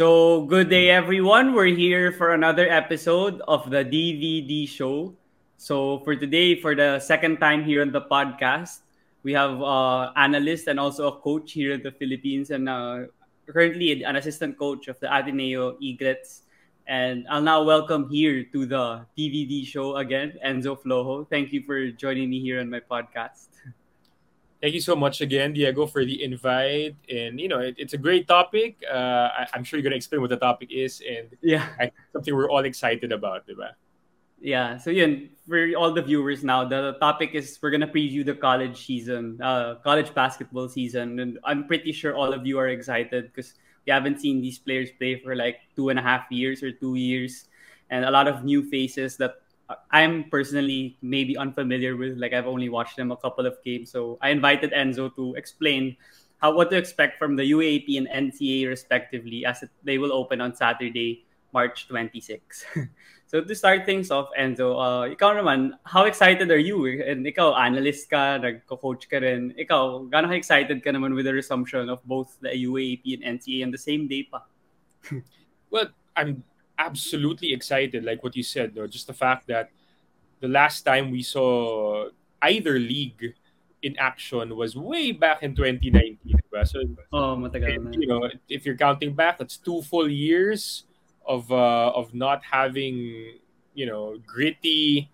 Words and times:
So, 0.00 0.48
good 0.48 0.72
day 0.72 0.88
everyone. 0.88 1.52
We're 1.52 1.76
here 1.76 2.08
for 2.10 2.32
another 2.32 2.64
episode 2.64 3.44
of 3.44 3.68
the 3.68 3.84
DVD 3.84 4.64
show. 4.64 5.12
So, 5.60 6.00
for 6.08 6.16
today, 6.16 6.56
for 6.56 6.72
the 6.72 6.96
second 7.04 7.36
time 7.36 7.68
here 7.68 7.84
on 7.84 7.92
the 7.92 8.00
podcast, 8.00 8.80
we 9.28 9.36
have 9.36 9.60
uh, 9.60 10.08
analyst 10.16 10.72
and 10.72 10.80
also 10.80 11.12
a 11.12 11.20
coach 11.20 11.52
here 11.52 11.76
in 11.76 11.82
the 11.82 11.92
Philippines 11.92 12.48
and 12.48 12.66
uh, 12.66 13.12
currently 13.44 14.02
an 14.02 14.16
assistant 14.16 14.56
coach 14.56 14.88
of 14.88 14.98
the 15.04 15.08
Ateneo 15.12 15.76
Eaglets. 15.84 16.48
And 16.88 17.28
I'll 17.28 17.44
now 17.44 17.60
welcome 17.62 18.08
here 18.08 18.48
to 18.56 18.64
the 18.64 19.04
DVD 19.20 19.66
show 19.66 20.00
again, 20.00 20.40
Enzo 20.40 20.80
Flojo. 20.80 21.28
Thank 21.28 21.52
you 21.52 21.60
for 21.60 21.92
joining 21.92 22.30
me 22.30 22.40
here 22.40 22.64
on 22.64 22.72
my 22.72 22.80
podcast. 22.80 23.52
Thank 24.60 24.74
you 24.74 24.80
so 24.80 24.94
much 24.94 25.22
again, 25.22 25.54
Diego, 25.54 25.86
for 25.86 26.04
the 26.04 26.22
invite. 26.22 26.94
And 27.08 27.40
you 27.40 27.48
know, 27.48 27.60
it, 27.60 27.76
it's 27.78 27.94
a 27.94 27.98
great 27.98 28.28
topic. 28.28 28.76
Uh, 28.84 29.32
I, 29.32 29.48
am 29.54 29.64
sure 29.64 29.78
you're 29.78 29.84
gonna 29.84 29.96
explain 29.96 30.20
what 30.20 30.28
the 30.28 30.36
topic 30.36 30.70
is, 30.70 31.00
and 31.00 31.32
yeah, 31.40 31.68
I, 31.80 31.90
something 32.12 32.34
we're 32.34 32.50
all 32.50 32.64
excited 32.64 33.10
about, 33.10 33.48
diba? 33.48 33.72
Yeah. 34.38 34.76
So 34.76 34.90
yun, 34.90 35.30
for 35.48 35.72
all 35.76 35.92
the 35.92 36.02
viewers 36.02 36.44
now, 36.44 36.64
the 36.64 36.96
topic 37.00 37.32
is 37.32 37.58
we're 37.62 37.70
gonna 37.70 37.88
preview 37.88 38.24
the 38.24 38.34
college 38.34 38.84
season, 38.84 39.40
uh, 39.40 39.76
college 39.76 40.12
basketball 40.12 40.68
season, 40.68 41.20
and 41.20 41.38
I'm 41.42 41.66
pretty 41.66 41.92
sure 41.92 42.14
all 42.14 42.34
of 42.34 42.46
you 42.46 42.58
are 42.58 42.68
excited 42.68 43.32
because 43.32 43.54
we 43.86 43.92
haven't 43.92 44.20
seen 44.20 44.42
these 44.42 44.58
players 44.58 44.90
play 44.92 45.16
for 45.24 45.34
like 45.34 45.56
two 45.74 45.88
and 45.88 45.98
a 45.98 46.02
half 46.02 46.30
years 46.30 46.62
or 46.62 46.70
two 46.70 46.96
years, 46.96 47.48
and 47.88 48.04
a 48.04 48.10
lot 48.10 48.28
of 48.28 48.44
new 48.44 48.62
faces 48.68 49.16
that 49.16 49.39
I'm 49.90 50.30
personally 50.30 50.98
maybe 51.02 51.36
unfamiliar 51.36 51.96
with. 51.96 52.18
Like 52.18 52.32
I've 52.32 52.46
only 52.46 52.68
watched 52.68 52.96
them 52.96 53.10
a 53.10 53.16
couple 53.16 53.46
of 53.46 53.56
games, 53.64 53.90
so 53.90 54.18
I 54.20 54.30
invited 54.30 54.72
Enzo 54.72 55.14
to 55.16 55.34
explain 55.34 55.96
how 56.40 56.54
what 56.54 56.70
to 56.70 56.76
expect 56.76 57.18
from 57.18 57.36
the 57.36 57.52
UAAP 57.52 57.98
and 57.98 58.08
NCAA 58.08 58.68
respectively, 58.68 59.44
as 59.44 59.62
it, 59.62 59.70
they 59.84 59.98
will 59.98 60.12
open 60.12 60.40
on 60.40 60.54
Saturday, 60.56 61.24
March 61.52 61.86
26. 61.88 62.64
so 63.26 63.42
to 63.42 63.54
start 63.54 63.84
things 63.84 64.10
off, 64.10 64.28
Enzo, 64.38 64.72
uh, 64.72 65.04
ikaw 65.12 65.36
naman, 65.36 65.76
how 65.84 66.04
excited 66.04 66.50
are 66.50 66.58
you? 66.58 67.02
And 67.02 67.26
ikaw, 67.26 67.54
analyst 67.54 68.08
ka, 68.08 68.40
nagko-coach 68.40 69.08
ka 69.10 69.18
rin. 69.18 69.52
Ikaw, 69.60 70.08
gaano 70.08 70.32
excited 70.32 70.82
ka 70.82 70.90
naman 70.90 71.14
with 71.14 71.26
the 71.26 71.34
resumption 71.34 71.90
of 71.90 72.00
both 72.08 72.36
the 72.40 72.50
UAAP 72.50 73.20
and 73.20 73.38
NCAA 73.38 73.64
on 73.64 73.70
the 73.70 73.78
same 73.78 74.08
day 74.08 74.24
pa? 74.24 74.40
well, 75.70 75.92
I'm 76.16 76.42
absolutely 76.80 77.52
excited, 77.52 78.04
like 78.04 78.24
what 78.24 78.34
you 78.34 78.42
said, 78.42 78.74
though, 78.74 78.86
just 78.86 79.06
the 79.06 79.12
fact 79.12 79.46
that 79.48 79.70
the 80.40 80.48
last 80.48 80.82
time 80.82 81.10
we 81.10 81.22
saw 81.22 82.08
either 82.42 82.78
league 82.80 83.34
in 83.82 83.96
action 83.98 84.56
was 84.56 84.76
way 84.76 85.12
back 85.12 85.42
in 85.42 85.54
2019. 85.54 86.16
So, 86.64 86.80
oh, 87.12 87.36
matagal 87.36 87.80
na. 87.80 87.90
You 87.96 88.08
know, 88.08 88.28
if 88.48 88.66
you're 88.66 88.76
counting 88.76 89.14
back, 89.14 89.38
that's 89.38 89.56
two 89.56 89.80
full 89.80 90.08
years 90.08 90.84
of 91.24 91.48
uh, 91.52 91.92
of 91.96 92.12
not 92.12 92.44
having, 92.44 93.38
you 93.72 93.86
know, 93.86 94.20
gritty, 94.26 95.08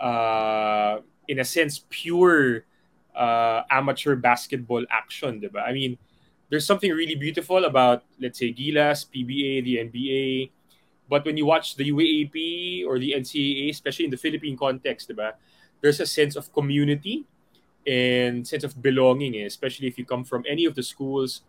uh, 0.00 0.98
in 1.28 1.38
a 1.38 1.46
sense, 1.46 1.86
pure 1.90 2.66
uh, 3.14 3.62
amateur 3.70 4.16
basketball 4.16 4.82
action, 4.90 5.38
diba? 5.38 5.62
I 5.62 5.70
mean, 5.70 5.98
there's 6.50 6.66
something 6.66 6.90
really 6.90 7.14
beautiful 7.14 7.64
about, 7.64 8.02
let's 8.18 8.38
say, 8.38 8.52
Gilas, 8.52 9.06
PBA, 9.06 9.62
the 9.62 9.74
NBA, 9.86 10.50
but 11.10 11.26
when 11.26 11.36
you 11.36 11.44
watch 11.44 11.74
the 11.74 11.90
UAAP 11.90 12.86
or 12.86 12.98
the 13.00 13.12
NCAA, 13.18 13.70
especially 13.70 14.04
in 14.06 14.12
the 14.12 14.16
Philippine 14.16 14.56
context, 14.56 15.10
diba, 15.10 15.34
there's 15.82 15.98
a 15.98 16.06
sense 16.06 16.36
of 16.36 16.52
community 16.52 17.26
and 17.84 18.46
sense 18.46 18.62
of 18.62 18.80
belonging, 18.80 19.34
eh? 19.34 19.44
especially 19.44 19.88
if 19.88 19.98
you 19.98 20.06
come 20.06 20.22
from 20.22 20.44
any 20.48 20.64
of 20.64 20.76
the 20.76 20.82
schools, 20.82 21.42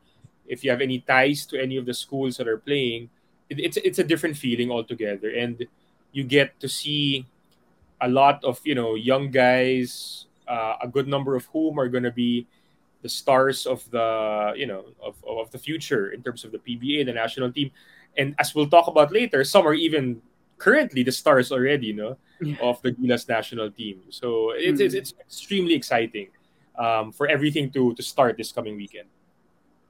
if 0.48 0.64
you 0.64 0.72
have 0.72 0.82
any 0.82 1.00
ties 1.00 1.46
to 1.46 1.62
any 1.62 1.78
of 1.78 1.86
the 1.86 1.94
schools 1.94 2.38
that 2.38 2.48
are 2.48 2.58
playing, 2.58 3.10
it, 3.50 3.60
it's 3.60 3.78
it's 3.78 4.00
a 4.00 4.04
different 4.04 4.36
feeling 4.36 4.72
altogether, 4.72 5.30
and 5.30 5.68
you 6.12 6.24
get 6.24 6.60
to 6.60 6.68
see 6.68 7.28
a 8.02 8.10
lot 8.10 8.44
of 8.44 8.60
you 8.64 8.74
know 8.74 8.96
young 8.96 9.30
guys, 9.30 10.26
uh, 10.48 10.76
a 10.82 10.88
good 10.88 11.08
number 11.08 11.36
of 11.36 11.46
whom 11.54 11.80
are 11.80 11.88
going 11.88 12.04
to 12.04 12.12
be 12.12 12.48
the 13.04 13.10
stars 13.10 13.66
of 13.66 13.86
the 13.92 14.54
you 14.56 14.66
know 14.66 14.86
of, 15.04 15.16
of 15.28 15.52
the 15.52 15.60
future 15.60 16.10
in 16.10 16.24
terms 16.24 16.44
of 16.44 16.52
the 16.52 16.60
PBA, 16.60 17.06
the 17.06 17.14
national 17.14 17.52
team 17.52 17.70
and 18.18 18.36
as 18.40 18.56
we'll 18.56 18.70
talk 18.70 18.88
about 18.88 19.12
later, 19.12 19.44
some 19.44 19.68
are 19.68 19.74
even 19.74 20.22
currently 20.58 21.04
the 21.04 21.12
stars 21.12 21.52
already, 21.52 21.88
you 21.88 21.98
know, 21.98 22.18
yeah. 22.42 22.56
of 22.62 22.82
the 22.82 22.92
Gilas 22.92 23.28
national 23.28 23.72
team. 23.72 24.02
So 24.10 24.52
it's, 24.52 24.82
mm. 24.82 24.86
it's, 24.86 24.94
it's 24.94 25.14
extremely 25.20 25.74
exciting 25.74 26.30
um, 26.78 27.12
for 27.12 27.28
everything 27.28 27.72
to 27.72 27.94
to 27.96 28.04
start 28.04 28.38
this 28.38 28.52
coming 28.52 28.78
weekend. 28.78 29.10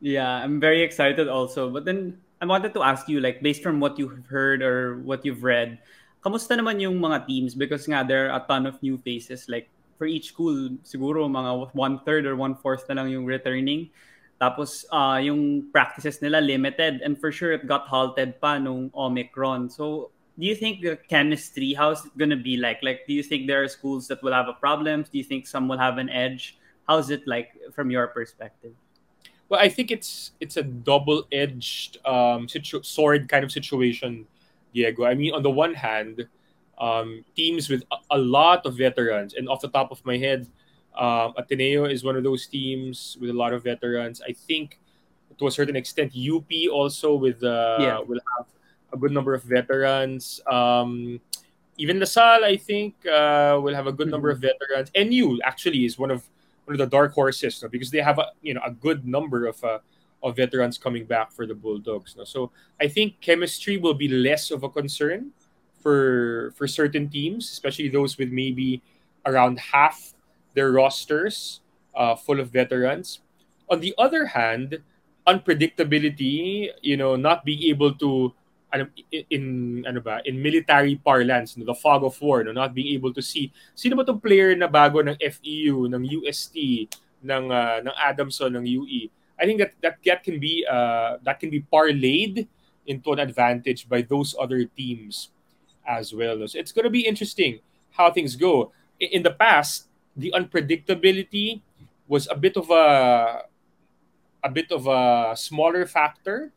Yeah, 0.02 0.30
I'm 0.30 0.60
very 0.60 0.82
excited 0.82 1.28
also. 1.28 1.70
But 1.70 1.86
then 1.86 2.18
I 2.42 2.50
wanted 2.50 2.74
to 2.74 2.82
ask 2.82 3.06
you, 3.06 3.22
like, 3.22 3.46
based 3.46 3.62
from 3.62 3.80
what 3.80 4.00
you've 4.00 4.26
heard 4.26 4.66
or 4.66 4.98
what 5.06 5.22
you've 5.22 5.46
read, 5.46 5.78
kamusta 6.26 6.58
naman 6.58 6.82
yung 6.82 6.98
mga 6.98 7.28
teams? 7.30 7.54
Because 7.54 7.86
nga, 7.86 8.02
there 8.02 8.34
are 8.34 8.42
a 8.42 8.46
ton 8.50 8.66
of 8.66 8.82
new 8.82 8.98
faces. 8.98 9.46
Like, 9.46 9.70
for 10.02 10.10
each 10.10 10.34
school, 10.34 10.74
siguro 10.82 11.30
mga 11.30 11.76
one-third 11.78 12.26
or 12.26 12.34
one-fourth 12.34 12.90
na 12.90 12.98
lang 12.98 13.14
yung 13.14 13.30
returning. 13.30 13.94
Tapos 14.42 14.90
uh, 14.90 15.22
yung 15.22 15.70
practices 15.70 16.18
nila 16.18 16.42
limited 16.42 17.06
and 17.06 17.14
for 17.14 17.32
sure 17.32 17.54
it 17.54 17.70
got 17.70 17.86
halted 17.86 18.42
pa 18.42 18.58
nung 18.58 18.90
Omicron. 18.98 19.70
So 19.70 20.10
do 20.34 20.50
you 20.50 20.58
think 20.58 20.82
the 20.82 20.98
chemistry 20.98 21.78
how's 21.78 22.10
it 22.10 22.18
to 22.18 22.36
be 22.36 22.58
like? 22.58 22.82
Like 22.82 23.06
do 23.06 23.14
you 23.14 23.22
think 23.22 23.46
there 23.46 23.62
are 23.62 23.70
schools 23.70 24.10
that 24.10 24.24
will 24.26 24.34
have 24.34 24.50
a 24.50 24.58
problem? 24.58 25.06
Do 25.06 25.14
you 25.14 25.24
think 25.24 25.46
some 25.46 25.70
will 25.70 25.78
have 25.78 26.02
an 26.02 26.10
edge? 26.10 26.58
How's 26.90 27.14
it 27.14 27.28
like 27.30 27.54
from 27.70 27.94
your 27.94 28.08
perspective? 28.08 28.74
Well, 29.52 29.60
I 29.60 29.68
think 29.68 29.92
it's 29.92 30.32
it's 30.40 30.56
a 30.56 30.64
double-edged 30.64 32.00
um, 32.08 32.48
situ- 32.48 32.88
sword 32.88 33.28
kind 33.28 33.44
of 33.44 33.52
situation, 33.52 34.26
Diego. 34.74 35.04
I 35.04 35.14
mean, 35.14 35.36
on 35.36 35.44
the 35.44 35.52
one 35.52 35.76
hand, 35.76 36.26
um, 36.80 37.26
teams 37.36 37.68
with 37.68 37.84
a, 37.92 38.16
a 38.16 38.18
lot 38.18 38.66
of 38.66 38.80
veterans, 38.80 39.36
and 39.36 39.50
off 39.50 39.60
the 39.60 39.68
top 39.68 39.92
of 39.92 40.00
my 40.06 40.16
head, 40.16 40.48
um, 40.98 41.34
Ateneo 41.38 41.86
is 41.86 42.04
one 42.04 42.16
of 42.16 42.24
those 42.24 42.48
teams 42.48 43.18
with 43.20 43.30
a 43.30 43.34
lot 43.34 43.54
of 43.54 43.64
veterans. 43.64 44.22
I 44.28 44.34
think 44.34 44.80
to 45.38 45.48
a 45.48 45.52
certain 45.52 45.76
extent, 45.76 46.14
UP 46.16 46.52
also 46.72 47.16
with 47.16 47.44
uh, 47.44 47.78
yeah. 47.80 48.00
will 48.00 48.20
have 48.38 48.48
a 48.94 48.98
good 48.98 49.12
number 49.12 49.34
of 49.34 49.44
veterans. 49.44 50.42
Um, 50.50 51.20
even 51.78 52.00
LaSalle, 52.00 52.44
I 52.46 52.58
think, 52.58 52.96
uh, 53.08 53.60
will 53.62 53.74
have 53.74 53.88
a 53.88 53.92
good 53.92 54.06
mm-hmm. 54.06 54.12
number 54.12 54.30
of 54.30 54.40
mm-hmm. 54.40 54.54
veterans. 54.60 54.92
NU 54.96 55.40
actually 55.44 55.86
is 55.86 55.98
one 55.98 56.12
of 56.12 56.24
one 56.66 56.76
of 56.76 56.78
the 56.78 56.86
dark 56.86 57.14
horses 57.14 57.62
no? 57.64 57.70
because 57.70 57.90
they 57.90 58.00
have 58.00 58.20
a 58.20 58.28
you 58.42 58.54
know 58.54 58.62
a 58.64 58.72
good 58.72 59.08
number 59.08 59.48
of 59.48 59.62
uh, 59.64 59.80
of 60.22 60.36
veterans 60.36 60.78
coming 60.78 61.06
back 61.06 61.32
for 61.32 61.48
the 61.48 61.56
Bulldogs. 61.56 62.16
No? 62.16 62.24
So 62.24 62.52
I 62.80 62.88
think 62.88 63.20
chemistry 63.22 63.78
will 63.78 63.96
be 63.96 64.08
less 64.08 64.52
of 64.52 64.64
a 64.64 64.70
concern 64.70 65.32
for 65.80 66.54
for 66.56 66.68
certain 66.68 67.10
teams, 67.10 67.50
especially 67.50 67.90
those 67.90 68.18
with 68.18 68.30
maybe 68.30 68.82
around 69.26 69.60
half 69.60 70.14
their 70.54 70.72
rosters 70.72 71.62
uh, 71.96 72.16
full 72.16 72.40
of 72.40 72.50
veterans. 72.50 73.20
On 73.70 73.80
the 73.80 73.96
other 73.98 74.26
hand, 74.36 74.80
unpredictability, 75.28 76.70
you 76.82 76.98
know, 76.98 77.16
not 77.16 77.46
being 77.46 77.64
able 77.70 77.94
to 77.96 78.34
ano, 78.74 78.88
in 79.30 79.84
ano 79.88 80.00
ba, 80.00 80.24
in 80.24 80.42
military 80.42 80.96
parlance, 80.96 81.58
no, 81.58 81.66
the 81.66 81.76
fog 81.76 82.04
of 82.04 82.16
war, 82.22 82.44
no, 82.44 82.52
not 82.52 82.74
being 82.74 82.96
able 82.96 83.14
to 83.14 83.22
see 83.22 83.52
sino 83.76 83.96
ba 83.96 84.08
tong 84.08 84.20
player 84.20 84.56
na 84.56 84.68
bago 84.68 85.04
ng 85.04 85.16
FEU, 85.20 85.92
ng 85.92 86.04
UST, 86.24 86.88
ng 87.24 87.52
uh, 87.52 87.84
ng 87.84 87.96
Adamson, 88.00 88.56
ng 88.56 88.66
UE. 88.66 89.12
I 89.36 89.44
think 89.44 89.60
that 89.60 89.76
that, 89.84 89.96
that 90.06 90.20
can 90.24 90.40
be 90.40 90.64
uh, 90.64 91.20
that 91.24 91.40
can 91.40 91.52
be 91.52 91.62
parlayed 91.68 92.48
into 92.88 93.12
an 93.14 93.20
advantage 93.20 93.88
by 93.88 94.02
those 94.02 94.34
other 94.40 94.64
teams 94.66 95.30
as 95.86 96.14
well. 96.14 96.40
So 96.48 96.58
it's 96.58 96.72
going 96.72 96.88
to 96.88 96.94
be 96.94 97.06
interesting 97.06 97.60
how 97.92 98.10
things 98.12 98.36
go. 98.36 98.72
In 99.00 99.24
the 99.24 99.34
past, 99.34 99.91
the 100.16 100.34
unpredictability 100.36 101.62
was 102.08 102.28
a 102.30 102.36
bit 102.36 102.58
of 102.58 102.70
a 102.70 103.44
a 104.44 104.50
bit 104.50 104.72
of 104.72 104.88
a 104.88 105.36
smaller 105.38 105.86
factor 105.86 106.52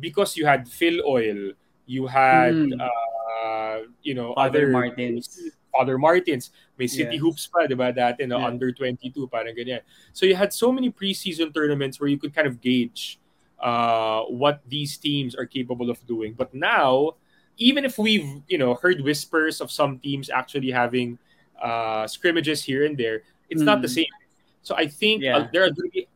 because 0.00 0.36
you 0.36 0.46
had 0.46 0.66
Filoil, 0.66 1.54
you 1.86 2.06
had 2.06 2.54
mm. 2.54 2.76
uh, 2.78 3.86
you 4.02 4.14
know 4.14 4.34
Father 4.34 4.68
other 4.68 4.70
Martins. 4.70 5.54
Father 5.72 5.98
Martins, 5.98 6.50
may 6.76 6.88
City 6.88 7.16
yes. 7.16 7.22
Hoops 7.22 7.46
pa, 7.46 7.68
diba, 7.68 7.94
dati, 7.94 8.26
no, 8.26 8.40
yeah. 8.40 8.50
under 8.50 8.72
22, 8.72 9.28
parang 9.28 9.54
ganyan. 9.54 9.78
So 10.12 10.26
you 10.26 10.34
had 10.34 10.50
so 10.50 10.72
many 10.72 10.90
preseason 10.90 11.54
tournaments 11.54 12.00
where 12.00 12.08
you 12.08 12.18
could 12.18 12.34
kind 12.34 12.48
of 12.48 12.60
gauge 12.60 13.20
uh, 13.60 14.22
what 14.26 14.62
these 14.66 14.96
teams 14.96 15.36
are 15.36 15.46
capable 15.46 15.90
of 15.90 16.04
doing. 16.06 16.32
But 16.32 16.52
now, 16.54 17.14
even 17.58 17.84
if 17.84 17.98
we've, 17.98 18.42
you 18.48 18.58
know, 18.58 18.74
heard 18.74 19.00
whispers 19.02 19.60
of 19.60 19.70
some 19.70 19.98
teams 19.98 20.30
actually 20.30 20.70
having 20.70 21.18
uh, 21.62 22.06
scrimmages 22.06 22.62
here 22.62 22.84
and 22.86 22.96
there, 22.96 23.22
it's 23.50 23.62
mm. 23.62 23.66
not 23.66 23.82
the 23.82 23.88
hmm. 23.88 24.04
same. 24.04 24.12
So 24.62 24.76
I 24.76 24.86
think 24.86 25.22
uh, 25.22 25.26
yeah. 25.26 25.36
uh, 25.38 25.48
there 25.52 25.64
are 25.64 25.70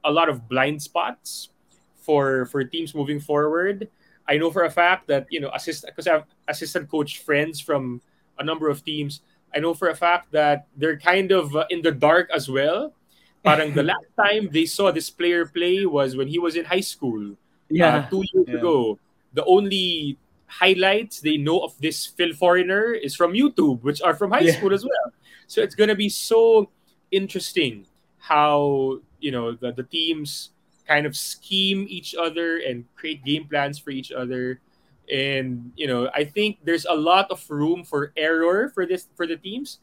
a 0.04 0.12
lot 0.12 0.28
of 0.28 0.48
blind 0.48 0.82
spots 0.82 1.48
for 1.96 2.46
for 2.46 2.62
teams 2.64 2.94
moving 2.94 3.20
forward. 3.20 3.88
I 4.28 4.36
know 4.36 4.50
for 4.50 4.64
a 4.64 4.70
fact 4.70 5.08
that 5.08 5.26
you 5.30 5.40
know 5.40 5.50
assist 5.54 5.86
because 5.86 6.06
I 6.06 6.20
have 6.20 6.26
assistant 6.48 6.90
coach 6.90 7.24
friends 7.24 7.60
from 7.60 8.02
a 8.38 8.44
number 8.44 8.68
of 8.68 8.84
teams. 8.84 9.22
I 9.54 9.60
know 9.60 9.74
for 9.74 9.88
a 9.88 9.96
fact 9.96 10.32
that 10.32 10.66
they're 10.76 10.98
kind 10.98 11.32
of 11.32 11.54
uh, 11.54 11.66
in 11.70 11.82
the 11.82 11.92
dark 11.92 12.30
as 12.34 12.48
well. 12.48 12.92
Parang 13.44 13.74
the 13.74 13.82
last 13.82 14.06
time 14.14 14.48
they 14.52 14.66
saw 14.66 14.92
this 14.92 15.10
player 15.10 15.46
play 15.46 15.84
was 15.84 16.14
when 16.14 16.28
he 16.28 16.38
was 16.38 16.54
in 16.54 16.64
high 16.64 16.84
school. 16.84 17.34
Yeah. 17.68 18.06
uh, 18.06 18.10
two 18.10 18.22
years 18.32 18.46
Yeah. 18.48 18.58
ago. 18.60 18.98
The 19.32 19.44
only 19.44 20.18
highlights 20.46 21.20
they 21.20 21.38
know 21.38 21.64
of 21.64 21.72
this 21.80 22.06
Phil 22.06 22.34
Foreigner 22.34 22.92
is 22.92 23.16
from 23.16 23.32
YouTube, 23.32 23.82
which 23.82 24.02
are 24.02 24.14
from 24.14 24.30
high 24.30 24.46
Yeah. 24.46 24.56
school 24.60 24.72
as 24.72 24.84
well. 24.84 25.08
So 25.52 25.60
it's 25.60 25.74
gonna 25.74 25.94
be 25.94 26.08
so 26.08 26.70
interesting 27.10 27.84
how 28.16 29.00
you 29.20 29.30
know 29.30 29.52
the, 29.52 29.72
the 29.76 29.82
teams 29.84 30.56
kind 30.88 31.04
of 31.04 31.12
scheme 31.14 31.84
each 31.92 32.14
other 32.16 32.56
and 32.64 32.88
create 32.96 33.20
game 33.22 33.44
plans 33.44 33.76
for 33.78 33.90
each 33.90 34.10
other. 34.12 34.60
And 35.12 35.72
you 35.76 35.86
know, 35.86 36.08
I 36.16 36.24
think 36.24 36.56
there's 36.64 36.86
a 36.88 36.96
lot 36.96 37.30
of 37.30 37.44
room 37.52 37.84
for 37.84 38.16
error 38.16 38.72
for 38.72 38.86
this 38.86 39.12
for 39.14 39.26
the 39.28 39.36
teams, 39.36 39.76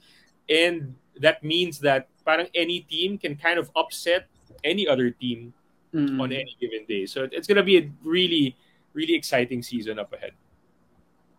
and 0.50 0.96
that 1.22 1.44
means 1.44 1.78
that 1.86 2.10
parang 2.26 2.50
any 2.56 2.82
team 2.90 3.20
can 3.22 3.38
kind 3.38 3.60
of 3.62 3.70
upset 3.78 4.26
any 4.66 4.88
other 4.90 5.12
team 5.14 5.54
Mm. 5.90 6.22
on 6.22 6.30
any 6.32 6.54
given 6.62 6.86
day. 6.86 7.08
So 7.10 7.26
it's 7.32 7.48
gonna 7.48 7.66
be 7.66 7.78
a 7.78 7.90
really, 8.06 8.54
really 8.94 9.16
exciting 9.18 9.62
season 9.66 9.98
up 9.98 10.14
ahead. 10.14 10.34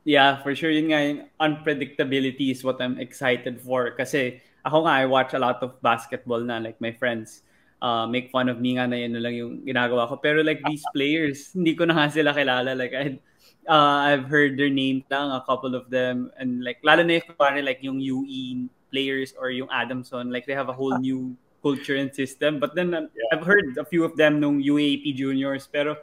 Yeah, 0.05 0.41
for 0.41 0.57
sure. 0.57 0.73
Yun 0.73 0.89
nga, 0.91 1.01
yung 1.05 1.21
unpredictability 1.37 2.51
is 2.51 2.65
what 2.65 2.81
I'm 2.81 2.97
excited 2.97 3.61
for. 3.61 3.93
Kasi 3.93 4.41
ako 4.65 4.89
nga, 4.89 5.05
I 5.05 5.05
watch 5.05 5.37
a 5.37 5.43
lot 5.43 5.61
of 5.61 5.77
basketball 5.85 6.41
na. 6.41 6.57
Like, 6.57 6.81
my 6.81 6.93
friends 6.93 7.45
uh, 7.83 8.07
make 8.09 8.33
fun 8.33 8.49
of 8.49 8.61
me 8.61 8.81
nga 8.81 8.89
na 8.89 8.97
yun 8.97 9.17
lang 9.21 9.35
yung 9.37 9.53
ginagawa 9.65 10.09
ko. 10.09 10.17
Pero 10.17 10.41
like, 10.41 10.61
these 10.65 10.85
players, 10.97 11.53
hindi 11.53 11.77
ko 11.77 11.85
na 11.85 12.01
nga 12.01 12.07
sila 12.09 12.33
kilala. 12.33 12.73
Like, 12.73 12.97
I, 12.97 13.21
uh, 13.69 14.09
I've 14.09 14.25
heard 14.25 14.57
their 14.57 14.73
name 14.73 15.05
lang, 15.13 15.33
a 15.37 15.45
couple 15.45 15.77
of 15.77 15.93
them. 15.93 16.33
And 16.41 16.65
like, 16.65 16.81
lalo 16.81 17.05
na 17.05 17.21
yung, 17.21 17.37
parang 17.37 17.65
like, 17.65 17.85
yung 17.85 18.01
UE 18.01 18.73
players 18.89 19.37
or 19.37 19.53
yung 19.53 19.69
Adamson, 19.69 20.33
like, 20.33 20.49
they 20.49 20.57
have 20.57 20.73
a 20.73 20.77
whole 20.77 20.97
new 20.97 21.37
culture 21.61 21.97
and 21.97 22.09
system. 22.09 22.57
But 22.57 22.73
then, 22.73 22.97
uh, 22.97 23.05
I've 23.33 23.45
heard 23.45 23.77
a 23.77 23.85
few 23.85 24.05
of 24.05 24.17
them 24.17 24.41
nung 24.41 24.65
UAP 24.65 25.13
juniors. 25.13 25.69
Pero, 25.69 26.01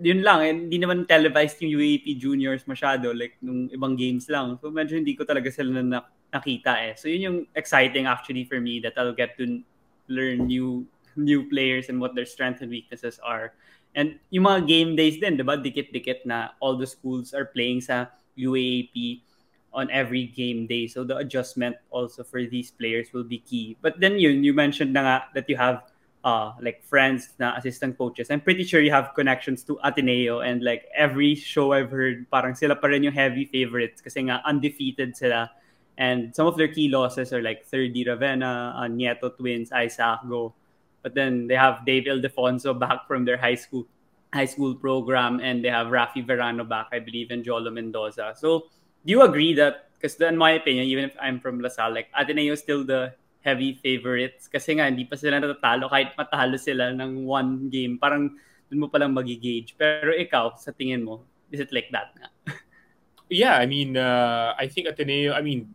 yun 0.00 0.24
lang, 0.24 0.38
eh, 0.40 0.52
hindi 0.52 0.78
naman 0.80 1.04
televised 1.04 1.60
yung 1.60 1.76
UAP 1.76 2.16
juniors 2.16 2.64
masyado, 2.64 3.12
like 3.12 3.36
nung 3.44 3.68
ibang 3.68 3.96
games 3.96 4.28
lang. 4.32 4.56
So 4.60 4.72
medyo 4.72 4.96
hindi 4.96 5.12
ko 5.14 5.24
talaga 5.24 5.52
sila 5.52 5.80
na 5.84 6.00
nakita 6.32 6.80
eh. 6.80 6.92
So 6.96 7.06
yun 7.06 7.22
yung 7.22 7.38
exciting 7.54 8.08
actually 8.08 8.44
for 8.48 8.58
me 8.58 8.80
that 8.80 8.96
I'll 8.96 9.14
get 9.16 9.36
to 9.38 9.62
learn 10.08 10.48
new 10.48 10.88
new 11.14 11.46
players 11.46 11.88
and 11.88 12.02
what 12.02 12.14
their 12.18 12.26
strengths 12.26 12.60
and 12.62 12.70
weaknesses 12.70 13.22
are. 13.22 13.54
And 13.94 14.18
yung 14.34 14.50
mga 14.50 14.66
game 14.66 14.90
days 14.98 15.22
din, 15.22 15.38
di 15.38 15.46
ba? 15.46 15.54
Dikit-dikit 15.54 16.26
na 16.26 16.58
all 16.58 16.74
the 16.74 16.88
schools 16.88 17.30
are 17.30 17.46
playing 17.46 17.86
sa 17.86 18.10
UAP 18.34 19.22
on 19.70 19.86
every 19.94 20.26
game 20.26 20.66
day. 20.66 20.90
So 20.90 21.06
the 21.06 21.18
adjustment 21.18 21.78
also 21.94 22.26
for 22.26 22.42
these 22.42 22.74
players 22.74 23.14
will 23.14 23.26
be 23.26 23.38
key. 23.38 23.78
But 23.78 24.02
then 24.02 24.18
yun, 24.18 24.42
you 24.42 24.54
mentioned 24.54 24.94
na 24.94 25.02
nga 25.02 25.16
that 25.38 25.46
you 25.46 25.54
have 25.54 25.86
uh, 26.24 26.52
like 26.60 26.82
friends 26.82 27.36
na 27.38 27.54
assistant 27.56 27.96
coaches. 27.96 28.30
I'm 28.30 28.40
pretty 28.40 28.64
sure 28.64 28.80
you 28.80 28.90
have 28.90 29.12
connections 29.14 29.62
to 29.64 29.78
Ateneo 29.84 30.40
and 30.40 30.64
like 30.64 30.88
every 30.96 31.36
show 31.36 31.72
I've 31.72 31.92
heard, 31.92 32.26
parang 32.32 32.56
sila 32.56 32.74
pa 32.74 32.88
rin 32.88 33.04
yung 33.04 33.12
heavy 33.12 33.44
favorites 33.44 34.00
kasi 34.00 34.24
nga 34.26 34.40
undefeated 34.48 35.16
sila. 35.16 35.52
And 35.96 36.34
some 36.34 36.48
of 36.48 36.56
their 36.56 36.66
key 36.66 36.88
losses 36.88 37.32
are 37.32 37.42
like 37.44 37.68
Thirdy 37.68 38.04
Ravena, 38.04 38.74
uh, 38.74 38.88
Nieto 38.88 39.36
Twins, 39.36 39.70
Isaac 39.70 40.26
Go. 40.26 40.54
But 41.04 41.14
then 41.14 41.46
they 41.46 41.54
have 41.54 41.84
Dave 41.84 42.08
Ildefonso 42.08 42.72
back 42.74 43.06
from 43.06 43.24
their 43.28 43.36
high 43.36 43.54
school 43.54 43.86
high 44.32 44.48
school 44.50 44.74
program 44.74 45.38
and 45.38 45.62
they 45.62 45.70
have 45.70 45.94
Rafi 45.94 46.26
Verano 46.26 46.64
back, 46.64 46.88
I 46.90 46.98
believe, 46.98 47.30
and 47.30 47.44
Jolo 47.44 47.70
Mendoza. 47.70 48.34
So 48.34 48.66
do 49.06 49.12
you 49.12 49.22
agree 49.22 49.54
that, 49.54 49.94
because 49.94 50.18
in 50.18 50.36
my 50.36 50.58
opinion, 50.58 50.86
even 50.86 51.04
if 51.04 51.14
I'm 51.22 51.38
from 51.38 51.60
LaSalle, 51.60 51.94
like 51.94 52.08
Ateneo 52.18 52.54
is 52.54 52.58
still 52.58 52.82
the 52.82 53.14
heavy 53.44 53.76
favorites 53.76 54.48
kasi 54.48 54.80
nga 54.80 54.88
hindi 54.88 55.04
pa 55.04 55.20
sila 55.20 55.36
natatalo 55.36 55.92
kahit 55.92 56.16
matalo 56.16 56.56
sila 56.56 56.96
ng 56.96 57.28
one 57.28 57.68
game. 57.68 58.00
Parang 58.00 58.32
dun 58.72 58.80
mo 58.80 58.88
palang 58.88 59.12
magigauge. 59.12 59.76
Pero 59.76 60.16
ikaw, 60.16 60.56
sa 60.56 60.72
tingin 60.72 61.04
mo, 61.04 61.28
is 61.52 61.60
it 61.60 61.68
like 61.70 61.92
that 61.92 62.16
nga? 62.16 62.28
Yeah, 63.32 63.56
I 63.56 63.64
mean, 63.64 63.96
uh, 63.96 64.52
I 64.52 64.68
think 64.68 64.84
Ateneo. 64.86 65.32
I 65.32 65.40
mean, 65.40 65.72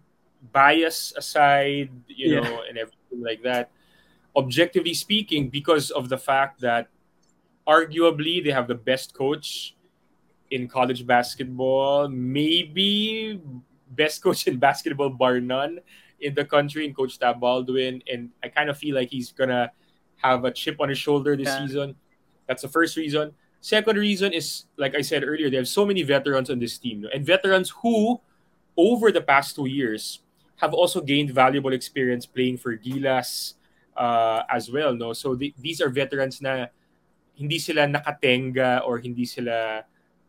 bias 0.53 1.17
aside, 1.17 1.89
you 2.05 2.37
Yeah. 2.37 2.45
know, 2.45 2.61
and 2.61 2.77
everything 2.77 3.25
like 3.25 3.41
that. 3.41 3.73
Objectively 4.37 4.93
speaking, 4.93 5.49
because 5.49 5.89
of 5.89 6.13
the 6.13 6.17
fact 6.17 6.61
that 6.61 6.93
arguably 7.65 8.37
they 8.45 8.53
have 8.53 8.69
the 8.69 8.77
best 8.77 9.17
coach 9.17 9.73
in 10.53 10.69
college 10.69 11.05
basketball, 11.09 12.07
maybe 12.07 13.41
best 13.89 14.21
coach 14.21 14.45
in 14.45 14.61
basketball 14.61 15.09
bar 15.09 15.41
none 15.41 15.81
in 16.21 16.33
the 16.35 16.45
country 16.45 16.85
in 16.85 16.93
Coach 16.93 17.17
Tab 17.19 17.39
Baldwin, 17.39 18.01
and 18.11 18.29
I 18.43 18.49
kind 18.49 18.69
of 18.69 18.77
feel 18.77 18.95
like 18.95 19.09
he's 19.09 19.31
gonna 19.31 19.71
have 20.19 20.43
a 20.45 20.51
chip 20.51 20.79
on 20.79 20.89
his 20.89 20.97
shoulder 20.99 21.35
this 21.35 21.47
Yeah. 21.47 21.65
season. 21.65 21.95
That's 22.47 22.61
the 22.61 22.71
first 22.71 22.97
reason. 22.97 23.31
Second 23.61 23.97
reason 23.97 24.31
is, 24.31 24.65
like 24.77 24.95
I 24.95 25.01
said 25.01 25.23
earlier, 25.23 25.49
they 25.49 25.57
have 25.59 25.67
so 25.67 25.85
many 25.85 26.03
veterans 26.03 26.49
on 26.49 26.59
this 26.59 26.77
team, 26.77 27.05
and 27.13 27.25
veterans 27.25 27.69
who, 27.83 28.19
over 28.75 29.11
the 29.11 29.21
past 29.21 29.55
two 29.55 29.67
years, 29.67 30.23
have 30.57 30.73
also 30.73 30.99
gained 30.99 31.31
valuable 31.31 31.71
experience 31.71 32.25
playing 32.25 32.57
for 32.57 32.75
Gilas 32.75 33.55
uh, 33.95 34.43
as 34.49 34.71
well. 34.71 34.95
No, 34.95 35.11
so 35.11 35.35
the, 35.35 35.53
these 35.59 35.79
are 35.79 35.89
veterans 35.89 36.41
na 36.41 36.67
hindi 37.35 37.59
sila 37.59 37.87
nakatenga 37.87 38.83
or 38.83 38.99
hindi 38.99 39.23
sila 39.23 39.83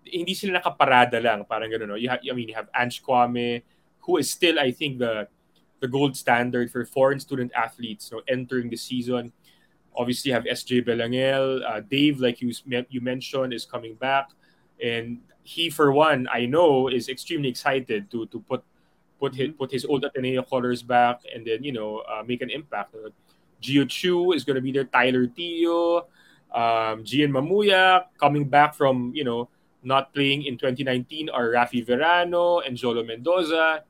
hindi 0.07 0.35
sila 0.35 0.59
nakaparada 0.63 1.19
lang 1.23 1.43
parang 1.45 1.67
gano'n 1.71 1.89
no 1.91 1.99
you 1.99 2.09
have 2.09 2.23
I 2.23 2.31
mean 2.33 2.47
you 2.47 2.55
have 2.55 2.71
Ange 2.71 3.03
Kwame 3.03 3.63
who 4.07 4.17
is 4.17 4.31
still 4.31 4.59
I 4.63 4.71
think 4.71 4.99
the 5.03 5.27
the 5.81 5.88
gold 5.88 6.17
standard 6.17 6.71
for 6.71 6.85
foreign 6.85 7.19
student 7.19 7.53
athletes 7.55 8.12
no 8.12 8.23
entering 8.29 8.71
the 8.71 8.77
season. 8.77 9.32
Obviously 9.97 10.31
you 10.31 10.35
have 10.35 10.44
SJ 10.44 10.87
Belangel 10.87 11.65
uh, 11.67 11.81
Dave 11.81 12.21
like 12.21 12.41
you 12.41 12.53
you 12.88 13.00
mentioned 13.00 13.53
is 13.53 13.65
coming 13.65 13.94
back. 13.94 14.31
And 14.82 15.20
he 15.43 15.70
for 15.70 15.93
one 15.93 16.29
I 16.32 16.46
know 16.46 16.89
is 16.89 17.08
extremely 17.08 17.49
excited 17.49 18.10
to 18.13 18.27
to 18.27 18.41
put 18.41 18.63
put 19.19 19.34
his, 19.34 19.51
put 19.58 19.70
his 19.70 19.84
old 19.84 20.05
Ateneo 20.05 20.43
colors 20.43 20.82
back 20.82 21.20
and 21.34 21.46
then 21.46 21.65
you 21.65 21.72
know 21.72 22.05
uh, 22.08 22.22
make 22.27 22.43
an 22.43 22.51
impact. 22.51 22.94
Uh, 22.94 23.10
Geo 23.60 23.84
Chiu 23.84 24.32
is 24.32 24.44
going 24.44 24.56
to 24.56 24.63
be 24.65 24.72
there 24.72 24.84
Tyler 24.84 25.27
Tio 25.27 26.08
um, 26.55 27.05
Gian 27.05 27.32
Mamuyac 27.32 28.06
coming 28.19 28.49
back 28.49 28.75
from 28.75 29.13
you 29.15 29.25
know 29.25 29.49
not 29.82 30.13
playing 30.13 30.44
in 30.44 30.58
2019 30.58 31.31
are 31.31 31.49
Rafi 31.49 31.84
Verano 31.84 32.60
and 32.60 32.77
Jolo 32.77 33.03
Mendoza. 33.03 33.84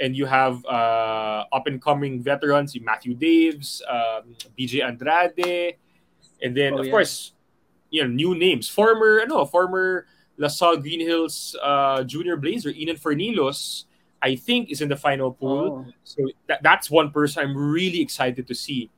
And 0.00 0.16
you 0.16 0.26
have 0.26 0.64
uh, 0.66 1.44
up 1.52 1.66
and 1.66 1.80
coming 1.80 2.22
veterans, 2.22 2.76
Matthew 2.80 3.14
Daves, 3.16 3.80
um, 3.88 4.34
BJ 4.58 4.82
Andrade, 4.84 5.76
and 6.42 6.56
then 6.56 6.74
Oh, 6.74 6.78
of 6.78 6.86
yeah. 6.86 6.90
course, 6.90 7.32
you 7.90 8.02
know, 8.02 8.08
new 8.08 8.34
names. 8.34 8.68
Former, 8.68 9.24
no, 9.26 9.44
former 9.46 10.06
LaSalle 10.36 10.78
Green 10.78 11.00
Hills 11.00 11.54
uh, 11.62 12.02
junior 12.02 12.36
blazer, 12.36 12.70
Inand 12.72 13.00
Fornilos, 13.00 13.84
I 14.20 14.34
think 14.34 14.70
is 14.72 14.80
in 14.80 14.88
the 14.88 14.96
final 14.96 15.30
pool. 15.30 15.86
Oh. 15.86 15.92
So 16.02 16.26
that, 16.48 16.60
that's 16.62 16.90
one 16.90 17.10
person 17.12 17.44
I'm 17.44 17.56
really 17.56 18.00
excited 18.00 18.48
to 18.48 18.54
see 18.54 18.90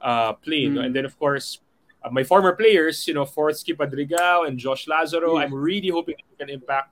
uh, 0.00 0.32
play. 0.32 0.66
no? 0.66 0.80
Mm. 0.80 0.86
And 0.86 0.96
then, 0.96 1.04
of 1.04 1.16
course, 1.16 1.60
uh, 2.02 2.10
my 2.10 2.24
former 2.24 2.56
players, 2.56 3.06
you 3.06 3.14
know, 3.14 3.24
Forthsky 3.24 3.76
Padrigao 3.76 4.48
and 4.48 4.58
Josh 4.58 4.88
Lazaro, 4.88 5.36
Yeah. 5.36 5.44
I'm 5.44 5.54
really 5.54 5.88
hoping 5.90 6.16
they 6.16 6.44
can 6.44 6.52
impact 6.52 6.90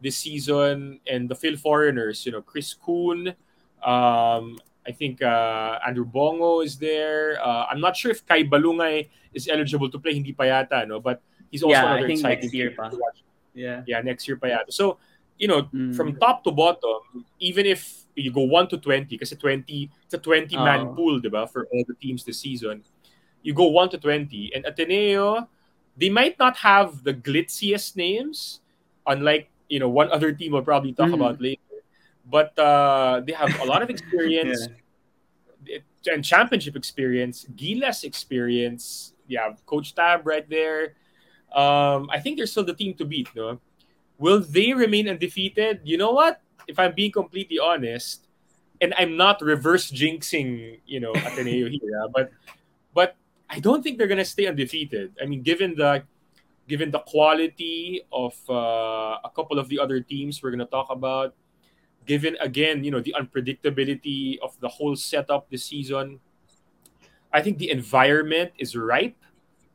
this 0.00 0.16
season. 0.16 1.00
And 1.06 1.28
the 1.28 1.34
Phil 1.34 1.56
Foreigners, 1.56 2.24
you 2.26 2.32
know, 2.32 2.42
Chris 2.42 2.72
Koon, 2.74 3.28
um, 3.84 4.58
I 4.86 4.92
think 4.92 5.22
uh, 5.22 5.78
Andrew 5.86 6.04
Bongo 6.04 6.60
is 6.60 6.76
there. 6.78 7.38
Uh, 7.42 7.66
I'm 7.70 7.80
not 7.80 7.96
sure 7.96 8.10
if 8.10 8.24
Kai 8.26 8.44
Ballungay 8.44 9.08
is 9.32 9.48
eligible 9.48 9.90
to 9.90 9.98
play, 9.98 10.14
hindi 10.14 10.32
pa 10.32 10.44
yata, 10.44 10.86
no? 10.86 11.00
But 11.00 11.22
he's 11.50 11.62
also 11.62 11.72
Yeah, 11.72 11.84
I 11.84 11.92
another 11.96 12.06
think 12.06 12.18
exciting 12.20 12.40
next 12.44 12.54
year 12.54 12.70
player 12.72 12.90
pa. 12.90 12.94
to 12.94 12.96
watch. 13.00 13.18
Yeah. 13.54 13.82
Yeah, 13.86 14.00
next 14.02 14.28
year 14.28 14.36
pa 14.36 14.46
yata. 14.48 14.72
So, 14.72 14.98
you 15.38 15.48
know, 15.48 15.62
Mm. 15.72 15.96
from 15.96 16.16
top 16.16 16.44
to 16.44 16.52
bottom, 16.52 17.24
even 17.40 17.66
if 17.66 18.04
you 18.14 18.30
go 18.30 18.42
1 18.42 18.68
to 18.68 18.78
20, 18.78 19.16
kasi 19.18 19.34
20, 19.34 19.90
it's 20.04 20.14
a 20.14 20.18
20-man 20.18 20.86
Oo. 20.86 20.94
pool, 20.94 21.18
di 21.18 21.28
ba, 21.28 21.46
for 21.48 21.66
all 21.72 21.82
the 21.88 21.94
teams 21.98 22.22
this 22.24 22.38
season. 22.38 22.84
You 23.42 23.52
go 23.54 23.66
1 23.66 23.88
to 23.90 23.98
20. 23.98 24.52
And 24.54 24.64
Ateneo, 24.64 25.48
they 25.96 26.08
might 26.10 26.38
not 26.38 26.56
have 26.62 27.02
the 27.02 27.12
glitziest 27.14 27.96
names, 27.96 28.60
unlike, 29.06 29.50
you 29.68 29.78
know, 29.80 29.88
one 29.88 30.10
other 30.10 30.32
team 30.32 30.52
we'll 30.52 30.62
probably 30.62 30.92
talk 30.92 31.10
Mm. 31.10 31.14
about 31.14 31.40
later. 31.40 31.60
But 32.24 32.56
uh, 32.58 33.20
they 33.26 33.32
have 33.32 33.52
a 33.60 33.64
lot 33.64 33.82
of 33.82 33.90
experience 33.90 34.68
and 36.06 36.24
championship 36.24 36.76
experience, 36.76 37.46
Gilas 37.56 38.04
experience. 38.04 39.12
Yeah, 39.26 39.52
Coach 39.66 39.94
Tab 39.94 40.26
right 40.26 40.48
there. 40.48 40.94
Um, 41.52 42.10
I 42.12 42.20
think 42.20 42.36
they're 42.36 42.46
still 42.50 42.64
the 42.64 42.74
team 42.74 42.94
to 42.94 43.04
beat. 43.04 43.28
No, 43.34 43.60
will 44.18 44.40
they 44.40 44.72
remain 44.72 45.08
undefeated? 45.08 45.80
You 45.84 45.96
know 45.96 46.12
what? 46.12 46.40
If 46.66 46.78
I'm 46.78 46.94
being 46.94 47.12
completely 47.12 47.58
honest, 47.58 48.26
and 48.80 48.92
I'm 48.98 49.16
not 49.16 49.40
reverse 49.40 49.90
jinxing, 49.90 50.80
you 50.86 51.00
know, 51.00 51.12
Ateneo 51.12 51.68
here, 51.72 52.00
ah, 52.02 52.08
but 52.08 52.30
but 52.92 53.16
I 53.48 53.60
don't 53.60 53.82
think 53.82 53.96
they're 53.98 54.08
gonna 54.08 54.24
stay 54.24 54.46
undefeated. 54.46 55.12
I 55.20 55.26
mean, 55.26 55.42
given 55.42 55.74
the 55.76 56.04
given 56.68 56.90
the 56.90 57.00
quality 57.00 58.02
of 58.12 58.34
uh, 58.48 59.18
a 59.24 59.30
couple 59.34 59.58
of 59.58 59.68
the 59.68 59.78
other 59.78 60.00
teams 60.00 60.42
we're 60.42 60.50
gonna 60.50 60.66
talk 60.66 60.88
about, 60.90 61.34
given 62.06 62.36
again, 62.40 62.84
you 62.84 62.90
know, 62.90 63.00
the 63.00 63.14
unpredictability 63.18 64.38
of 64.40 64.58
the 64.60 64.68
whole 64.68 64.96
setup 64.96 65.50
this 65.50 65.64
season, 65.64 66.20
I 67.32 67.42
think 67.42 67.58
the 67.58 67.70
environment 67.70 68.52
is 68.58 68.76
ripe 68.76 69.16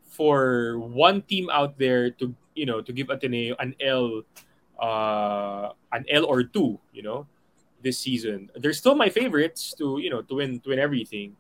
for 0.08 0.80
one 0.80 1.22
team 1.24 1.50
out 1.50 1.78
there 1.78 2.10
to 2.12 2.36
you 2.56 2.66
know 2.66 2.82
to 2.82 2.92
give 2.92 3.10
Ateneo 3.10 3.56
an 3.60 3.76
L, 3.80 4.24
uh, 4.80 5.70
an 5.92 6.06
L 6.10 6.26
or 6.26 6.44
two, 6.44 6.80
you 6.94 7.04
know, 7.04 7.28
this 7.82 8.00
season. 8.00 8.50
They're 8.56 8.74
still 8.74 8.96
my 8.96 9.10
favorites 9.10 9.74
to 9.78 10.00
you 10.00 10.10
know 10.10 10.22
to 10.24 10.36
win 10.36 10.60
to 10.62 10.70
win 10.70 10.80
everything, 10.80 11.36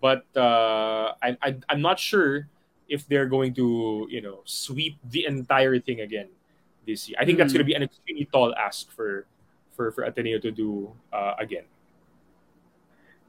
but 0.00 0.24
uh, 0.36 1.14
I, 1.22 1.36
I 1.42 1.56
I'm 1.68 1.82
not 1.82 1.98
sure 1.98 2.48
if 2.94 3.02
they're 3.10 3.26
going 3.26 3.50
to 3.58 4.06
you 4.06 4.22
know 4.22 4.46
sweep 4.46 4.94
the 5.10 5.26
entire 5.26 5.82
thing 5.82 6.06
again 6.06 6.30
this 6.86 7.10
year. 7.10 7.18
I 7.18 7.26
think 7.26 7.42
that's 7.42 7.50
Mm. 7.50 7.58
going 7.58 7.66
to 7.66 7.70
be 7.72 7.78
an 7.78 7.84
extremely 7.90 8.26
tall 8.30 8.54
ask 8.54 8.86
for 8.94 9.26
for 9.74 9.90
for 9.90 10.06
Ateneo 10.06 10.38
to 10.38 10.54
do 10.54 10.94
uh, 11.10 11.34
again. 11.42 11.66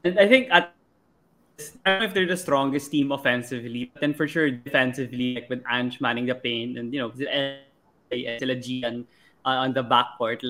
And 0.06 0.14
I 0.22 0.30
think 0.30 0.46
at 0.54 0.70
I 1.82 1.96
don't 1.96 2.00
know 2.04 2.06
if 2.06 2.14
they're 2.14 2.28
the 2.28 2.36
strongest 2.36 2.92
team 2.92 3.10
offensively, 3.16 3.88
but 3.88 4.04
then 4.04 4.12
for 4.12 4.28
sure 4.28 4.52
defensively, 4.52 5.40
like 5.40 5.48
with 5.48 5.64
Ange 5.64 6.04
manning 6.04 6.28
the 6.28 6.36
paint 6.36 6.76
and 6.76 6.92
you 6.92 7.00
know 7.00 7.08
sila 7.16 8.56
Gian 8.60 9.08
uh, 9.42 9.64
on 9.64 9.72
the 9.72 9.80
backcourt, 9.82 10.44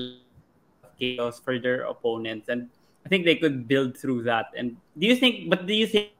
chaos 0.99 1.39
for 1.39 1.63
their 1.63 1.87
opponents, 1.87 2.51
and 2.51 2.67
I 3.05 3.09
think 3.09 3.23
they 3.23 3.39
could 3.39 3.71
build 3.71 3.95
through 3.95 4.27
that. 4.27 4.51
And 4.59 4.75
do 4.99 5.07
you 5.07 5.15
think? 5.15 5.47
But 5.47 5.63
do 5.63 5.71
you 5.73 5.87
think 5.87 6.11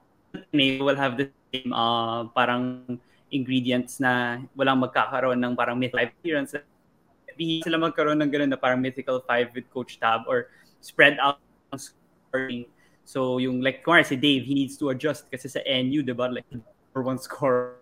they 0.55 0.79
will 0.79 0.95
have 0.95 1.19
the 1.19 1.29
same 1.51 1.71
uh, 1.71 2.27
parang 2.31 2.97
ingredients 3.31 3.99
na 3.99 4.43
walang 4.55 4.79
magkakaroon 4.79 5.39
ng 5.39 5.53
parang 5.55 5.77
mythical 5.79 6.07
appearance? 6.07 6.55
Di 7.37 7.61
sila 7.61 7.77
magkaroon 7.77 8.17
ng 8.17 8.31
ganun 8.31 8.49
na 8.51 8.59
parang 8.59 8.81
mythical 8.81 9.21
five 9.23 9.53
with 9.53 9.69
Coach 9.69 10.01
Tab 10.01 10.25
or 10.25 10.49
spread 10.81 11.19
out 11.21 11.37
ang 11.69 11.79
scoring 11.79 12.65
So 13.07 13.39
yung 13.39 13.63
like 13.63 13.87
kung 13.87 14.03
si 14.03 14.19
Dave, 14.19 14.43
he 14.43 14.51
needs 14.51 14.75
to 14.83 14.91
adjust 14.91 15.31
kasi 15.31 15.47
sa 15.47 15.63
NU, 15.63 16.03
di 16.03 16.11
ba? 16.11 16.27
Like 16.27 16.43
number 16.51 17.07
one 17.07 17.15
score 17.15 17.79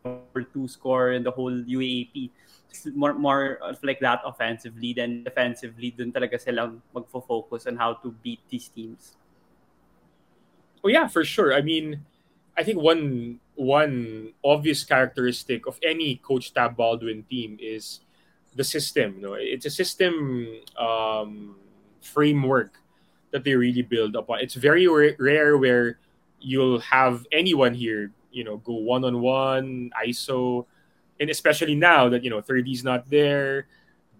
or 0.00 0.42
two 0.48 0.64
score 0.64 1.12
in 1.12 1.20
the 1.20 1.30
whole. 1.30 1.52
It's 1.52 2.88
more 2.96 3.12
more 3.12 3.60
of 3.60 3.76
like 3.84 4.00
that 4.00 4.24
offensively 4.24 4.96
than 4.96 5.28
defensively. 5.28 5.92
Dun 5.92 6.08
talaga 6.08 6.40
sila 6.40 6.72
magfo-focus 6.96 7.68
on 7.68 7.76
how 7.76 8.00
to 8.00 8.08
beat 8.24 8.40
these 8.48 8.72
teams. 8.72 9.20
Oh 10.80 10.88
yeah, 10.88 11.04
for 11.04 11.20
sure. 11.20 11.52
I 11.52 11.60
mean, 11.60 12.00
I 12.56 12.62
think 12.64 12.80
one 12.80 13.40
one 13.54 14.32
obvious 14.44 14.84
characteristic 14.84 15.66
of 15.66 15.78
any 15.82 16.16
Coach 16.16 16.52
Tab 16.52 16.76
Baldwin 16.76 17.22
team 17.24 17.56
is 17.60 18.00
the 18.54 18.64
system. 18.64 19.16
You 19.16 19.22
know, 19.22 19.34
it's 19.34 19.66
a 19.66 19.70
system 19.70 20.48
um, 20.78 21.56
framework 22.00 22.80
that 23.30 23.44
they 23.44 23.54
really 23.54 23.82
build 23.82 24.16
upon. 24.16 24.40
It's 24.40 24.54
very 24.54 24.86
ra- 24.86 25.16
rare 25.18 25.56
where 25.56 25.98
you'll 26.40 26.80
have 26.80 27.26
anyone 27.32 27.74
here, 27.74 28.12
you 28.30 28.44
know, 28.44 28.58
go 28.58 28.74
one 28.74 29.04
on 29.04 29.20
one, 29.20 29.90
ISO, 30.06 30.66
and 31.20 31.28
especially 31.30 31.74
now 31.74 32.08
that 32.08 32.24
you 32.24 32.30
know 32.30 32.40
Thirdy's 32.40 32.84
not 32.84 33.08
there. 33.10 33.66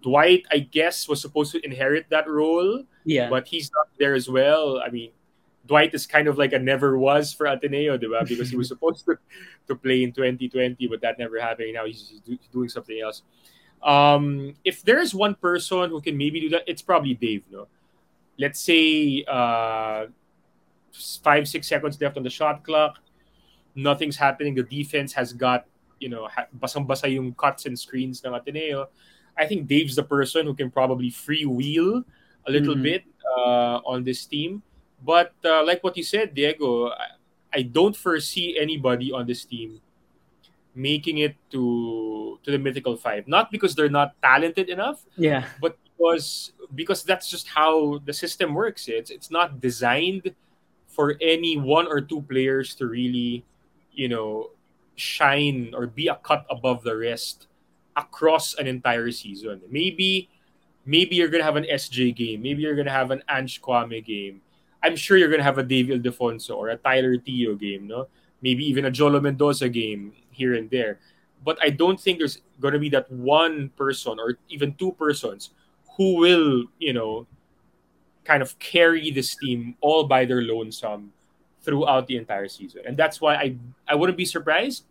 Dwight, 0.02 0.45
I 0.52 0.59
guess, 0.61 1.09
was 1.09 1.21
supposed 1.21 1.52
to 1.52 1.64
inherit 1.64 2.07
that 2.11 2.28
role 2.28 2.85
Yeah. 3.05 3.28
but 3.31 3.49
he's 3.49 3.71
not 3.75 3.88
there 3.99 4.14
as 4.14 4.28
well. 4.28 4.78
I 4.78 4.90
mean, 4.90 5.11
Dwight 5.66 5.92
is 5.94 6.06
kind 6.06 6.28
of 6.28 6.38
like 6.38 6.52
a 6.52 6.58
never 6.58 6.96
was 6.99 7.32
for 7.32 7.46
Ateneo, 7.46 7.99
diba? 7.99 8.26
because 8.26 8.50
he 8.50 8.56
was 8.56 8.68
supposed 8.68 9.04
to, 9.06 9.18
to 9.68 9.75
play 9.75 10.02
in 10.02 10.12
2020, 10.12 10.87
but 10.88 11.00
that 11.02 11.18
never 11.18 11.40
happened. 11.40 11.75
Now 11.75 11.85
he's, 11.87 12.20
do- 12.25 12.38
doing 12.52 12.68
something 12.68 13.00
else. 13.00 13.23
Um, 13.82 14.54
if 14.64 14.82
there's 14.82 15.14
one 15.14 15.35
person 15.35 15.90
who 15.90 16.00
can 16.00 16.16
maybe 16.16 16.40
do 16.40 16.49
that, 16.50 16.62
it's 16.66 16.82
probably 16.82 17.14
Dave. 17.14 17.44
No, 17.50 17.68
let's 18.38 18.61
say 18.61 19.25
uh, 19.28 20.06
five 21.23 21.46
six 21.46 21.68
seconds 21.68 22.00
left 22.00 22.16
on 22.16 22.23
the 22.23 22.30
shot 22.30 22.64
clock, 22.64 22.99
nothing's 23.75 24.16
happening. 24.16 24.54
The 24.54 24.62
defense 24.64 25.12
has 25.12 25.32
got 25.32 25.66
you 26.00 26.08
know 26.08 26.28
basang-basa 26.58 27.12
yung 27.12 27.32
cuts 27.35 27.66
and 27.66 27.78
screens 27.78 28.25
ng 28.25 28.32
Ateneo. 28.32 28.88
I 29.37 29.46
think 29.46 29.68
Dave's 29.68 29.96
the 29.96 30.02
person 30.02 30.46
who 30.46 30.54
can 30.54 30.70
probably 30.70 31.11
freewheel 31.11 32.04
a 32.46 32.50
little 32.50 32.75
Mhm. 32.75 32.82
bit 32.82 33.04
uh, 33.37 33.80
on 33.85 34.04
this 34.04 34.25
team. 34.25 34.62
But 35.05 35.33
uh, 35.45 35.65
like 35.65 35.85
what 35.85 35.97
you 35.97 36.03
said, 36.03 36.35
Diego, 36.35 36.88
I, 36.88 37.17
I 37.53 37.62
don't 37.62 37.97
foresee 37.97 38.59
anybody 38.59 39.12
on 39.12 39.26
this 39.26 39.45
team 39.45 39.81
making 40.76 41.19
it 41.19 41.35
to 41.50 42.38
to 42.45 42.50
the 42.53 42.59
mythical 42.59 42.97
five. 42.97 43.26
Not 43.26 43.50
because 43.50 43.75
they're 43.75 43.88
not 43.88 44.15
talented 44.23 44.69
enough, 44.69 45.03
yeah. 45.17 45.49
but 45.61 45.76
because 45.97 46.53
because 46.75 47.03
that's 47.03 47.29
just 47.31 47.49
how 47.49 47.99
the 48.05 48.12
system 48.12 48.55
works. 48.55 48.87
It's 48.87 49.11
it's 49.11 49.31
not 49.31 49.61
designed 49.61 50.35
for 50.87 51.17
any 51.21 51.57
one 51.57 51.88
or 51.88 52.00
two 52.00 52.23
players 52.23 52.75
to 52.76 52.87
really, 52.87 53.45
you 53.93 54.09
know, 54.09 54.50
shine 54.95 55.73
or 55.75 55.87
be 55.87 56.09
a 56.09 56.17
cut 56.17 56.47
above 56.49 56.85
the 56.85 56.97
rest 56.97 57.49
across 57.97 58.55
an 58.55 58.67
entire 58.67 59.11
season. 59.11 59.61
Maybe 59.71 60.29
maybe 60.85 61.17
you're 61.17 61.29
gonna 61.33 61.45
have 61.45 61.57
an 61.57 61.65
SJ 61.65 62.15
game, 62.15 62.43
maybe 62.43 62.62
you're 62.62 62.76
gonna 62.76 62.93
have 62.93 63.11
an 63.11 63.23
Ange 63.29 63.61
Kwame 63.62 64.05
game. 64.05 64.43
I'm 64.87 64.95
sure 64.95 65.19
you're 65.19 65.28
gonna 65.28 65.43
have 65.43 65.59
a 65.59 65.66
Dave 65.66 65.87
Ildefonso 65.87 66.57
or 66.57 66.69
a 66.69 66.76
Tyler 66.76 67.16
Tio 67.19 67.57
game, 67.57 67.88
no? 67.90 68.07
Maybe 68.40 68.62
even 68.64 68.85
a 68.85 68.90
Jolo 68.90 69.21
Mendoza 69.21 69.69
game 69.69 70.12
here 70.31 70.55
and 70.55 70.71
there. 70.71 71.00
But 71.45 71.59
I 71.61 71.71
don't 71.71 71.99
think 71.99 72.19
there's 72.19 72.38
gonna 72.61 72.78
be 72.78 72.88
that 72.90 73.11
one 73.11 73.71
person 73.75 74.21
or 74.21 74.38
even 74.49 74.75
two 74.75 74.93
persons 74.93 75.50
who 75.97 76.14
will, 76.23 76.64
you 76.78 76.93
know, 76.93 77.26
kind 78.23 78.43
of 78.43 78.57
carry 78.59 79.11
this 79.11 79.35
team 79.35 79.75
all 79.81 80.05
by 80.05 80.25
their 80.25 80.43
lonesome 80.43 81.12
throughout 81.62 82.07
the 82.07 82.16
entire 82.16 82.47
season. 82.47 82.83
And 82.87 82.97
that's 82.97 83.21
why 83.21 83.35
I 83.35 83.57
I 83.88 83.99
wouldn't 83.99 84.16
be 84.16 84.25
surprised 84.25 84.87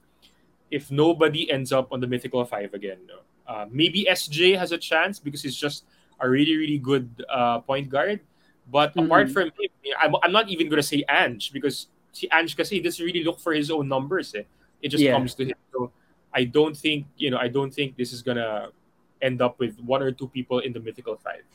if 0.72 0.92
nobody 0.92 1.50
ends 1.50 1.72
up 1.72 1.88
on 1.96 2.04
the 2.04 2.08
mythical 2.08 2.44
five 2.44 2.74
again. 2.74 3.00
No? 3.08 3.24
Uh, 3.48 3.66
maybe 3.72 4.04
SJ 4.12 4.60
has 4.60 4.74
a 4.74 4.78
chance 4.78 5.20
because 5.20 5.42
he's 5.42 5.56
just 5.56 5.86
a 6.20 6.28
really 6.28 6.60
really 6.60 6.80
good 6.80 7.08
uh, 7.32 7.64
point 7.64 7.88
guard. 7.88 8.20
But 8.68 8.98
apart 8.98 9.28
Mhm. 9.30 9.34
from 9.34 9.44
him, 9.54 9.72
I'm, 10.00 10.16
I'm 10.24 10.32
not 10.32 10.50
even 10.50 10.70
gonna 10.70 10.84
say 10.84 11.04
Ange 11.08 11.54
because 11.54 11.88
si 12.12 12.28
Ange 12.32 12.58
kasi 12.58 12.78
he 12.78 12.82
doesn't 12.82 13.04
really 13.04 13.24
look 13.24 13.40
for 13.40 13.54
his 13.54 13.70
own 13.70 13.88
numbers. 13.88 14.34
Eh. 14.34 14.44
It 14.82 14.90
just 14.90 15.04
Yeah. 15.04 15.14
comes 15.14 15.36
to 15.36 15.46
him. 15.46 15.58
So 15.72 15.92
I 16.34 16.46
don't 16.46 16.76
think 16.76 17.06
you 17.18 17.30
know 17.30 17.38
I 17.38 17.48
don't 17.48 17.70
think 17.74 17.96
this 17.96 18.12
is 18.12 18.22
gonna 18.26 18.74
end 19.22 19.42
up 19.42 19.60
with 19.60 19.78
one 19.86 20.02
or 20.02 20.12
two 20.12 20.28
people 20.28 20.60
in 20.60 20.74
the 20.74 20.80
mythical 20.82 21.16
five. 21.16 21.46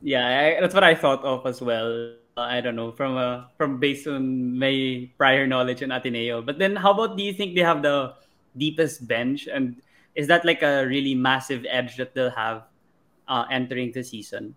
Yeah, 0.00 0.24
I, 0.56 0.60
that's 0.60 0.74
what 0.74 0.84
I 0.84 0.94
thought 0.94 1.24
of 1.26 1.44
as 1.46 1.60
well. 1.60 2.14
Uh, 2.36 2.46
I 2.46 2.60
don't 2.60 2.76
know 2.76 2.92
from 2.92 3.16
uh, 3.16 3.48
from 3.58 3.80
based 3.80 4.06
on 4.06 4.54
my 4.56 5.08
prior 5.18 5.46
knowledge 5.46 5.82
in 5.82 5.90
Ateneo. 5.90 6.40
But 6.40 6.58
then, 6.60 6.76
how 6.76 6.92
about 6.94 7.16
do 7.16 7.24
you 7.24 7.32
think 7.32 7.56
they 7.56 7.64
have 7.66 7.82
the 7.82 8.14
deepest 8.56 9.08
bench, 9.08 9.48
and 9.50 9.80
is 10.14 10.28
that 10.28 10.44
like 10.44 10.62
a 10.62 10.86
really 10.86 11.14
massive 11.16 11.66
edge 11.68 11.96
that 11.96 12.14
they'll 12.14 12.30
have 12.30 12.68
uh, 13.26 13.44
entering 13.50 13.90
the 13.90 14.04
season? 14.04 14.54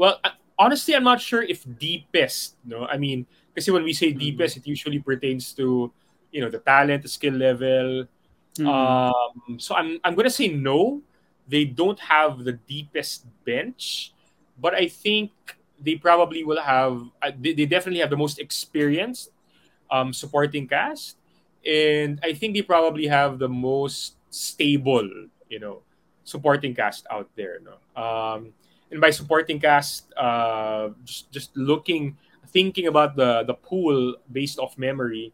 Well, 0.00 0.16
honestly, 0.56 0.96
I'm 0.96 1.04
not 1.04 1.20
sure 1.20 1.44
if 1.44 1.60
deepest. 1.76 2.56
No, 2.64 2.88
I 2.88 2.96
mean, 2.96 3.28
because 3.52 3.68
when 3.68 3.84
we 3.84 3.92
say 3.92 4.16
deepest, 4.16 4.56
it 4.56 4.64
usually 4.64 4.98
pertains 4.98 5.52
to 5.60 5.92
you 6.32 6.40
know 6.40 6.48
the 6.48 6.64
talent, 6.64 7.04
the 7.04 7.12
skill 7.12 7.36
level. 7.36 8.08
Mhm. 8.56 8.64
Um, 8.64 9.60
so 9.60 9.76
I'm 9.76 10.00
I'm 10.00 10.16
gonna 10.16 10.32
say 10.32 10.48
no. 10.48 11.04
They 11.44 11.68
don't 11.68 12.00
have 12.00 12.48
the 12.48 12.56
deepest 12.64 13.28
bench, 13.44 14.16
but 14.56 14.72
I 14.72 14.88
think 14.88 15.36
they 15.76 15.96
probably 16.00 16.44
will 16.48 16.62
have. 16.64 17.04
uh, 17.20 17.36
They, 17.36 17.52
they 17.52 17.66
definitely 17.68 18.00
have 18.00 18.08
the 18.10 18.16
most 18.20 18.40
experienced 18.40 19.36
um, 19.90 20.12
supporting 20.12 20.68
cast, 20.68 21.16
and 21.66 22.20
I 22.22 22.32
think 22.32 22.54
they 22.54 22.62
probably 22.62 23.06
have 23.06 23.38
the 23.38 23.48
most 23.48 24.16
stable, 24.30 25.08
you 25.48 25.58
know, 25.58 25.82
supporting 26.24 26.74
cast 26.74 27.06
out 27.10 27.28
there. 27.36 27.60
No, 27.60 27.76
um, 28.00 28.52
and 28.90 29.00
by 29.00 29.10
supporting 29.10 29.58
cast, 29.60 30.12
uh, 30.16 30.90
just 31.04 31.30
just 31.30 31.56
looking, 31.56 32.16
thinking 32.48 32.86
about 32.86 33.16
the 33.16 33.44
the 33.46 33.54
pool 33.54 34.16
based 34.32 34.58
off 34.58 34.76
memory 34.78 35.32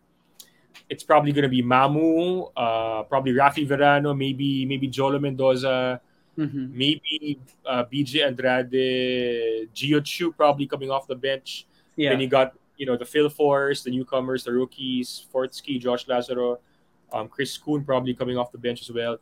it's 0.89 1.03
probably 1.03 1.33
going 1.33 1.43
to 1.43 1.49
be 1.49 1.65
Mamu, 1.65 2.53
uh, 2.57 3.03
probably 3.11 3.33
Rafi 3.33 3.67
Verano, 3.67 4.15
maybe 4.15 4.65
maybe 4.67 4.87
Jolo 4.87 5.19
Mendoza, 5.19 6.01
Mhm. 6.39 6.71
maybe 6.71 7.41
uh, 7.65 7.83
BJ 7.91 8.23
Andrade, 8.23 9.67
Geo 9.75 10.01
Chiu 10.01 10.31
probably 10.31 10.67
coming 10.67 10.91
off 10.91 11.09
the 11.09 11.17
bench. 11.17 11.67
Yeah. 11.97 12.11
Then 12.11 12.21
you 12.21 12.29
got 12.29 12.55
you 12.77 12.87
know 12.87 12.97
the 12.97 13.05
Phil 13.05 13.29
Force, 13.29 13.83
the 13.83 13.91
newcomers, 13.91 14.45
the 14.45 14.53
rookies, 14.53 15.27
Forthsky, 15.33 15.81
Josh 15.81 16.07
Lazaro, 16.07 16.61
um, 17.13 17.27
Chris 17.27 17.57
Koon 17.59 17.83
probably 17.85 18.15
coming 18.15 18.37
off 18.39 18.53
the 18.53 18.59
bench 18.59 18.81
as 18.83 18.91
well. 18.93 19.19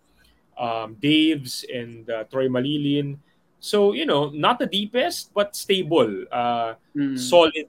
Um, 0.59 0.97
Daves 1.01 1.65
and 1.73 2.11
uh, 2.11 2.25
Troy 2.25 2.49
Mallillin. 2.49 3.17
So 3.65 3.97
you 3.97 4.05
know, 4.05 4.29
not 4.29 4.59
the 4.61 4.69
deepest, 4.69 5.33
but 5.33 5.57
stable, 5.57 6.29
uh, 6.29 6.77
Mm. 6.93 7.17
solid 7.17 7.67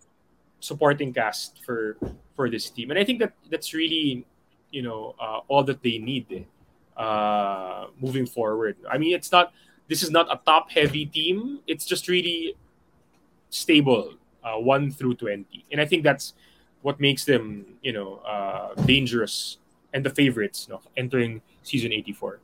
supporting 0.60 1.16
cast 1.16 1.64
for 1.64 1.96
for 2.36 2.52
this 2.52 2.68
team, 2.70 2.92
and 2.92 3.00
I 3.00 3.08
think 3.08 3.24
that 3.24 3.32
that's 3.48 3.72
really, 3.72 4.28
you 4.76 4.84
know, 4.84 5.16
uh, 5.16 5.40
all 5.48 5.64
that 5.64 5.80
they 5.80 5.98
need 5.98 6.46
uh, 7.00 7.88
moving 7.96 8.28
forward. 8.28 8.76
I 8.92 9.00
mean, 9.00 9.16
it's 9.16 9.32
not 9.32 9.56
this 9.88 10.04
is 10.04 10.12
not 10.12 10.28
a 10.28 10.36
top 10.44 10.68
heavy 10.68 11.08
team. 11.08 11.64
It's 11.64 11.88
just 11.88 12.12
really 12.12 12.60
stable, 13.50 14.20
uh, 14.44 14.60
one 14.60 14.92
through 14.92 15.16
twenty, 15.16 15.64
and 15.72 15.80
I 15.80 15.88
think 15.88 16.04
that's 16.04 16.36
what 16.84 17.00
makes 17.00 17.24
them, 17.24 17.80
you 17.82 17.96
know, 17.96 18.20
uh, 18.28 18.76
dangerous 18.84 19.64
and 19.96 20.04
the 20.04 20.12
favorites, 20.12 20.68
no, 20.68 20.84
entering 21.00 21.40
season 21.64 21.96
eighty 21.96 22.12
four. 22.12 22.44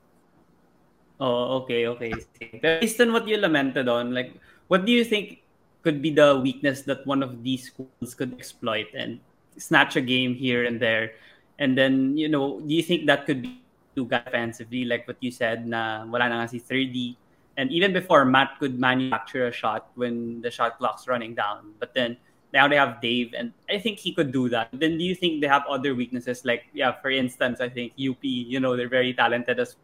Oh, 1.21 1.61
okay, 1.61 1.85
okay. 1.85 2.13
Based 2.61 2.99
on 2.99 3.13
what 3.13 3.27
you 3.27 3.37
lamented 3.37 3.87
on, 3.87 4.11
like, 4.11 4.33
what 4.67 4.85
do 4.85 4.91
you 4.91 5.05
think 5.05 5.45
could 5.85 6.01
be 6.01 6.09
the 6.09 6.41
weakness 6.41 6.81
that 6.89 7.05
one 7.05 7.21
of 7.21 7.43
these 7.43 7.69
schools 7.69 8.15
could 8.17 8.33
exploit 8.33 8.87
and 8.97 9.21
snatch 9.55 9.95
a 9.95 10.01
game 10.01 10.33
here 10.33 10.65
and 10.65 10.81
there? 10.81 11.13
And 11.59 11.77
then, 11.77 12.17
you 12.17 12.27
know, 12.27 12.59
do 12.65 12.73
you 12.73 12.81
think 12.81 13.05
that 13.05 13.27
could 13.27 13.43
be 13.43 13.61
too 13.95 14.09
offensively, 14.11 14.85
like 14.85 15.07
what 15.07 15.17
you 15.21 15.31
said, 15.31 15.67
na 15.67 16.05
wala 16.05 16.29
na 16.29 16.41
nga 16.41 16.47
si 16.47 16.59
3D. 16.59 17.15
And 17.57 17.69
even 17.69 17.93
before, 17.93 18.25
Matt 18.25 18.57
could 18.59 18.79
manufacture 18.79 19.47
a 19.47 19.51
shot 19.51 19.91
when 19.95 20.41
the 20.41 20.49
shot 20.49 20.79
clock's 20.79 21.07
running 21.07 21.35
down. 21.35 21.75
But 21.79 21.93
then 21.93 22.17
now 22.53 22.67
they 22.67 22.75
have 22.75 23.01
Dave, 23.01 23.35
and 23.37 23.53
I 23.69 23.77
think 23.77 23.99
he 23.99 24.13
could 24.13 24.31
do 24.31 24.49
that. 24.49 24.69
Then 24.73 24.97
do 24.97 25.03
you 25.03 25.15
think 25.15 25.41
they 25.41 25.47
have 25.47 25.63
other 25.69 25.93
weaknesses? 25.93 26.43
Like, 26.43 26.65
yeah, 26.73 26.95
for 26.99 27.11
instance, 27.11 27.61
I 27.61 27.69
think 27.69 27.93
UP, 27.99 28.23
you 28.23 28.59
know, 28.59 28.75
they're 28.75 28.89
very 28.89 29.13
talented 29.13 29.59
as 29.59 29.75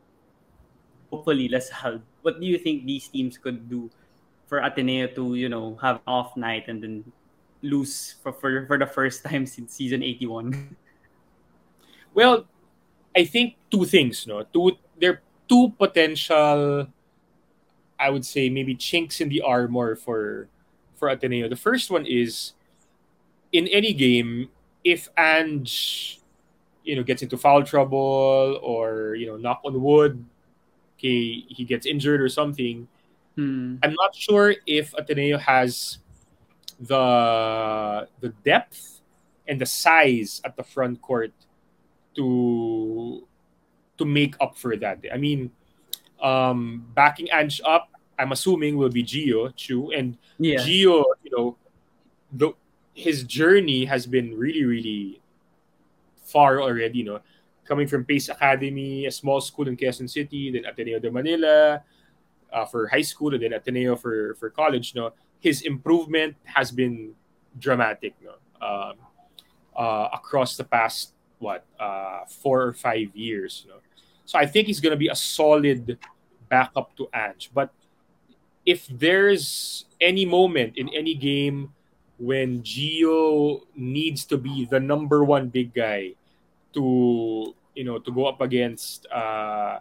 hopefully 1.10 1.48
LaSalle. 1.50 2.02
What 2.22 2.40
do 2.40 2.46
you 2.46 2.58
think 2.58 2.86
these 2.86 3.08
teams 3.08 3.38
could 3.38 3.70
do 3.70 3.90
for 4.48 4.60
Ateneo 4.60 5.08
to, 5.16 5.36
you 5.36 5.50
know, 5.50 5.78
have 5.82 6.02
off 6.08 6.36
night 6.38 6.68
and 6.68 6.82
then 6.82 7.04
lose 7.62 8.16
for, 8.24 8.32
for, 8.32 8.66
for 8.68 8.78
the 8.78 8.88
first 8.88 9.24
time 9.24 9.46
since 9.50 9.74
season 9.74 10.04
81? 10.04 10.76
Well, 12.14 12.46
I 13.16 13.26
think 13.26 13.56
two 13.70 13.86
things, 13.86 14.26
no? 14.28 14.44
Two 14.44 14.78
there 15.00 15.12
are 15.12 15.22
two 15.48 15.74
potential 15.78 16.88
I 18.00 18.10
would 18.10 18.26
say 18.26 18.50
maybe 18.50 18.76
chinks 18.76 19.22
in 19.22 19.30
the 19.30 19.42
armor 19.42 19.96
for 19.96 20.50
for 20.96 21.10
Ateneo. 21.10 21.50
The 21.50 21.56
first 21.56 21.90
one 21.90 22.06
is 22.06 22.54
in 23.52 23.68
any 23.68 23.94
game, 23.94 24.50
if 24.84 25.10
Ange, 25.18 26.20
you 26.84 26.96
know, 26.96 27.04
gets 27.04 27.22
into 27.22 27.38
foul 27.38 27.64
trouble 27.64 28.60
or 28.62 29.16
you 29.16 29.26
know, 29.28 29.38
knock 29.38 29.62
on 29.66 29.82
wood, 29.82 30.24
okay, 30.98 31.46
he 31.48 31.64
gets 31.64 31.86
injured 31.86 32.22
or 32.22 32.30
something. 32.30 32.88
Hmm. 33.36 33.78
I'm 33.84 33.94
not 33.94 34.16
sure 34.16 34.56
if 34.66 34.94
Ateneo 34.98 35.38
has 35.38 36.00
the 36.80 38.08
the 38.20 38.30
depth 38.44 39.02
and 39.48 39.62
the 39.62 39.66
size 39.66 40.42
at 40.44 40.58
the 40.58 40.64
front 40.64 41.02
court 41.02 41.32
to 42.16 43.26
to 43.98 44.06
make 44.06 44.36
up 44.42 44.58
for 44.58 44.76
that. 44.78 45.00
I 45.14 45.18
mean, 45.18 45.52
um, 46.22 46.86
backing 46.94 47.30
Ange 47.32 47.62
up, 47.66 47.90
I'm 48.18 48.32
assuming 48.32 48.78
will 48.78 48.90
be 48.90 49.04
Geo 49.04 49.50
Chiu 49.50 49.92
and 49.92 50.18
Yeah. 50.38 50.60
Gio. 50.60 51.06
You 51.24 51.32
know, 51.32 51.58
the 52.34 52.54
his 52.94 53.24
journey 53.24 53.86
has 53.86 54.06
been 54.06 54.38
really, 54.38 54.66
really 54.66 55.22
far 56.26 56.62
already. 56.62 57.00
You 57.00 57.06
know, 57.06 57.20
coming 57.68 57.88
from 57.88 58.06
Pace 58.06 58.30
Academy, 58.30 59.06
a 59.06 59.12
small 59.12 59.42
school 59.42 59.68
in 59.68 59.76
Quezon 59.76 60.10
City, 60.10 60.52
then 60.52 60.66
Ateneo 60.66 61.00
de 61.00 61.12
Manila 61.12 61.84
uh, 62.52 62.66
for 62.66 62.88
high 62.88 63.04
school, 63.04 63.34
and 63.34 63.44
then 63.44 63.54
Ateneo 63.54 63.96
for 63.96 64.36
for 64.36 64.50
college. 64.50 64.96
No, 64.96 65.12
his 65.40 65.62
improvement 65.62 66.36
has 66.46 66.72
been 66.72 67.14
dramatic. 67.60 68.16
No, 68.24 68.40
um, 68.66 68.96
uh, 69.76 70.10
across 70.14 70.58
the 70.58 70.64
past 70.64 71.14
what 71.40 71.66
uh, 71.80 72.26
four 72.26 72.64
or 72.64 72.74
five 72.74 73.16
years. 73.16 73.66
No? 73.68 73.76
So 74.26 74.40
I 74.40 74.46
think 74.46 74.68
he's 74.68 74.80
going 74.80 74.92
to 74.92 75.00
be 75.00 75.08
a 75.08 75.16
solid 75.16 75.98
backup 76.50 76.96
to 76.98 77.08
Ange. 77.14 77.52
But 77.54 77.72
if 78.66 78.88
there's 78.88 79.86
any 80.02 80.26
moment 80.26 80.78
in 80.78 80.90
any 80.90 81.14
game 81.14 81.72
when 82.20 82.62
Gio 82.62 83.62
needs 83.76 84.26
to 84.26 84.38
be 84.38 84.66
the 84.66 84.80
number 84.80 85.24
one 85.24 85.48
big 85.50 85.74
guy 85.74 86.18
to 86.78 87.54
you 87.74 87.84
know 87.84 87.98
to 88.00 88.12
go 88.14 88.26
up 88.26 88.40
against 88.42 89.06
uh, 89.10 89.80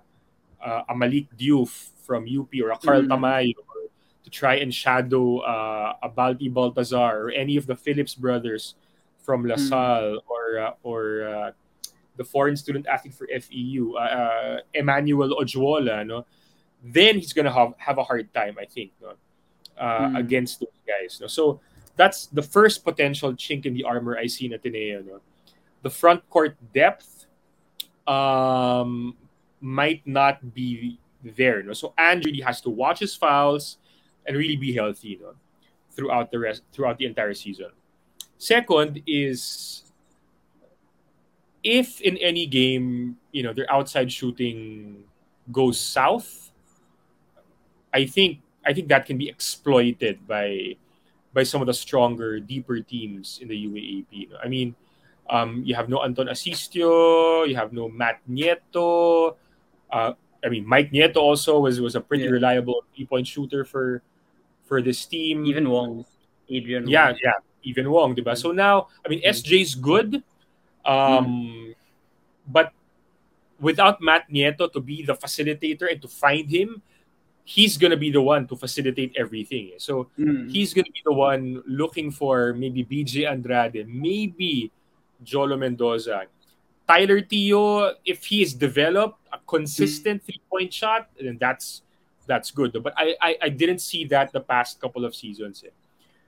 uh, 0.65 0.83
a 0.89 0.95
Malik 0.97 1.29
Diouf 1.37 1.91
from 2.07 2.25
UP 2.25 2.53
or 2.65 2.71
a 2.73 2.79
Carl 2.81 3.03
Mm. 3.05 3.11
Tamayo 3.13 3.55
or 3.69 3.81
to 4.25 4.31
try 4.31 4.55
and 4.65 4.73
shadow 4.75 5.39
uh, 5.45 5.95
a 6.03 6.09
Balti 6.09 6.49
Baltazar 6.53 7.13
or 7.23 7.31
any 7.31 7.57
of 7.57 7.67
the 7.71 7.77
Phillips 7.77 8.15
brothers 8.17 8.75
from 9.23 9.45
LaSalle 9.47 10.19
or 10.27 10.43
uh, 10.59 10.73
or 10.83 11.03
uh, 11.29 11.51
the 12.17 12.25
foreign 12.25 12.57
student 12.57 12.87
athlete 12.89 13.13
for 13.13 13.29
FEU, 13.29 13.93
uh, 13.95 14.01
uh, 14.01 14.57
Emmanuel 14.73 15.37
Ojuola, 15.37 16.01
no, 16.07 16.25
then 16.83 17.19
he's 17.21 17.33
gonna 17.37 17.53
have 17.53 17.75
have 17.77 17.99
a 17.99 18.05
hard 18.05 18.33
time, 18.33 18.57
I 18.59 18.65
think, 18.65 18.91
no, 19.03 19.13
uh, 19.77 20.09
Mm. 20.09 20.19
against 20.25 20.61
those 20.61 20.81
guys. 20.89 21.21
No, 21.21 21.27
so 21.29 21.61
that's 22.01 22.27
the 22.33 22.43
first 22.43 22.85
potential 22.89 23.33
chink 23.37 23.67
in 23.69 23.75
the 23.75 23.85
armor 23.85 24.17
I 24.17 24.27
see 24.33 24.47
in 24.49 24.53
Ateneo. 24.57 25.03
No, 25.05 25.21
the 25.87 25.91
front 25.91 26.29
court 26.29 26.59
depth 26.75 27.27
um, 28.09 29.15
might 29.61 30.03
not 30.05 30.43
be 30.53 30.99
there. 31.23 31.63
No, 31.63 31.75
so 31.75 31.95
Andrew 31.97 32.33
really 32.33 32.43
has 32.43 32.61
to 32.63 32.71
watch 32.71 32.99
his 32.99 33.15
fouls 33.15 33.79
and 34.27 34.37
really 34.37 34.57
be 34.57 34.75
healthy, 34.75 35.17
no, 35.23 35.39
throughout 35.95 36.33
the 36.33 36.41
rest 36.41 36.67
throughout 36.73 36.99
the 36.99 37.07
entire 37.07 37.35
season. 37.35 37.71
Second 38.37 39.01
is 39.07 39.85
if 41.63 42.01
in 42.01 42.19
any 42.19 42.47
game, 42.47 43.17
you 43.31 43.45
know, 43.45 43.53
their 43.53 43.71
outside 43.71 44.11
shooting 44.11 45.05
goes 45.53 45.79
south, 45.79 46.51
I 47.95 48.07
think 48.07 48.43
I 48.67 48.75
think 48.75 48.89
that 48.89 49.07
can 49.07 49.19
be 49.19 49.29
exploited 49.29 50.27
by 50.27 50.75
by 51.33 51.45
some 51.45 51.63
of 51.63 51.71
the 51.71 51.79
stronger, 51.79 52.41
deeper 52.41 52.81
teams 52.81 53.39
in 53.39 53.47
the 53.47 53.55
UAAP. 53.55 54.35
I 54.43 54.49
mean, 54.49 54.75
um, 55.31 55.63
you 55.65 55.75
have 55.75 55.89
no 55.89 56.03
Anton 56.03 56.29
Asistio, 56.29 57.45
you 57.45 57.57
have 57.57 57.73
no 57.73 57.89
Matt 57.89 58.21
Nieto. 58.29 59.37
Uh, 59.91 60.13
I 60.45 60.49
mean, 60.49 60.67
Mike 60.67 60.93
Nieto 60.93 61.17
also 61.17 61.61
was 61.61 61.81
was 61.81 61.95
a 61.97 62.01
pretty 62.01 62.25
Yeah. 62.25 62.31
reliable 62.39 62.85
three 62.95 63.07
point 63.07 63.27
shooter 63.27 63.65
for 63.65 64.03
for 64.67 64.83
this 64.83 65.07
team. 65.07 65.47
Even 65.47 65.71
Wong, 65.71 66.05
Adrian. 66.51 66.87
Yeah, 66.89 67.11
Wong. 67.15 67.19
yeah. 67.23 67.39
Even 67.63 67.91
Wong, 67.91 68.15
diba? 68.15 68.37
So 68.39 68.53
now, 68.53 68.89
I 69.05 69.09
mean, 69.09 69.21
Mm. 69.23 69.31
SJ's 69.35 69.75
good, 69.75 70.23
um, 70.85 71.75
but 72.47 72.71
without 73.59 74.01
Matt 74.03 74.31
Nieto 74.31 74.71
to 74.71 74.81
be 74.81 75.03
the 75.03 75.15
facilitator 75.15 75.91
and 75.91 76.01
to 76.03 76.09
find 76.09 76.47
him, 76.51 76.83
he's 77.43 77.79
gonna 77.79 77.97
be 77.97 78.11
the 78.11 78.21
one 78.23 78.47
to 78.47 78.55
facilitate 78.57 79.15
everything. 79.17 79.71
eh. 79.75 79.79
So 79.79 80.11
Mm. 80.19 80.51
he's 80.51 80.75
gonna 80.75 80.91
be 80.93 81.03
the 81.05 81.15
one 81.15 81.63
looking 81.67 82.11
for 82.11 82.53
maybe 82.55 82.83
BJ 82.85 83.25
Andrade, 83.27 83.87
maybe 83.89 84.71
Jolo 85.23 85.57
Mendoza. 85.57 86.27
Tyler 86.89 87.21
Tio, 87.21 87.95
if 88.05 88.25
he 88.25 88.43
is 88.43 88.55
developed 88.55 89.19
a 89.33 89.39
consistent 89.47 90.23
three 90.23 90.41
point 90.49 90.73
shot, 90.73 91.09
then 91.21 91.37
that's 91.39 91.83
that's 92.27 92.51
good. 92.51 92.73
But 92.83 92.95
I, 92.97 93.15
I 93.21 93.37
I 93.43 93.49
didn't 93.49 93.81
see 93.81 94.05
that 94.07 94.33
the 94.33 94.41
past 94.41 94.81
couple 94.81 95.05
of 95.05 95.15
seasons. 95.15 95.63
eh. 95.67 95.71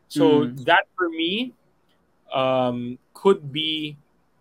So 0.09 0.47
Mm. 0.47 0.65
that 0.65 0.87
for 0.97 1.09
me 1.11 1.55
um, 2.35 2.99
could 3.15 3.53
be 3.53 3.97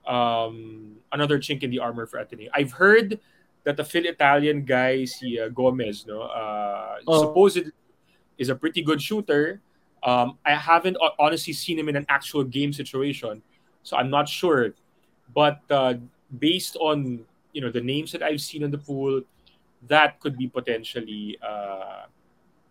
um, 0.07 0.95
another 1.11 1.37
chink 1.39 1.63
in 1.63 1.69
the 1.69 1.79
armor 1.79 2.05
for 2.05 2.17
Ateneo. 2.19 2.49
I've 2.53 2.71
heard 2.71 3.19
that 3.63 3.75
the 3.77 3.83
Phil 3.83 4.05
Italian 4.05 4.63
guy, 4.63 5.03
si 5.05 5.39
uh, 5.39 5.49
Gomez, 5.49 6.05
no, 6.07 6.21
uh, 6.21 6.97
Oh. 7.07 7.21
supposedly 7.21 7.71
is 8.37 8.49
a 8.49 8.55
pretty 8.55 8.81
good 8.81 9.01
shooter. 9.01 9.61
Um, 10.03 10.37
I 10.45 10.53
haven't 10.55 10.95
honestly 11.19 11.51
seen 11.53 11.77
him 11.79 11.89
in 11.89 11.95
an 11.95 12.05
actual 12.07 12.43
game 12.43 12.71
situation, 12.71 13.41
so 13.87 13.95
I'm 13.95 14.11
not 14.11 14.27
sure. 14.27 14.75
But 15.33 15.63
uh, 15.71 15.95
based 16.39 16.75
on 16.75 17.23
you 17.55 17.61
know 17.63 17.71
the 17.71 17.79
names 17.79 18.11
that 18.11 18.21
I've 18.21 18.43
seen 18.43 18.61
in 18.63 18.71
the 18.71 18.77
pool, 18.77 19.23
that 19.87 20.19
could 20.19 20.37
be 20.37 20.47
potentially 20.51 21.39
uh, 21.39 22.11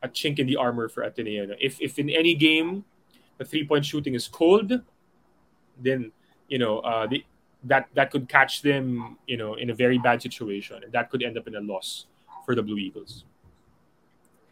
a 0.05 0.09
chink 0.13 0.39
in 0.39 0.47
the 0.47 0.57
armor 0.57 0.89
for 0.93 1.03
Ateneo. 1.09 1.57
If 1.57 1.81
if 1.81 1.99
in 1.99 2.13
any 2.13 2.35
game 2.37 2.85
the 3.39 3.45
three 3.45 3.65
point 3.65 3.89
shooting 3.89 4.15
is 4.15 4.29
cold, 4.29 4.73
then 5.81 6.13
you 6.49 6.59
know 6.61 6.85
uh, 6.85 7.07
the, 7.09 7.25
that 7.65 7.89
that 7.97 8.13
could 8.13 8.29
catch 8.29 8.61
them 8.61 9.17
you 9.27 9.41
know 9.41 9.55
in 9.57 9.71
a 9.71 9.75
very 9.75 9.97
bad 9.97 10.21
situation, 10.21 10.85
and 10.85 10.93
that 10.93 11.09
could 11.09 11.25
end 11.25 11.41
up 11.41 11.49
in 11.49 11.57
a 11.57 11.65
loss 11.65 12.05
for 12.45 12.55
the 12.55 12.63
Blue 12.63 12.77
Eagles. 12.77 13.25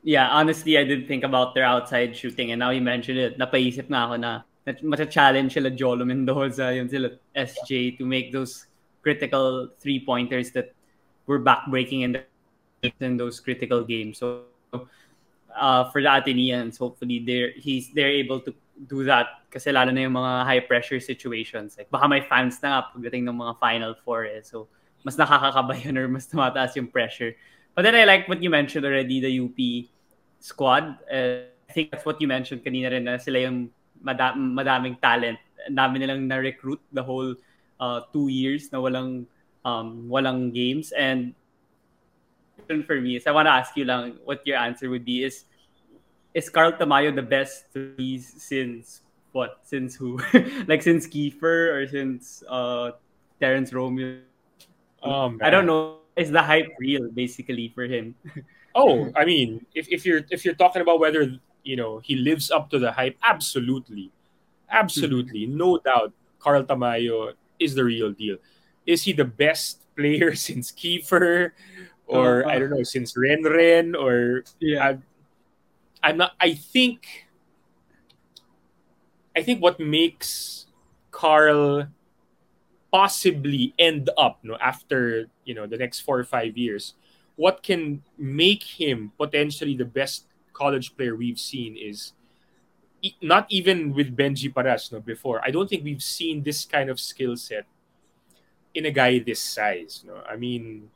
Yeah, 0.05 0.29
honestly, 0.29 0.77
I 0.77 0.85
did 0.85 1.09
think 1.09 1.25
about 1.25 1.55
their 1.55 1.65
outside 1.65 2.17
shooting 2.17 2.53
and 2.53 2.59
now 2.59 2.69
you 2.71 2.85
mentioned 2.85 3.17
it, 3.17 3.39
napaisip 3.41 3.89
na 3.89 4.05
ako 4.05 4.17
na 4.21 4.45
na 4.67 5.05
challenge 5.05 5.55
sila 5.55 5.71
Jolo 5.71 6.05
Mendoza, 6.05 6.73
yun 6.73 6.89
sila 6.89 7.11
SJ 7.37 7.99
to 7.99 8.07
make 8.07 8.33
those 8.33 8.67
critical 9.03 9.69
three-pointers 9.81 10.51
that 10.53 10.73
were 11.27 11.39
back-breaking 11.39 12.01
in, 12.01 12.13
the, 12.13 12.93
in 13.01 13.17
those 13.17 13.41
critical 13.41 13.85
games. 13.85 14.19
So 14.19 14.45
uh, 15.55 15.91
for 15.91 16.01
the 16.01 16.09
Ateneans, 16.09 16.79
hopefully 16.79 17.21
they're 17.21 17.53
he's 17.57 17.93
they're 17.93 18.11
able 18.11 18.41
to 18.41 18.55
do 18.89 19.05
that 19.05 19.47
kasi 19.53 19.71
lalo 19.71 19.93
na 19.93 20.09
yung 20.09 20.17
mga 20.17 20.45
high 20.45 20.65
pressure 20.65 20.99
situations. 20.99 21.77
Like 21.79 21.91
baka 21.91 22.09
may 22.09 22.23
fans 22.27 22.59
na 22.63 22.81
nga 22.81 22.81
pagdating 22.91 23.29
ng 23.29 23.37
mga 23.37 23.61
Final 23.61 23.95
Four 24.05 24.27
eh. 24.27 24.43
So 24.43 24.67
mas 25.05 25.17
nakakakabayan 25.21 26.01
or 26.01 26.09
mas 26.09 26.27
tumataas 26.27 26.75
yung 26.77 26.89
pressure. 26.89 27.37
But 27.77 27.83
then 27.83 27.95
I 27.95 28.05
like 28.05 28.27
what 28.27 28.43
you 28.43 28.51
mentioned 28.51 28.87
already, 28.87 29.21
the 29.21 29.33
UP 29.39 29.59
squad. 30.41 30.97
Uh, 31.11 31.51
I 31.69 31.73
think 31.73 31.91
that's 31.91 32.07
what 32.07 32.21
you 32.21 32.29
mentioned 32.29 32.63
kanina 32.63 32.91
rin 32.91 33.05
na 33.05 33.19
sila 33.19 33.51
yung 33.51 33.71
mada- 34.05 34.37
madaming 34.37 35.01
talent. 35.01 35.41
Ang 35.65 35.81
dami 35.81 36.05
nilang 36.05 36.29
na-recruit 36.29 36.79
the 36.93 37.03
whole 37.03 37.33
uh, 37.81 38.05
two 38.13 38.29
years 38.29 38.69
na 38.69 38.79
walang 38.79 39.25
um, 39.65 40.07
walang 40.13 40.53
games. 40.53 40.93
And 40.93 41.33
for 42.87 43.01
me 43.01 43.17
is 43.17 43.27
I 43.27 43.33
want 43.33 43.45
to 43.45 43.53
ask 43.53 43.77
you 43.77 43.85
lang 43.85 44.17
what 44.25 44.41
your 44.47 44.57
answer 44.57 44.89
would 44.89 45.05
be 45.05 45.25
is 45.25 45.45
is 46.33 46.49
Carl 46.49 46.73
Tamayo 46.73 47.15
the 47.15 47.25
best 47.25 47.69
since 47.73 49.03
what? 49.33 49.61
Since 49.65 49.97
who? 49.97 50.21
like 50.69 50.83
since 50.83 51.07
Kiefer 51.07 51.75
or 51.75 51.89
since 51.89 52.45
uh 52.49 52.93
Terrence 53.41 53.73
Romeo? 53.73 54.21
Um, 55.03 55.41
I 55.43 55.51
don't 55.51 55.67
know. 55.67 55.99
Is 56.17 56.31
the 56.31 56.41
hype 56.41 56.71
real 56.79 57.11
basically 57.11 57.73
for 57.75 57.85
him? 57.85 58.15
Oh, 58.75 59.07
I 59.15 59.25
mean, 59.25 59.65
if, 59.73 59.87
if 59.87 60.05
you're 60.05 60.27
if 60.35 60.45
you're 60.45 60.59
talking 60.59 60.83
about 60.83 60.99
whether 60.99 61.39
you 61.65 61.77
know 61.77 61.99
he 61.99 62.15
lives 62.17 62.51
up 62.51 62.71
to 62.71 62.79
the 62.79 62.93
hype, 62.93 63.17
absolutely, 63.25 64.13
absolutely, 64.71 65.47
no 65.47 65.79
doubt. 65.79 66.13
Carl 66.39 66.63
Tamayo 66.65 67.33
is 67.59 67.75
the 67.75 67.85
real 67.85 68.13
deal. 68.13 68.37
Is 68.87 69.03
he 69.03 69.13
the 69.13 69.25
best 69.25 69.81
player 69.97 70.35
since 70.37 70.71
Kiefer, 70.71 71.53
or 72.07 72.45
Uh, 72.45 72.51
I 72.51 72.59
don't 72.59 72.71
know 72.71 72.83
since 72.85 73.17
Ren 73.17 73.43
Ren, 73.43 73.95
or 73.97 74.45
Yeah. 74.61 74.85
I, 74.85 74.99
I'm 76.05 76.19
not. 76.19 76.33
I 76.39 76.55
think. 76.55 77.27
I 79.35 79.43
think 79.43 79.59
what 79.61 79.81
makes 79.81 80.67
Carl 81.11 81.89
possibly 82.95 83.75
end 83.77 84.09
up 84.17 84.39
no 84.47 84.55
after 84.63 85.27
you 85.43 85.51
know 85.51 85.67
the 85.67 85.77
next 85.77 86.07
four 86.07 86.15
or 86.15 86.23
five 86.23 86.55
years 86.57 86.95
what 87.35 87.59
can 87.61 87.99
make 88.17 88.63
him 88.63 89.11
potentially 89.19 89.75
the 89.75 89.85
best 89.85 90.31
college 90.55 90.95
player 90.97 91.19
we've 91.19 91.39
seen 91.43 91.75
is 91.77 92.15
not 93.21 93.45
even 93.51 93.93
with 93.93 94.17
Benji 94.17 94.49
Paras 94.49 94.89
no 94.95 95.03
before 95.03 95.43
I 95.45 95.51
don't 95.51 95.69
think 95.69 95.85
we've 95.85 96.03
seen 96.03 96.41
this 96.47 96.65
kind 96.65 96.89
of 96.89 96.97
skill 97.03 97.37
set 97.37 97.67
in 98.73 98.87
a 98.87 98.95
guy 98.95 99.19
this 99.19 99.43
size 99.43 100.07
no 100.07 100.23
I 100.25 100.39
mean 100.39 100.89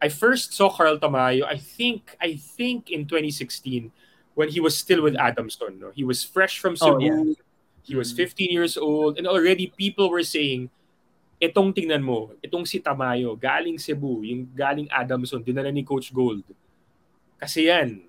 I 0.00 0.08
first 0.08 0.54
saw 0.54 0.70
Carl 0.70 0.98
Tamayo 0.98 1.44
I 1.44 1.58
think 1.58 2.16
I 2.22 2.38
think 2.38 2.90
in 2.90 3.04
2016 3.04 3.90
when 4.38 4.48
he 4.48 4.60
was 4.62 4.78
still 4.78 5.02
with 5.02 5.16
Adamson 5.18 5.76
no 5.82 5.90
he 5.90 6.04
was 6.04 6.22
fresh 6.24 6.58
from 6.58 6.76
Oh, 6.80 6.98
yeah. 6.98 7.34
he 7.82 7.96
was 7.96 8.12
Mm. 8.14 8.16
15 8.16 8.50
years 8.50 8.74
old 8.78 9.18
and 9.18 9.26
already 9.26 9.74
people 9.76 10.08
were 10.08 10.22
saying 10.24 10.70
itong 11.38 11.70
tingnan 11.70 12.02
mo, 12.02 12.34
itong 12.42 12.66
si 12.66 12.82
Tamayo, 12.82 13.38
galing 13.38 13.78
Cebu, 13.78 14.26
yung 14.26 14.50
galing 14.58 14.90
Adamson, 14.90 15.38
dinala 15.38 15.70
ni 15.70 15.86
Coach 15.86 16.10
Gold. 16.10 16.42
Kasi 17.40 17.70
yan, 17.70 18.02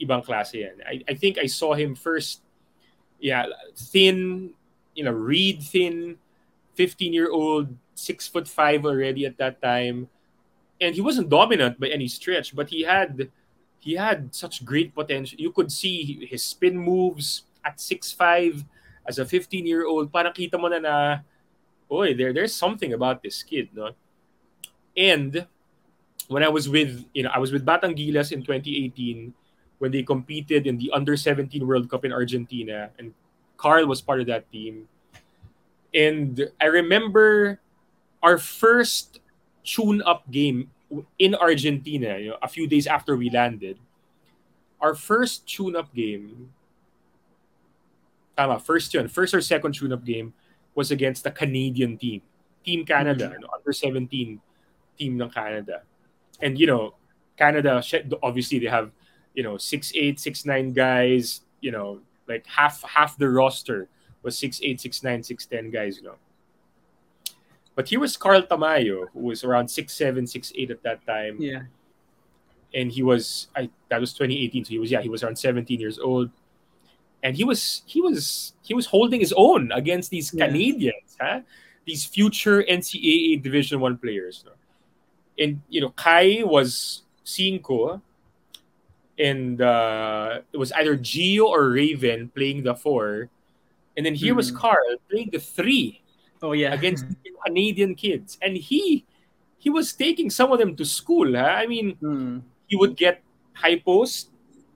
ibang 0.00 0.24
klase 0.24 0.64
yan. 0.64 0.80
I, 0.84 1.04
I 1.08 1.14
think 1.14 1.38
I 1.38 1.46
saw 1.46 1.74
him 1.74 1.94
first, 1.94 2.42
yeah, 3.20 3.46
thin, 3.76 4.52
you 4.94 5.04
know, 5.04 5.12
reed 5.12 5.62
thin, 5.62 6.18
15-year-old, 6.76 7.68
six 7.94 8.26
foot 8.26 8.48
five 8.48 8.84
already 8.84 9.26
at 9.26 9.36
that 9.38 9.60
time. 9.60 10.08
And 10.80 10.94
he 10.94 11.00
wasn't 11.00 11.28
dominant 11.28 11.78
by 11.78 11.88
any 11.88 12.08
stretch, 12.08 12.56
but 12.56 12.70
he 12.70 12.82
had 12.82 13.30
he 13.78 13.94
had 13.94 14.34
such 14.34 14.64
great 14.64 14.94
potential. 14.94 15.38
You 15.38 15.52
could 15.52 15.70
see 15.70 16.26
his 16.26 16.42
spin 16.42 16.78
moves 16.78 17.42
at 17.64 17.78
6'5", 17.78 18.64
as 19.06 19.18
a 19.18 19.26
15 19.26 19.66
year 19.66 19.86
old 19.86 20.12
parang 20.12 20.32
kita 20.32 20.58
mo 20.58 20.70
na 20.70 20.78
na 20.78 20.96
oy 21.90 22.14
there 22.14 22.32
there's 22.32 22.54
something 22.54 22.94
about 22.94 23.22
this 23.22 23.42
kid 23.42 23.68
no 23.74 23.90
and 24.96 25.46
when 26.32 26.42
I 26.42 26.48
was 26.48 26.68
with 26.68 27.04
you 27.14 27.22
know 27.22 27.30
I 27.32 27.38
was 27.38 27.52
with 27.52 27.64
Batangilas 27.64 28.32
in 28.32 28.42
2018 28.42 29.32
when 29.78 29.90
they 29.90 30.02
competed 30.02 30.66
in 30.66 30.78
the 30.78 30.90
under 30.92 31.16
17 31.16 31.66
World 31.66 31.90
Cup 31.90 32.04
in 32.04 32.12
Argentina 32.12 32.90
and 32.98 33.14
Carl 33.56 33.86
was 33.86 34.00
part 34.00 34.20
of 34.20 34.26
that 34.26 34.50
team 34.50 34.88
and 35.94 36.48
I 36.60 36.66
remember 36.66 37.60
our 38.22 38.38
first 38.38 39.20
tune 39.64 40.02
up 40.02 40.28
game 40.30 40.70
in 41.18 41.34
Argentina 41.34 42.18
you 42.18 42.30
know 42.30 42.38
a 42.42 42.48
few 42.48 42.66
days 42.66 42.86
after 42.86 43.16
we 43.16 43.30
landed 43.30 43.78
our 44.80 44.94
first 44.94 45.46
tune 45.46 45.76
up 45.76 45.94
game 45.94 46.50
tama, 48.36 48.58
first 48.58 48.92
yun, 48.94 49.08
first 49.08 49.34
or 49.34 49.40
second 49.40 49.72
tune-up 49.72 50.04
game 50.04 50.32
was 50.74 50.90
against 50.90 51.24
the 51.24 51.30
Canadian 51.30 51.96
team. 51.96 52.22
Team 52.64 52.84
Canada, 52.84 53.28
mm-hmm. 53.28 53.42
no, 53.42 53.48
under 53.54 53.72
17 53.72 54.40
team 54.98 55.20
ng 55.20 55.30
Canada. 55.30 55.82
And, 56.40 56.58
you 56.58 56.66
know, 56.66 56.94
Canada, 57.36 57.82
obviously 58.22 58.58
they 58.58 58.66
have, 58.66 58.90
you 59.34 59.42
know, 59.42 59.56
six 59.58 59.92
eight 59.94 60.18
six 60.20 60.44
nine 60.46 60.72
guys, 60.72 61.42
you 61.60 61.70
know, 61.70 62.00
like 62.28 62.46
half 62.46 62.82
half 62.82 63.16
the 63.18 63.28
roster 63.28 63.88
was 64.22 64.38
six 64.38 64.60
eight 64.62 64.80
six 64.80 65.02
nine 65.02 65.22
six 65.22 65.46
ten 65.46 65.70
guys, 65.70 65.96
you 65.98 66.04
know. 66.04 66.16
But 67.74 67.88
he 67.88 67.96
was 67.96 68.16
Carl 68.16 68.42
Tamayo, 68.42 69.06
who 69.12 69.20
was 69.20 69.44
around 69.44 69.68
six 69.68 69.94
seven 69.94 70.26
six 70.26 70.52
eight 70.56 70.70
at 70.70 70.82
that 70.82 71.04
time 71.06 71.36
Yeah. 71.40 71.62
and 72.74 72.92
he 72.92 73.02
was 73.02 73.48
I 73.56 73.70
that 73.88 74.00
was 74.00 74.12
2018 74.12 74.64
so 74.64 74.70
he 74.70 74.78
was 74.78 74.90
yeah 74.90 75.00
he 75.00 75.08
was 75.08 75.22
around 75.22 75.36
17 75.36 75.78
years 75.80 75.98
old 75.98 76.30
and 77.22 77.36
he 77.36 77.44
was 77.44 77.82
he 77.86 78.00
was 78.00 78.52
he 78.62 78.74
was 78.74 78.86
holding 78.86 79.20
his 79.20 79.32
own 79.36 79.72
against 79.72 80.10
these 80.10 80.32
Yeah. 80.34 80.46
Canadians 80.46 81.16
huh? 81.20 81.40
these 81.86 82.04
future 82.04 82.62
NCAA 82.64 83.42
division 83.42 83.80
1 83.80 83.98
players 83.98 84.44
no? 84.46 84.52
And 85.38 85.60
you 85.68 85.80
know 85.80 85.90
Kai 85.96 86.42
was 86.44 87.02
cinco 87.24 88.00
and 89.18 89.60
uh, 89.60 90.40
it 90.52 90.56
was 90.56 90.72
either 90.72 90.96
Geo 90.96 91.46
or 91.46 91.70
Raven 91.70 92.30
playing 92.34 92.62
the 92.64 92.74
4 92.74 93.28
and 93.96 94.06
then 94.06 94.14
here 94.14 94.34
was 94.34 94.50
Mhm. 94.50 94.56
Carl 94.56 94.96
playing 95.10 95.30
the 95.32 95.38
3 95.40 96.00
Oh 96.42 96.52
yeah. 96.52 96.72
against 96.74 97.04
Canadian 97.46 97.94
kids 97.94 98.38
and 98.42 98.56
he 98.56 99.04
he 99.58 99.70
was 99.70 99.92
taking 99.92 100.30
some 100.30 100.50
of 100.50 100.58
them 100.58 100.74
to 100.76 100.84
school 100.84 101.34
huh? 101.36 101.54
I 101.60 101.66
mean 101.66 101.94
Hmm. 102.00 102.38
he 102.66 102.76
would 102.76 102.96
get 102.96 103.22
high 103.54 103.76
post, 103.78 104.30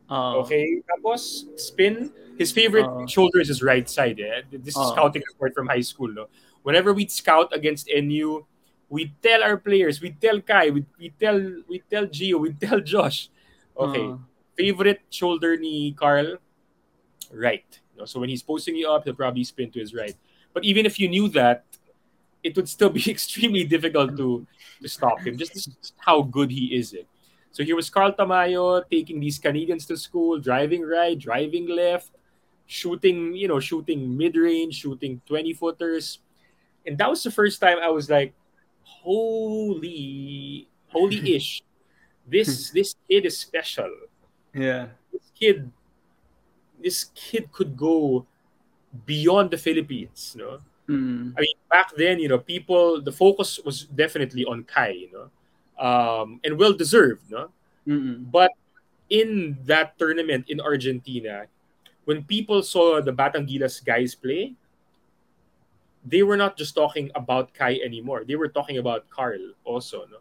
Oh. 0.08 0.44
okay, 0.46 0.78
tapos 0.86 1.48
spin. 1.58 2.12
His 2.38 2.52
favorite 2.52 2.84
Oo. 2.86 3.08
shoulder 3.08 3.40
is 3.40 3.48
his 3.48 3.58
right 3.64 3.88
side. 3.88 4.20
Eh? 4.20 4.44
This 4.52 4.76
is 4.76 4.78
Oo. 4.78 4.92
scouting 4.94 5.24
report 5.32 5.50
from 5.56 5.66
high 5.66 5.80
school. 5.82 6.06
No? 6.12 6.28
Whenever 6.62 6.92
we'd 6.94 7.10
scout 7.10 7.50
against 7.56 7.88
NU, 7.90 8.44
we 8.88 9.12
tell 9.22 9.42
our 9.42 9.56
players, 9.56 10.00
we 10.00 10.12
tell 10.12 10.40
Kai, 10.40 10.70
we, 10.70 10.84
we 10.98 11.10
tell 11.18 11.38
we 11.68 11.82
tell 11.90 12.06
Gio, 12.06 12.40
we 12.40 12.52
tell 12.60 12.80
Josh. 12.80 13.28
Okay, 13.76 14.00
Oh. 14.00 14.20
favorite 14.56 15.02
shoulder 15.10 15.56
ni 15.56 15.92
Carl, 15.92 16.36
right. 17.32 17.66
So 18.04 18.20
when 18.20 18.28
he's 18.28 18.42
posting 18.42 18.76
you 18.76 18.88
up, 18.90 19.04
he'll 19.04 19.14
probably 19.14 19.44
spin 19.44 19.70
to 19.72 19.80
his 19.80 19.94
right. 19.94 20.14
But 20.52 20.64
even 20.64 20.84
if 20.86 21.00
you 21.00 21.08
knew 21.08 21.28
that, 21.30 21.64
it 22.42 22.54
would 22.56 22.68
still 22.68 22.90
be 22.90 23.02
extremely 23.10 23.64
difficult 23.64 24.16
to 24.16 24.46
to 24.82 24.88
stop 24.88 25.20
him. 25.20 25.36
Just, 25.36 25.54
just 25.54 25.94
how 25.98 26.22
good 26.22 26.50
he 26.50 26.76
is. 26.76 26.92
Eh? 26.94 27.04
So 27.50 27.64
here 27.64 27.74
was 27.76 27.88
Carl 27.88 28.12
Tamayo 28.12 28.84
taking 28.90 29.18
these 29.20 29.38
Canadians 29.38 29.86
to 29.86 29.96
school, 29.96 30.38
driving 30.38 30.84
right, 30.84 31.18
driving 31.18 31.66
left, 31.68 32.12
shooting, 32.66 33.32
you 33.34 33.48
know, 33.48 33.60
shooting 33.60 34.12
mid 34.16 34.36
range, 34.36 34.76
shooting 34.84 35.20
20 35.26 35.54
footers. 35.54 36.20
And 36.84 36.98
that 36.98 37.08
was 37.08 37.22
the 37.24 37.30
first 37.32 37.60
time 37.60 37.78
I 37.80 37.88
was 37.88 38.10
like, 38.10 38.34
holy, 38.86 40.68
holy 40.88 41.36
ish. 41.36 41.62
This 42.26 42.74
this 42.74 42.98
kid 43.06 43.22
is 43.22 43.38
special. 43.38 43.86
Yeah. 44.50 44.90
This 45.14 45.30
kid 45.30 45.70
this 46.82 47.14
kid 47.14 47.54
could 47.54 47.78
go 47.78 48.26
beyond 49.06 49.54
the 49.54 49.58
Philippines, 49.62 50.34
no? 50.34 50.58
Hmm. 50.90 51.38
I 51.38 51.46
mean, 51.46 51.54
back 51.70 51.94
then, 51.94 52.18
you 52.18 52.26
know, 52.26 52.42
people 52.42 52.98
the 52.98 53.14
focus 53.14 53.62
was 53.62 53.86
definitely 53.86 54.42
on 54.42 54.66
Kai, 54.66 55.06
you 55.06 55.10
know, 55.14 55.26
um, 55.78 56.42
and 56.42 56.58
well 56.58 56.74
deserved, 56.74 57.30
no. 57.30 57.54
Mm-mm. 57.86 58.26
But 58.26 58.50
in 59.10 59.54
that 59.70 59.98
tournament 59.98 60.50
in 60.50 60.58
Argentina, 60.58 61.46
when 62.06 62.24
people 62.24 62.62
saw 62.62 63.00
the 63.00 63.12
Batangilas 63.12 63.78
guys 63.84 64.14
play, 64.14 64.54
they 66.06 66.22
were 66.22 66.36
not 66.36 66.56
just 66.56 66.74
talking 66.74 67.10
about 67.14 67.52
Kai 67.52 67.80
anymore. 67.84 68.22
They 68.24 68.36
were 68.36 68.48
talking 68.48 68.78
about 68.78 69.10
Carl 69.10 69.52
also, 69.64 70.06
no. 70.10 70.18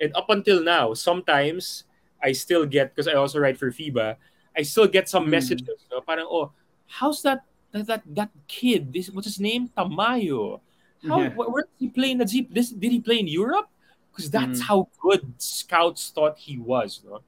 And 0.00 0.16
up 0.16 0.30
until 0.30 0.62
now, 0.64 0.94
sometimes 0.94 1.84
I 2.22 2.32
still 2.32 2.64
get 2.64 2.94
because 2.96 3.06
I 3.06 3.14
also 3.14 3.38
write 3.38 3.58
for 3.58 3.70
FIBA, 3.70 4.16
I 4.56 4.62
still 4.62 4.88
get 4.88 5.08
some 5.08 5.26
Mm. 5.26 5.36
messages, 5.36 5.86
no, 5.92 6.00
parang 6.00 6.26
oh, 6.28 6.52
how's 6.88 7.20
that 7.22 7.44
that 7.72 7.86
that, 7.86 8.02
that 8.16 8.30
kid? 8.48 8.92
This 8.92 9.10
what's 9.12 9.28
his 9.28 9.38
name? 9.40 9.68
Tamayo. 9.76 10.60
How 11.06 11.20
Yeah. 11.22 11.30
wh- 11.36 11.48
where 11.52 11.64
did 11.68 11.76
he 11.78 11.88
play 11.88 12.10
in 12.10 12.18
the 12.18 12.24
Jeep? 12.24 12.52
This 12.52 12.70
did 12.72 12.90
he 12.92 13.00
play 13.00 13.20
in 13.20 13.28
Europe? 13.28 13.68
Because 14.10 14.30
that's 14.32 14.58
Mm. 14.60 14.66
how 14.66 14.88
good 15.00 15.22
scouts 15.38 16.10
thought 16.10 16.36
he 16.38 16.56
was, 16.58 17.04
no? 17.04 17.20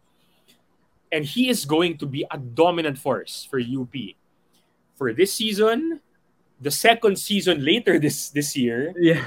and 1.12 1.26
he 1.28 1.50
is 1.52 1.66
going 1.68 1.92
to 2.00 2.06
be 2.08 2.24
a 2.32 2.38
dominant 2.40 2.96
force 2.96 3.44
for 3.44 3.60
UP 3.60 4.16
for 4.96 5.12
this 5.12 5.28
season, 5.36 6.00
the 6.62 6.70
second 6.70 7.18
season 7.18 7.58
later 7.64 7.98
this 7.98 8.30
this 8.30 8.54
year, 8.56 8.94
Yeah. 8.96 9.18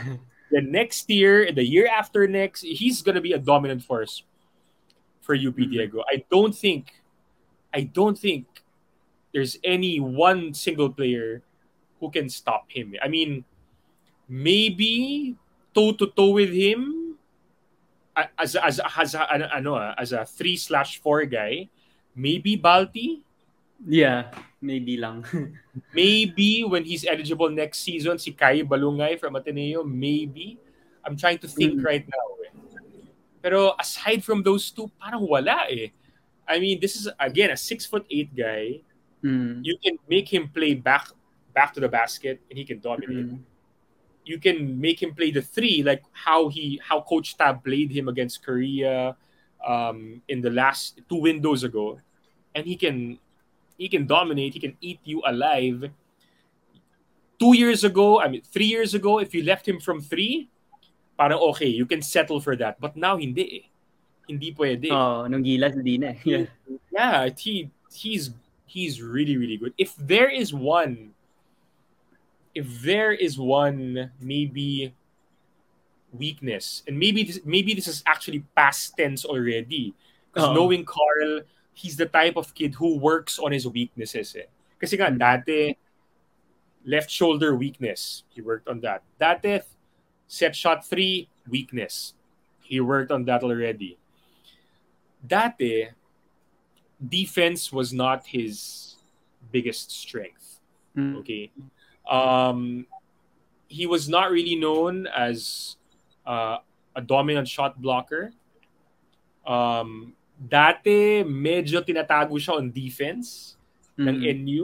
the 0.52 0.62
next 0.64 1.10
year, 1.12 1.52
the 1.52 1.66
year 1.68 1.86
after 1.92 2.24
next, 2.32 2.64
he's 2.64 3.04
gonna 3.04 3.20
be 3.22 3.34
a 3.36 3.40
dominant 3.42 3.84
force 3.84 4.24
for 5.22 5.36
UP 5.36 5.58
Mhm. 5.60 5.70
Diego. 5.72 6.00
I 6.08 6.24
don't 6.32 6.56
think, 6.56 6.96
I 7.76 7.82
don't 7.84 8.16
think 8.18 8.46
there's 9.36 9.60
any 9.68 10.00
one 10.00 10.54
single 10.56 10.88
player 10.90 11.44
who 12.00 12.08
can 12.10 12.30
stop 12.32 12.72
him. 12.72 12.96
I 13.04 13.08
mean, 13.12 13.44
maybe 14.30 15.36
toe 15.74 15.92
to 15.94 16.08
toe 16.08 16.32
with 16.32 16.52
him 16.54 17.18
a- 18.16 18.30
as 18.40 18.56
as 18.56 18.80
as 18.80 19.12
a, 19.16 19.28
ano, 19.54 19.76
as 19.98 20.14
a 20.16 20.24
three 20.26 20.56
slash 20.56 20.98
four 21.04 21.26
guy. 21.26 21.68
Maybe 22.16 22.56
Balti. 22.56 23.20
Yeah. 23.84 24.32
Maybe 24.62 24.98
lang. 24.98 25.26
Maybe 25.94 26.64
when 26.64 26.86
he's 26.86 27.06
eligible 27.06 27.50
next 27.50 27.82
season, 27.82 28.18
si 28.18 28.32
Kai 28.32 28.64
Ballungay 28.64 29.20
from 29.20 29.36
Ateneo, 29.36 29.84
maybe. 29.84 30.58
I'm 31.06 31.16
trying 31.16 31.38
to 31.40 31.48
think 31.48 31.82
Mm. 31.82 31.86
right 31.86 32.06
now. 32.08 32.28
Eh. 32.50 32.54
Pero 33.46 33.76
aside 33.78 34.24
from 34.26 34.42
those 34.42 34.72
two, 34.72 34.90
parang 34.98 35.22
wala 35.28 35.70
eh. 35.70 35.94
I 36.50 36.58
mean, 36.58 36.80
this 36.82 36.96
is 36.98 37.06
again 37.20 37.52
a 37.54 37.58
six 37.58 37.86
foot 37.86 38.06
eight 38.10 38.34
guy. 38.34 38.82
Mm. 39.22 39.62
You 39.62 39.78
can 39.78 40.02
make 40.10 40.26
him 40.34 40.50
play 40.50 40.74
back 40.74 41.10
back 41.54 41.74
to 41.78 41.80
the 41.80 41.90
basket 41.90 42.42
and 42.50 42.58
he 42.58 42.66
can 42.66 42.82
dominate. 42.82 43.38
Mm. 43.38 43.46
You 44.26 44.42
can 44.42 44.82
make 44.82 44.98
him 44.98 45.14
play 45.14 45.30
the 45.30 45.46
three, 45.46 45.86
like 45.86 46.02
how 46.10 46.50
he 46.50 46.82
how 46.82 47.02
Coach 47.06 47.38
Tab 47.38 47.62
played 47.62 47.94
him 47.94 48.10
against 48.10 48.42
Korea 48.42 49.14
um, 49.62 50.22
in 50.26 50.42
the 50.42 50.50
last 50.50 51.02
two 51.06 51.22
windows 51.22 51.62
ago, 51.62 52.02
and 52.58 52.66
he 52.66 52.74
can 52.74 53.22
he 53.78 53.88
can 53.90 54.06
dominate. 54.08 54.54
He 54.54 54.60
can 54.60 54.78
eat 54.82 55.00
you 55.04 55.22
alive. 55.26 55.92
Two 57.40 57.54
years 57.56 57.84
ago, 57.84 58.22
I 58.22 58.28
mean, 58.28 58.42
three 58.42 58.66
years 58.66 58.94
ago, 58.94 59.20
if 59.20 59.36
you 59.36 59.44
left 59.44 59.68
him 59.68 59.80
from 59.80 60.02
three, 60.02 60.50
parang 61.18 61.40
okay, 61.56 61.68
you 61.68 61.86
can 61.86 62.02
settle 62.02 62.40
for 62.40 62.56
that. 62.56 62.80
But 62.80 62.96
now 62.96 63.18
hindi 63.18 63.64
eh. 63.64 63.66
Hindi 64.28 64.54
pwede. 64.54 64.90
Oh, 64.90 65.28
nung 65.28 65.44
gilas, 65.44 65.76
hindi 65.76 65.98
na. 65.98 66.16
Yeah. 66.24 66.48
yeah, 66.92 67.30
he 67.38 67.70
he's 67.94 68.32
he's 68.66 69.02
really 69.02 69.38
really 69.38 69.58
good. 69.58 69.74
If 69.78 69.96
there 70.00 70.30
is 70.30 70.54
one, 70.54 71.14
if 72.56 72.66
there 72.82 73.12
is 73.12 73.38
one 73.38 74.12
maybe 74.20 74.96
weakness, 76.12 76.82
and 76.88 76.98
maybe 76.98 77.24
this 77.24 77.40
maybe 77.46 77.76
this 77.76 77.88
is 77.88 78.02
actually 78.08 78.44
past 78.56 78.98
tense 78.98 79.26
already, 79.26 79.94
because 80.32 80.50
Oo. 80.50 80.56
knowing 80.56 80.84
Carl, 80.88 81.44
he's 81.76 82.00
the 82.00 82.08
type 82.08 82.40
of 82.40 82.56
kid 82.56 82.74
who 82.74 82.98
works 82.98 83.38
on 83.38 83.52
his 83.52 83.68
weaknesses. 83.68 84.34
Eh. 84.40 84.48
Kasi 84.80 84.96
nga 84.96 85.12
dati 85.12 85.76
left 86.88 87.12
shoulder 87.12 87.54
weakness, 87.56 88.24
he 88.32 88.42
worked 88.42 88.68
on 88.68 88.80
that. 88.80 89.04
Dati 89.20 89.62
set 90.26 90.56
shot 90.56 90.88
three 90.88 91.30
weakness, 91.46 92.16
he 92.64 92.80
worked 92.80 93.12
on 93.12 93.28
that 93.28 93.44
already. 93.44 94.00
Dati 95.22 95.92
defense 96.98 97.72
was 97.76 97.92
not 97.92 98.26
his 98.26 98.96
biggest 99.52 99.92
strength. 99.92 100.60
Mm. 100.96 101.20
Okay. 101.20 101.52
Um, 102.10 102.88
he 103.68 103.86
was 103.86 104.08
not 104.08 104.32
really 104.32 104.56
known 104.56 105.08
as 105.08 105.76
uh, 106.26 106.58
a 106.96 107.02
dominant 107.02 107.48
shot 107.48 107.82
blocker. 107.82 108.32
Um, 109.46 110.14
dati, 110.36 111.24
medyo 111.24 111.80
tinatago 111.82 112.36
siya 112.36 112.60
on 112.60 112.72
defense 112.72 113.56
ng 113.98 114.22
Mm. 114.22 114.44
NU. 114.44 114.64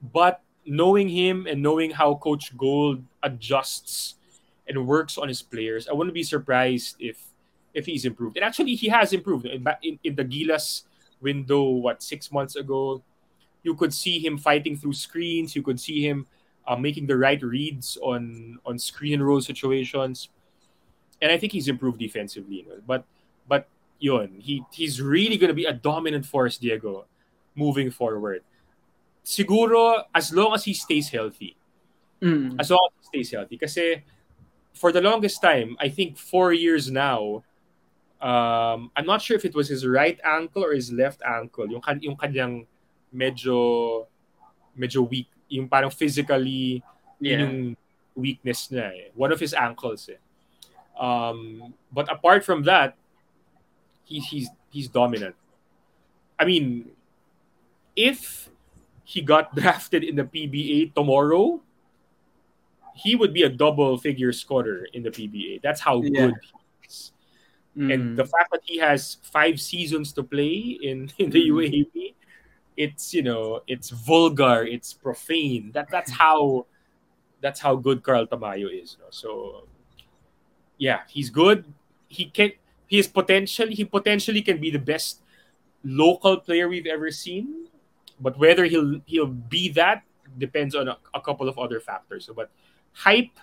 But 0.00 0.40
knowing 0.66 1.08
him 1.08 1.46
and 1.46 1.62
knowing 1.62 1.90
how 1.90 2.14
Coach 2.16 2.56
Gold 2.56 3.02
adjusts 3.22 4.16
and 4.68 4.86
works 4.86 5.16
on 5.16 5.28
his 5.28 5.40
players, 5.40 5.88
I 5.88 5.94
wouldn't 5.94 6.14
be 6.14 6.22
surprised 6.22 6.96
if 7.00 7.22
if 7.72 7.86
he's 7.86 8.04
improved. 8.04 8.36
And 8.36 8.44
actually, 8.44 8.74
he 8.74 8.88
has 8.88 9.12
improved. 9.12 9.44
In, 9.46 9.64
in, 9.82 9.98
in 10.02 10.14
the 10.16 10.24
Gilas 10.24 10.88
window, 11.20 11.76
what, 11.76 12.02
six 12.02 12.32
months 12.32 12.56
ago, 12.56 13.02
you 13.62 13.74
could 13.74 13.92
see 13.92 14.18
him 14.18 14.38
fighting 14.38 14.76
through 14.76 14.94
screens. 14.94 15.54
You 15.54 15.62
could 15.62 15.78
see 15.78 16.00
him 16.00 16.26
uh, 16.66 16.76
making 16.76 17.06
the 17.06 17.16
right 17.16 17.40
reads 17.42 17.96
on 18.00 18.58
on 18.64 18.78
screen 18.78 19.14
and 19.14 19.26
roll 19.26 19.40
situations. 19.40 20.28
And 21.20 21.32
I 21.32 21.38
think 21.38 21.52
he's 21.52 21.68
improved 21.68 21.98
defensively. 21.98 22.64
You 22.64 22.68
know? 22.68 22.80
But 22.86 23.04
but 23.48 23.68
yun, 23.98 24.36
he 24.38 24.62
he's 24.72 25.00
really 25.00 25.36
going 25.36 25.48
to 25.48 25.56
be 25.56 25.64
a 25.64 25.72
dominant 25.72 26.26
force, 26.26 26.58
Diego, 26.58 27.06
moving 27.54 27.90
forward. 27.90 28.42
Siguro, 29.24 30.04
as 30.14 30.32
long 30.32 30.54
as 30.54 30.64
he 30.64 30.72
stays 30.72 31.08
healthy. 31.08 31.56
Mm. 32.22 32.56
As 32.58 32.70
long 32.70 32.88
as 32.94 33.08
he 33.10 33.24
stays 33.24 33.34
healthy. 33.34 33.58
Kasi 33.58 34.04
for 34.72 34.92
the 34.92 35.00
longest 35.00 35.42
time, 35.42 35.76
I 35.80 35.88
think 35.88 36.16
four 36.16 36.52
years 36.52 36.90
now, 36.90 37.42
um, 38.22 38.90
I'm 38.94 39.04
not 39.04 39.20
sure 39.20 39.36
if 39.36 39.44
it 39.44 39.54
was 39.54 39.68
his 39.68 39.86
right 39.86 40.18
ankle 40.24 40.64
or 40.64 40.72
his 40.72 40.92
left 40.92 41.22
ankle. 41.26 41.66
Yung, 41.68 41.80
kan- 41.80 42.00
yung 42.02 42.16
kanyang 42.16 42.66
medyo, 43.12 44.06
medyo 44.78 45.08
weak. 45.08 45.28
Yung 45.48 45.68
parang 45.68 45.90
physically, 45.90 46.82
Yeah. 47.18 47.48
yung 47.48 47.76
weakness 48.14 48.68
niya 48.68 48.92
eh. 48.92 49.08
One 49.16 49.32
of 49.32 49.40
his 49.40 49.56
ankles 49.56 50.08
eh. 50.12 50.20
Um, 51.00 51.74
but 51.92 52.12
apart 52.12 52.44
from 52.44 52.64
that, 52.64 52.96
he, 54.06 54.20
he's 54.20 54.48
he's 54.70 54.88
dominant. 54.88 55.34
I 56.38 56.44
mean, 56.46 56.90
if 57.94 58.48
he 59.04 59.20
got 59.20 59.54
drafted 59.58 60.04
in 60.04 60.16
the 60.16 60.24
PBA 60.24 60.94
tomorrow, 60.94 61.60
he 62.94 63.14
would 63.16 63.34
be 63.34 63.42
a 63.42 63.48
double 63.50 63.98
figure 63.98 64.32
scorer 64.32 64.86
in 64.94 65.02
the 65.02 65.10
PBA. 65.10 65.60
That's 65.60 65.80
how 65.80 66.00
Yeah. 66.02 66.30
good 66.30 66.34
he 66.40 66.86
is. 66.88 67.12
And 67.76 68.14
Mm. 68.14 68.16
the 68.16 68.24
fact 68.24 68.50
that 68.52 68.62
he 68.64 68.78
has 68.78 69.18
five 69.22 69.60
seasons 69.60 70.12
to 70.14 70.22
play 70.22 70.78
in, 70.80 71.10
in 71.18 71.28
the. 71.28 71.50
UAAP, 71.50 72.14
it's 72.76 73.12
you 73.12 73.22
know, 73.22 73.60
it's 73.66 73.90
vulgar, 73.90 74.64
it's 74.64 74.94
profane. 74.94 75.72
That 75.72 75.90
that's 75.90 76.10
how 76.10 76.66
that's 77.40 77.60
how 77.60 77.76
good 77.76 78.02
Carl 78.02 78.26
Tamayo 78.26 78.70
is. 78.70 78.96
no? 79.00 79.06
So 79.10 79.68
yeah, 80.78 81.02
he's 81.08 81.28
good. 81.28 81.64
He 82.08 82.26
can 82.26 82.52
he 82.86 82.98
is 82.98 83.06
potentially 83.06 83.74
he 83.74 83.84
potentially 83.84 84.42
can 84.42 84.60
be 84.60 84.70
the 84.70 84.78
best 84.78 85.22
local 85.84 86.38
player 86.38 86.68
we've 86.68 86.86
ever 86.86 87.10
seen. 87.10 87.68
But 88.20 88.38
whether 88.38 88.64
he'll 88.64 89.00
he'll 89.06 89.26
be 89.26 89.68
that 89.72 90.02
depends 90.38 90.74
on 90.74 90.88
a, 90.88 90.98
a 91.14 91.20
couple 91.20 91.48
of 91.48 91.58
other 91.58 91.80
factors. 91.80 92.26
So, 92.26 92.34
but 92.34 92.50
hype 92.92 93.38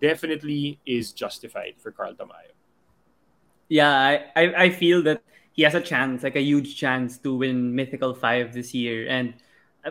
definitely 0.00 0.78
is 0.86 1.12
justified 1.12 1.74
for 1.78 1.90
Carl 1.90 2.14
Tamayo. 2.14 2.54
Yeah, 3.68 3.90
I, 3.90 4.24
I, 4.36 4.54
I 4.64 4.70
feel 4.70 5.02
that 5.02 5.22
he 5.52 5.62
has 5.62 5.74
a 5.74 5.80
chance, 5.80 6.22
like 6.22 6.36
a 6.36 6.40
huge 6.40 6.76
chance 6.76 7.18
to 7.18 7.36
win 7.36 7.74
Mythical 7.74 8.14
5 8.14 8.54
this 8.54 8.72
year. 8.72 9.08
And 9.08 9.34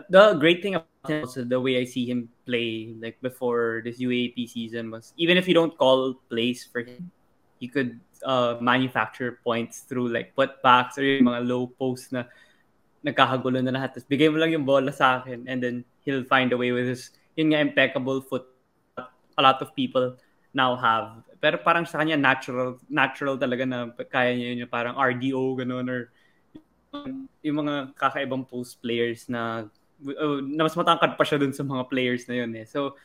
the 0.08 0.34
great 0.34 0.62
thing 0.62 0.74
about 0.74 0.88
him, 1.06 1.20
also 1.22 1.44
the 1.44 1.60
way 1.60 1.78
I 1.78 1.84
see 1.84 2.06
him 2.06 2.28
play, 2.46 2.94
like 2.98 3.20
before 3.20 3.82
this 3.84 4.00
UAAP 4.00 4.48
season, 4.48 4.90
was 4.90 5.12
even 5.16 5.36
if 5.36 5.46
you 5.46 5.54
don't 5.54 5.76
call 5.76 6.14
plays 6.28 6.64
for 6.64 6.80
him, 6.80 7.10
he 7.58 7.66
could 7.66 7.98
uh, 8.24 8.56
manufacture 8.62 9.38
points 9.42 9.84
through 9.84 10.08
like 10.08 10.34
putbacks 10.34 10.98
or 10.98 11.04
yung 11.04 11.28
mga 11.28 11.42
low 11.46 11.66
post 11.66 12.14
na 12.14 12.26
nagkakagulo 13.02 13.62
na 13.62 13.74
lahat. 13.74 13.94
Tapos 13.94 14.08
bigay 14.08 14.30
mo 14.30 14.38
lang 14.38 14.54
yung 14.54 14.66
bola 14.66 14.90
sa 14.90 15.22
akin 15.22 15.46
and 15.46 15.62
then 15.62 15.76
he'll 16.02 16.26
find 16.26 16.50
a 16.54 16.58
way 16.58 16.70
with 16.70 16.86
his 16.86 17.10
yun 17.38 17.54
nga 17.54 17.62
impeccable 17.62 18.18
foot 18.22 18.46
a 19.38 19.42
lot 19.42 19.62
of 19.62 19.70
people 19.74 20.18
now 20.50 20.74
have. 20.74 21.22
Pero 21.38 21.62
parang 21.62 21.86
sa 21.86 22.02
kanya 22.02 22.18
natural 22.18 22.82
natural 22.90 23.38
talaga 23.38 23.62
na 23.62 23.90
kaya 23.94 24.34
niya 24.34 24.46
yun 24.54 24.62
yung 24.66 24.72
parang 24.72 24.98
RDO 24.98 25.62
ganun 25.62 25.86
or 25.86 26.00
yung 27.44 27.58
mga 27.62 27.94
kakaibang 27.94 28.42
post 28.48 28.82
players 28.82 29.30
na 29.30 29.70
uh, 30.02 30.40
na 30.42 30.66
mas 30.66 30.74
matangkad 30.74 31.14
pa 31.14 31.22
siya 31.22 31.38
dun 31.38 31.54
sa 31.54 31.62
mga 31.62 31.86
players 31.86 32.26
na 32.26 32.42
yun 32.42 32.50
eh. 32.58 32.66
So 32.66 32.98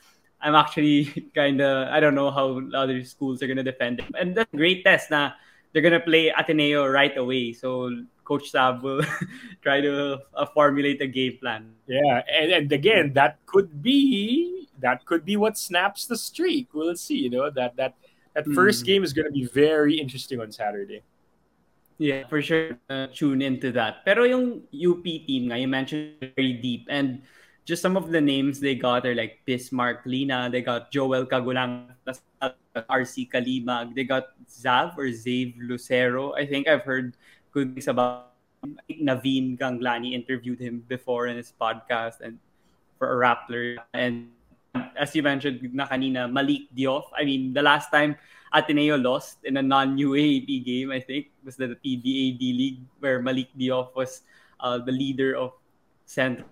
I'm 0.43 0.55
actually 0.55 1.05
kind 1.35 1.61
of 1.61 1.87
I 1.87 1.99
don't 1.99 2.15
know 2.15 2.29
how 2.29 2.61
other 2.75 3.03
schools 3.03 3.41
are 3.41 3.47
gonna 3.47 3.63
defend 3.63 4.01
him. 4.01 4.11
And 4.19 4.35
that's 4.35 4.51
a 4.53 4.57
great 4.57 4.83
test 4.83 5.09
Now 5.09 5.33
they're 5.71 5.81
gonna 5.81 6.03
play 6.03 6.29
Ateneo 6.29 6.85
right 6.85 7.15
away. 7.17 7.53
So 7.53 7.89
Coach 8.23 8.51
Tab 8.51 8.83
will 8.83 9.01
try 9.63 9.81
to 9.81 10.19
uh, 10.35 10.45
formulate 10.53 11.01
a 11.01 11.07
game 11.07 11.37
plan. 11.41 11.73
Yeah, 11.87 12.21
and, 12.31 12.51
and 12.51 12.71
again, 12.71 13.13
that 13.13 13.39
could 13.45 13.81
be 13.81 14.67
that 14.79 15.05
could 15.05 15.25
be 15.25 15.35
what 15.35 15.57
snaps 15.57 16.05
the 16.05 16.17
streak. 16.17 16.69
We'll 16.73 16.95
see. 16.95 17.17
You 17.25 17.31
know 17.31 17.49
that 17.49 17.75
that 17.75 17.95
that 18.33 18.45
first 18.55 18.83
Mm. 18.83 18.87
game 18.87 19.03
is 19.03 19.13
going 19.13 19.27
to 19.27 19.35
be 19.35 19.45
very 19.45 19.99
interesting 19.99 20.39
on 20.41 20.51
Saturday. 20.51 21.03
Yeah, 22.01 22.25
for 22.27 22.41
sure. 22.41 22.79
Uh, 22.89 23.07
tune 23.13 23.41
into 23.41 23.71
that. 23.77 24.03
Pero 24.03 24.23
yung 24.25 24.65
UP 24.73 25.05
team 25.05 25.47
nga, 25.53 25.57
you 25.61 25.67
mentioned 25.69 26.17
very 26.35 26.53
deep. 26.57 26.87
And 26.89 27.21
just 27.65 27.81
some 27.81 27.95
of 27.95 28.11
the 28.11 28.21
names 28.21 28.59
they 28.59 28.75
got 28.75 29.05
are 29.05 29.15
like 29.15 29.39
Bismarck 29.45 30.05
Lina, 30.05 30.49
they 30.51 30.61
got 30.61 30.91
Joel 30.91 31.25
Cagulangan, 31.25 31.95
RC 32.75 33.31
Calimag, 33.31 33.95
they 33.95 34.03
got 34.03 34.35
Zav 34.49 34.97
or 34.97 35.07
Zave 35.07 35.55
Lucero. 35.59 36.33
I 36.33 36.45
think 36.45 36.67
I've 36.67 36.83
heard 36.83 37.15
good 37.51 37.73
things 37.75 37.87
about 37.87 38.33
think 38.87 39.03
Naveen 39.03 39.57
Ganglani 39.59 40.13
interviewed 40.13 40.59
him 40.59 40.83
before 40.87 41.27
in 41.27 41.37
his 41.37 41.53
podcast 41.59 42.21
and 42.21 42.39
for 42.97 43.11
a 43.11 43.17
Rappler. 43.19 43.77
And 43.93 44.31
as 44.95 45.15
you 45.15 45.23
mentioned 45.23 45.61
na 45.73 45.87
kanina, 45.87 46.31
Malik 46.31 46.71
Diouf. 46.75 47.03
I 47.15 47.23
mean, 47.23 47.53
the 47.53 47.61
last 47.61 47.91
time 47.91 48.15
Ateneo 48.53 48.97
lost 48.97 49.43
in 49.43 49.57
a 49.57 49.61
non-UAAP 49.61 50.65
game, 50.65 50.91
I 50.91 50.99
think, 50.99 51.27
was 51.43 51.55
the 51.55 51.75
PBA 51.83 52.39
D 52.39 52.41
League 52.53 52.81
where 52.99 53.19
Malik 53.19 53.49
Diouf 53.57 53.95
was 53.95 54.21
uh, 54.59 54.77
the 54.77 54.91
leader 54.91 55.35
of 55.35 55.53
Central 56.05 56.47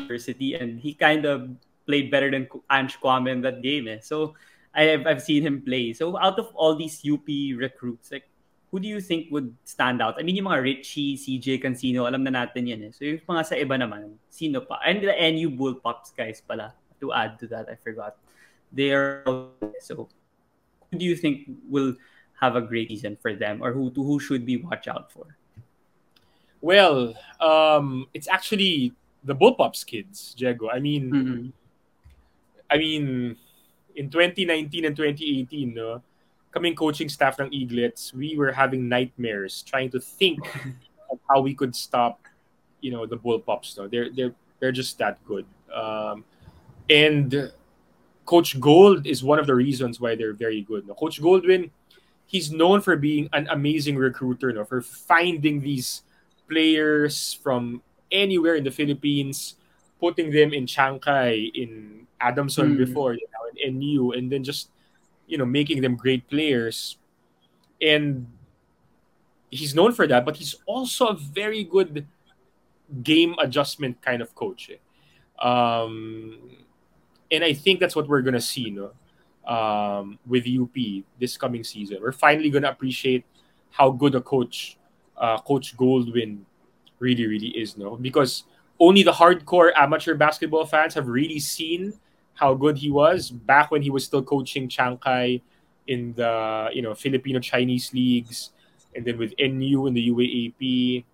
University, 0.00 0.54
and 0.54 0.80
he 0.80 0.94
kind 0.94 1.24
of 1.24 1.48
played 1.86 2.10
better 2.10 2.30
than 2.30 2.48
Ange 2.70 3.00
Kouame 3.00 3.30
in 3.30 3.40
that 3.42 3.62
game. 3.62 3.88
Eh. 3.88 3.98
So 4.00 4.34
I've, 4.74 5.06
I've 5.06 5.22
seen 5.22 5.42
him 5.42 5.62
play. 5.62 5.92
So 5.92 6.18
out 6.18 6.38
of 6.38 6.48
all 6.54 6.76
these 6.76 7.02
UP 7.04 7.26
recruits, 7.58 8.12
like 8.12 8.24
who 8.70 8.78
do 8.78 8.86
you 8.86 9.00
think 9.00 9.26
would 9.30 9.54
stand 9.64 10.00
out? 10.00 10.14
I 10.18 10.22
mean, 10.22 10.36
yung 10.36 10.46
mga 10.46 10.62
Richie, 10.62 11.16
CJ 11.18 11.62
Cancino, 11.62 12.06
alam 12.06 12.22
na 12.22 12.30
natin 12.30 12.70
yan 12.70 12.86
eh. 12.86 12.90
So 12.94 13.04
yung 13.04 13.18
mga 13.26 13.42
sa 13.46 13.54
iba 13.58 13.74
naman, 13.74 14.14
sino 14.30 14.62
pa? 14.62 14.78
And 14.86 15.02
the 15.02 15.10
NU 15.10 15.50
Bullpups 15.50 16.14
guys 16.14 16.40
pala, 16.40 16.74
to 17.00 17.12
add 17.12 17.38
to 17.40 17.46
that, 17.48 17.66
I 17.68 17.74
forgot. 17.74 18.16
They 18.70 18.94
are, 18.94 19.26
so 19.82 20.06
who 20.90 20.98
do 20.98 21.04
you 21.04 21.16
think 21.16 21.50
will 21.68 21.98
have 22.38 22.54
a 22.54 22.62
great 22.62 22.88
season 22.88 23.18
for 23.20 23.34
them 23.34 23.58
or 23.60 23.72
who, 23.72 23.90
who 23.90 24.20
should 24.20 24.46
we 24.46 24.58
watch 24.58 24.86
out 24.86 25.10
for? 25.10 25.26
Well, 26.60 27.14
um, 27.40 28.06
it's 28.14 28.28
actually 28.28 28.94
the 29.24 29.34
Bullpups 29.34 29.84
kids, 29.86 30.34
Diego. 30.36 30.68
I 30.70 30.80
mean, 30.80 31.10
Mm-hmm. 31.10 31.48
I 32.70 32.78
mean, 32.78 33.36
in 33.96 34.10
2019 34.10 34.84
and 34.84 34.96
2018, 34.96 35.74
no, 35.74 36.02
coming 36.52 36.74
coaching 36.74 37.08
staff 37.08 37.40
ng 37.40 37.50
Eaglets, 37.50 38.14
we 38.14 38.36
were 38.36 38.52
having 38.52 38.88
nightmares 38.88 39.62
trying 39.62 39.90
to 39.90 40.00
think 40.00 40.38
of 41.10 41.18
how 41.28 41.40
we 41.40 41.54
could 41.54 41.74
stop, 41.74 42.20
you 42.80 42.92
know, 42.92 43.06
the 43.06 43.16
Bullpups. 43.16 43.76
No, 43.76 43.88
they're 43.88 44.10
they're 44.10 44.34
they're 44.60 44.72
just 44.72 44.98
that 44.98 45.18
good. 45.26 45.46
Um, 45.74 46.24
and 46.88 47.52
Coach 48.24 48.60
Gold 48.60 49.06
is 49.06 49.24
one 49.24 49.38
of 49.38 49.46
the 49.46 49.54
reasons 49.54 50.00
why 50.00 50.14
they're 50.14 50.32
very 50.34 50.62
good. 50.62 50.86
No? 50.86 50.94
Coach 50.94 51.20
Goldwin, 51.20 51.70
he's 52.26 52.52
known 52.52 52.80
for 52.80 52.96
being 52.96 53.28
an 53.32 53.48
amazing 53.50 53.96
recruiter, 53.96 54.52
no, 54.52 54.64
for 54.64 54.80
finding 54.82 55.60
these 55.60 56.02
players 56.48 57.34
from 57.42 57.82
anywhere 58.12 58.54
in 58.56 58.64
the 58.64 58.70
Philippines, 58.70 59.56
putting 60.00 60.30
them 60.30 60.52
in 60.52 60.66
Chankay, 60.66 61.50
in 61.54 62.06
Adamson 62.20 62.74
Mm. 62.74 62.78
before, 62.78 63.14
you 63.14 63.26
know, 63.32 63.44
in 63.62 63.78
NU, 63.78 64.12
and 64.12 64.30
then 64.30 64.44
just 64.44 64.70
you 65.26 65.38
know 65.38 65.46
making 65.46 65.80
them 65.80 65.96
great 65.96 66.28
players. 66.28 66.98
And 67.80 68.26
he's 69.50 69.74
known 69.74 69.92
for 69.92 70.06
that, 70.06 70.24
but 70.24 70.36
he's 70.36 70.54
also 70.66 71.08
a 71.08 71.14
very 71.16 71.64
good 71.64 72.06
game 73.02 73.34
adjustment 73.38 74.00
kind 74.02 74.20
of 74.22 74.34
coach. 74.34 74.70
eh. 74.70 74.78
Um, 75.44 76.38
and 77.30 77.44
I 77.44 77.52
think 77.52 77.80
that's 77.80 77.96
what 77.96 78.08
we're 78.08 78.22
gonna 78.22 78.40
see, 78.40 78.70
no, 78.70 78.92
um, 79.46 80.18
with 80.26 80.46
UP 80.46 81.04
this 81.18 81.36
coming 81.36 81.64
season. 81.64 81.98
We're 82.02 82.12
finally 82.12 82.50
gonna 82.50 82.68
appreciate 82.70 83.24
how 83.70 83.90
good 83.90 84.14
a 84.14 84.20
coach, 84.20 84.76
uh, 85.16 85.38
Coach 85.38 85.76
Goldwin, 85.76 86.40
really, 87.00 87.26
really 87.26 87.48
is, 87.48 87.76
no, 87.76 87.96
because 87.96 88.44
only 88.78 89.02
the 89.02 89.12
hardcore 89.12 89.72
amateur 89.76 90.14
basketball 90.14 90.64
fans 90.64 90.94
have 90.94 91.08
really 91.08 91.40
seen 91.40 91.92
how 92.34 92.54
good 92.54 92.78
he 92.78 92.90
was 92.90 93.30
back 93.30 93.70
when 93.70 93.82
he 93.82 93.90
was 93.90 94.04
still 94.04 94.22
coaching 94.22 94.68
Chankay 94.68 95.42
in 95.86 96.14
the 96.14 96.70
you 96.72 96.82
know 96.82 96.94
Filipino 96.94 97.40
Chinese 97.40 97.92
leagues, 97.92 98.50
and 98.94 99.04
then 99.04 99.18
with 99.18 99.34
NU 99.38 99.86
in 99.86 99.94
the 99.94 100.08
UAAP. 100.08 101.04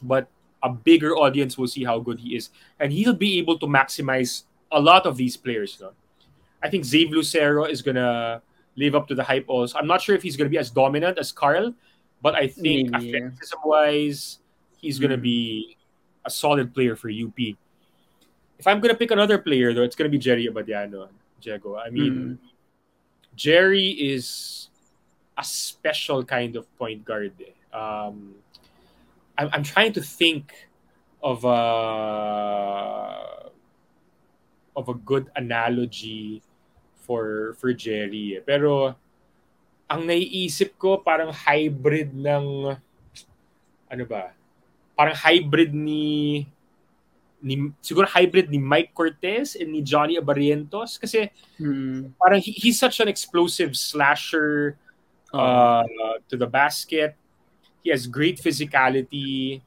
But 0.00 0.28
a 0.62 0.70
bigger 0.70 1.16
audience 1.16 1.58
will 1.58 1.66
see 1.66 1.84
how 1.84 1.98
good 1.98 2.20
he 2.20 2.36
is, 2.36 2.50
and 2.80 2.92
he'll 2.92 3.14
be 3.14 3.38
able 3.38 3.58
to 3.58 3.66
maximize 3.66 4.44
a 4.72 4.80
lot 4.80 5.06
of 5.06 5.16
these 5.16 5.36
players. 5.36 5.78
No? 5.80 5.92
I 6.62 6.70
think 6.70 6.84
Zave 6.84 7.10
Lucero 7.10 7.64
is 7.64 7.82
gonna 7.82 8.42
live 8.76 8.94
up 8.94 9.08
to 9.08 9.14
the 9.14 9.24
hype. 9.24 9.44
Also, 9.48 9.78
I'm 9.78 9.86
not 9.86 10.00
sure 10.00 10.14
if 10.14 10.22
he's 10.22 10.36
gonna 10.36 10.50
be 10.50 10.58
as 10.58 10.70
dominant 10.70 11.18
as 11.18 11.32
Carl, 11.32 11.74
but 12.22 12.34
I 12.34 12.48
think 12.48 12.90
Maybe, 12.90 13.16
athleticism 13.16 13.58
wise, 13.64 14.38
he's 14.78 14.98
gonna 14.98 15.18
Mm. 15.18 15.22
be 15.26 15.76
a 16.24 16.30
solid 16.30 16.72
player 16.74 16.94
for 16.94 17.10
UP. 17.10 17.56
If 18.58 18.66
I'm 18.66 18.80
gonna 18.80 18.94
pick 18.98 19.10
another 19.10 19.38
player 19.38 19.74
though, 19.74 19.82
it's 19.86 19.94
gonna 19.94 20.10
be 20.10 20.18
Gerry 20.18 20.46
Abadiano, 20.46 21.08
Diego. 21.40 21.76
I 21.78 21.90
mean, 21.90 22.38
Gerry 23.38 23.94
is 23.94 24.66
a 25.38 25.44
special 25.44 26.24
kind 26.26 26.56
of 26.58 26.66
point 26.76 27.04
guard. 27.06 27.34
eh. 27.38 27.54
Um, 27.70 28.34
I'm, 29.38 29.48
I'm 29.54 29.62
trying 29.62 29.92
to 29.94 30.02
think 30.02 30.66
of 31.22 31.44
a 31.44 31.58
of 34.74 34.88
a 34.88 34.94
good 34.94 35.30
analogy 35.34 36.42
for 37.06 37.54
for 37.58 37.70
Gerry. 37.74 38.38
eh. 38.38 38.42
Pero 38.42 38.94
ang 39.88 40.02
naiisip 40.06 40.74
ko 40.78 40.98
parang 40.98 41.30
hybrid 41.32 42.10
ng 42.14 42.74
ano 43.88 44.04
ba? 44.04 44.34
Parang 44.98 45.14
hybrid 45.14 45.70
ni 45.70 46.42
ni 47.38 47.70
siguro 47.78 48.02
hybrid 48.10 48.50
ni 48.50 48.58
Mike 48.58 48.90
Cortez 48.90 49.54
and 49.54 49.70
ni 49.70 49.78
Johnny 49.78 50.18
Abarientos 50.18 50.98
kasi 50.98 51.30
Mm. 51.62 52.18
parang 52.18 52.42
he, 52.42 52.50
he's 52.50 52.74
such 52.82 52.98
an 52.98 53.06
explosive 53.06 53.78
slasher 53.78 54.74
Oh. 55.30 55.38
uh, 55.86 56.18
to 56.26 56.34
the 56.34 56.48
basket. 56.50 57.14
He 57.84 57.92
has 57.94 58.08
great 58.10 58.42
physicality. 58.42 59.60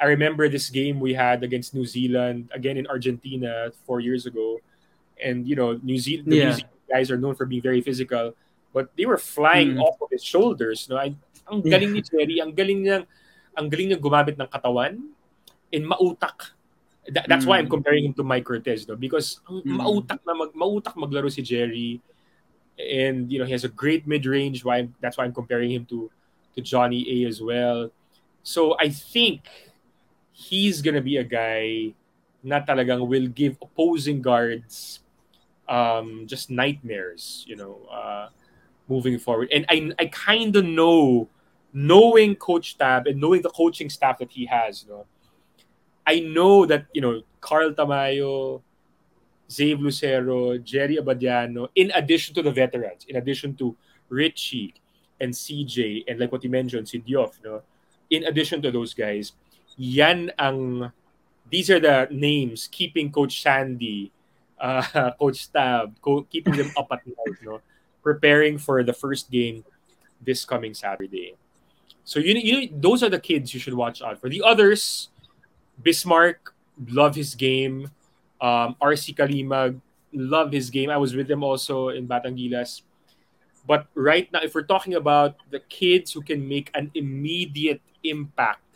I 0.00 0.06
remember 0.06 0.48
this 0.48 0.70
game 0.72 0.96
we 0.96 1.12
had 1.12 1.42
against 1.44 1.74
New 1.74 1.84
Zealand, 1.84 2.48
again 2.56 2.78
in 2.80 2.86
Argentina 2.88 3.68
four 3.84 4.00
years 4.00 4.24
ago. 4.24 4.62
And, 5.20 5.44
you 5.44 5.58
know, 5.58 5.76
New 5.82 5.98
Zealand, 6.00 6.30
the 6.30 6.40
New 6.40 6.40
Yeah. 6.40 6.56
Zealand 6.56 6.80
guys 6.88 7.10
are 7.12 7.18
known 7.20 7.34
for 7.36 7.44
being 7.44 7.60
very 7.60 7.82
physical, 7.84 8.32
but 8.72 8.94
they 8.96 9.04
were 9.04 9.18
flying 9.20 9.76
Mm. 9.76 9.84
off 9.84 10.00
of 10.00 10.08
his 10.08 10.24
shoulders. 10.24 10.88
No? 10.88 10.96
I, 10.96 11.12
ang 11.50 11.60
Yeah. 11.66 11.76
galing 11.76 11.90
ni 11.92 12.00
Jerry, 12.08 12.40
ang 12.40 12.54
galing 12.56 12.80
niyang, 12.80 13.04
ang 13.56 13.66
galing 13.68 13.92
niyang 13.92 14.02
gumamit 14.02 14.36
ng 14.38 14.48
katawan 14.48 14.98
and 15.72 15.84
mautak. 15.86 16.54
Tha- 17.08 17.26
that's 17.26 17.46
why 17.48 17.58
I'm 17.58 17.66
Mm. 17.66 17.76
comparing 17.80 18.04
him 18.06 18.14
to 18.14 18.24
Mike 18.24 18.44
Cortez, 18.44 18.86
no? 18.86 18.94
Because 18.94 19.40
ang 19.48 19.62
Mm. 19.64 19.78
mautak 19.80 20.20
na 20.22 20.34
mag, 20.36 20.52
mautak 20.54 20.94
maglaro 20.94 21.30
si 21.32 21.42
Jerry 21.42 22.00
and 22.80 23.28
you 23.28 23.36
know 23.36 23.44
he 23.44 23.52
has 23.52 23.64
a 23.64 23.72
great 23.72 24.06
mid 24.06 24.24
range. 24.24 24.64
Why 24.64 24.88
that's 25.00 25.18
why 25.18 25.24
I'm 25.24 25.36
comparing 25.36 25.70
him 25.70 25.84
to 25.92 26.08
to 26.56 26.60
Johnny 26.60 27.04
A 27.06 27.28
as 27.28 27.40
well. 27.42 27.90
So 28.42 28.76
I 28.80 28.88
think 28.88 29.44
he's 30.32 30.80
gonna 30.80 31.04
be 31.04 31.20
a 31.20 31.26
guy 31.26 31.92
na 32.40 32.64
talagang 32.64 33.04
will 33.04 33.28
give 33.28 33.60
opposing 33.60 34.22
guards 34.24 35.04
um, 35.68 36.26
just 36.26 36.50
nightmares. 36.50 37.44
You 37.46 37.56
know, 37.56 37.74
uh, 37.92 38.28
moving 38.88 39.18
forward. 39.18 39.52
And 39.52 39.64
I 39.68 39.92
I 40.00 40.06
kind 40.08 40.56
of 40.56 40.64
know, 40.64 41.28
knowing 41.72 42.34
Coach 42.36 42.78
Tab 42.78 43.06
and 43.06 43.20
knowing 43.20 43.42
the 43.42 43.50
coaching 43.50 43.88
staff 43.90 44.18
that 44.18 44.30
he 44.30 44.46
has. 44.46 44.84
You 44.84 44.90
know, 44.90 45.06
I 46.06 46.20
know 46.20 46.66
that 46.66 46.86
you 46.92 47.00
know 47.00 47.22
Carl 47.40 47.72
Tamayo, 47.72 48.62
Zave 49.48 49.80
Lucero, 49.80 50.58
Gerry 50.58 50.96
Abadiano, 50.96 51.68
in 51.74 51.90
addition 51.94 52.34
to 52.34 52.42
the 52.42 52.52
veterans, 52.52 53.06
in 53.08 53.16
addition 53.16 53.54
to 53.56 53.76
Richie 54.08 54.74
and 55.20 55.32
CJ, 55.32 56.04
and 56.08 56.18
like 56.18 56.32
what 56.32 56.42
you 56.42 56.50
mentioned, 56.50 56.88
si 56.88 57.00
Diouf, 57.00 57.42
know, 57.44 57.62
in 58.08 58.24
addition 58.24 58.62
to 58.62 58.70
those 58.70 58.94
guys, 58.94 59.32
yan 59.76 60.32
ang, 60.38 60.90
these 61.50 61.70
are 61.70 61.78
the 61.80 62.08
names 62.10 62.68
keeping 62.70 63.12
Coach 63.12 63.42
Sandy, 63.42 64.10
uh, 64.58 65.12
Coach 65.20 65.52
Tab, 65.52 65.94
co- 66.00 66.26
keeping 66.30 66.54
them 66.54 66.70
up 66.76 66.88
at 66.90 67.06
night, 67.06 67.36
you 67.40 67.48
know, 67.48 67.60
preparing 68.02 68.58
for 68.58 68.82
the 68.82 68.92
first 68.92 69.30
game 69.30 69.64
this 70.20 70.44
coming 70.44 70.74
Saturday. 70.74 71.36
So 72.10 72.18
you, 72.18 72.34
you 72.42 72.56
those 72.74 73.06
are 73.06 73.08
the 73.08 73.22
kids 73.22 73.54
you 73.54 73.62
should 73.62 73.78
watch 73.78 74.02
out 74.02 74.18
for. 74.18 74.26
The 74.26 74.42
others, 74.42 75.14
Bismarck, 75.78 76.50
love 76.90 77.14
his 77.14 77.38
game. 77.38 77.86
Um, 78.42 78.74
RC 78.82 79.14
Calimag, 79.14 79.78
love 80.10 80.50
his 80.50 80.74
game. 80.74 80.90
I 80.90 80.98
was 80.98 81.14
with 81.14 81.30
them 81.30 81.46
also 81.46 81.94
in 81.94 82.10
Batang 82.10 82.34
Gilas. 82.34 82.82
But 83.62 83.86
right 83.94 84.26
now, 84.34 84.42
if 84.42 84.58
we're 84.58 84.66
talking 84.66 84.98
about 84.98 85.38
the 85.54 85.62
kids 85.70 86.10
who 86.10 86.18
can 86.18 86.42
make 86.42 86.74
an 86.74 86.90
immediate 86.98 87.78
impact, 88.02 88.66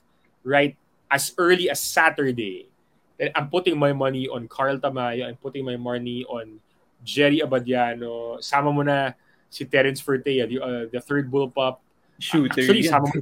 right, 0.47 0.78
as 1.11 1.35
early 1.35 1.66
as 1.66 1.82
Saturday, 1.82 2.70
then 3.18 3.35
I'm 3.35 3.51
putting 3.51 3.74
my 3.74 3.91
money 3.91 4.30
on 4.30 4.47
Carl 4.47 4.78
Tamayo. 4.78 5.26
I'm 5.26 5.43
putting 5.43 5.66
my 5.66 5.74
money 5.74 6.22
on 6.30 6.62
Gerry 7.03 7.43
Abadiano. 7.43 8.39
Sama 8.39 8.70
mo 8.70 8.87
na 8.87 9.11
si 9.51 9.66
Terrence 9.66 9.99
Fortea, 9.99 10.47
the, 10.47 10.62
uh, 10.62 10.87
the 10.87 11.03
third 11.03 11.26
bullpup. 11.35 11.82
Shooter. 12.24 12.64
Actually, 12.64 12.88
sama 12.88 13.06
mo, 13.12 13.20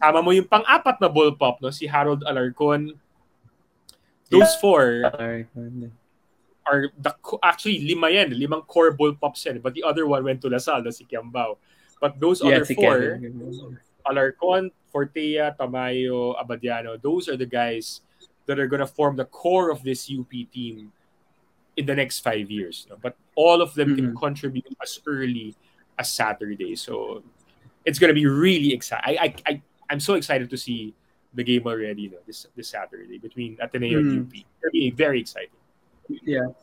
sama 0.00 0.18
mo 0.24 0.30
yung 0.32 0.48
pang-apat 0.48 0.96
na 1.00 1.08
bullpup, 1.12 1.60
no? 1.60 1.68
si 1.68 1.84
Harold 1.84 2.24
Alarcon. 2.24 2.96
Those 4.32 4.56
four 4.56 5.04
Alright. 5.04 5.46
are 6.64 6.88
the 6.96 7.12
actually 7.44 7.84
lima 7.84 8.08
yan, 8.08 8.32
limang 8.32 8.64
core 8.66 8.96
bullpups 8.96 9.44
yan, 9.44 9.60
but 9.60 9.76
the 9.76 9.84
other 9.84 10.08
one 10.08 10.24
went 10.24 10.40
to 10.40 10.48
Lasal, 10.48 10.80
si 10.88 11.04
Kiambao. 11.04 11.60
But 12.00 12.18
those 12.18 12.40
Yeah, 12.40 12.64
other 12.64 12.64
si 12.64 12.74
four, 12.74 13.20
Kevin. 13.20 13.76
Alarcon, 14.08 14.72
Fortea, 14.88 15.52
Tamayo, 15.56 16.32
Abadiano, 16.40 17.00
those 17.00 17.28
are 17.28 17.36
the 17.36 17.46
guys 17.48 18.00
that 18.46 18.58
are 18.58 18.68
to 18.68 18.86
form 18.88 19.16
the 19.16 19.24
core 19.24 19.70
of 19.70 19.84
this 19.84 20.08
UP 20.08 20.28
team 20.52 20.92
in 21.76 21.84
the 21.86 21.94
next 21.94 22.20
five 22.20 22.50
years. 22.50 22.86
No? 22.88 22.96
But 23.00 23.16
all 23.36 23.60
of 23.60 23.74
them 23.74 23.96
can 23.96 24.12
Mhm. 24.12 24.20
contribute 24.20 24.68
as 24.82 25.00
early 25.06 25.56
as 25.98 26.12
Saturday. 26.12 26.76
So 26.76 27.22
it's 27.84 27.98
going 27.98 28.08
to 28.08 28.16
be 28.16 28.26
really 28.26 28.72
exciting. 28.72 29.04
I, 29.04 29.12
I, 29.24 29.28
I, 29.46 29.62
I'm 29.90 30.00
so 30.00 30.14
excited 30.14 30.50
to 30.50 30.56
see 30.56 30.94
the 31.34 31.44
game 31.44 31.66
already 31.66 32.08
no? 32.08 32.18
this 32.26 32.46
this 32.56 32.70
Saturday 32.70 33.18
between 33.18 33.58
Ateneo 33.60 33.98
and 33.98 34.10
Mhm. 34.10 34.20
UP. 34.26 34.32
It's 34.34 34.60
going 34.62 34.70
to 34.70 34.76
be 34.76 34.90
very 34.90 35.20
exciting. 35.20 35.58
Yeah. 36.22 36.54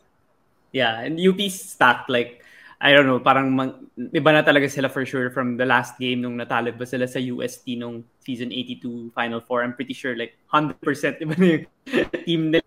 Yeah, 0.71 1.03
and 1.03 1.19
UP 1.19 1.39
stacked 1.51 2.07
like 2.09 2.41
I 2.81 2.97
don't 2.97 3.05
know, 3.05 3.21
parang 3.21 3.53
mang, 3.53 3.91
iba 3.93 4.33
na 4.33 4.41
talaga 4.41 4.65
sila 4.65 4.89
for 4.89 5.05
sure 5.05 5.29
from 5.29 5.53
the 5.53 5.67
last 5.69 6.01
game 6.01 6.25
nung 6.25 6.33
natalo 6.33 6.73
ba 6.73 6.81
sila 6.81 7.05
sa 7.05 7.21
UST 7.21 7.77
nung 7.77 8.01
season 8.25 8.49
82 8.49 9.13
Final 9.13 9.37
Four. 9.37 9.61
I'm 9.61 9.77
pretty 9.77 9.93
sure 9.93 10.17
like 10.17 10.33
100% 10.49 10.81
iba 11.21 11.33
na 11.37 11.45
yung 11.45 11.65
team 12.25 12.41
nila 12.49 12.65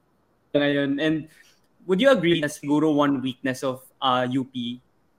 ngayon. 0.54 1.02
And 1.02 1.16
would 1.90 1.98
you 1.98 2.14
agree 2.14 2.38
na 2.38 2.46
siguro 2.46 2.94
one 2.94 3.18
weakness 3.26 3.66
of 3.66 3.82
uh, 3.98 4.22
UP 4.30 4.54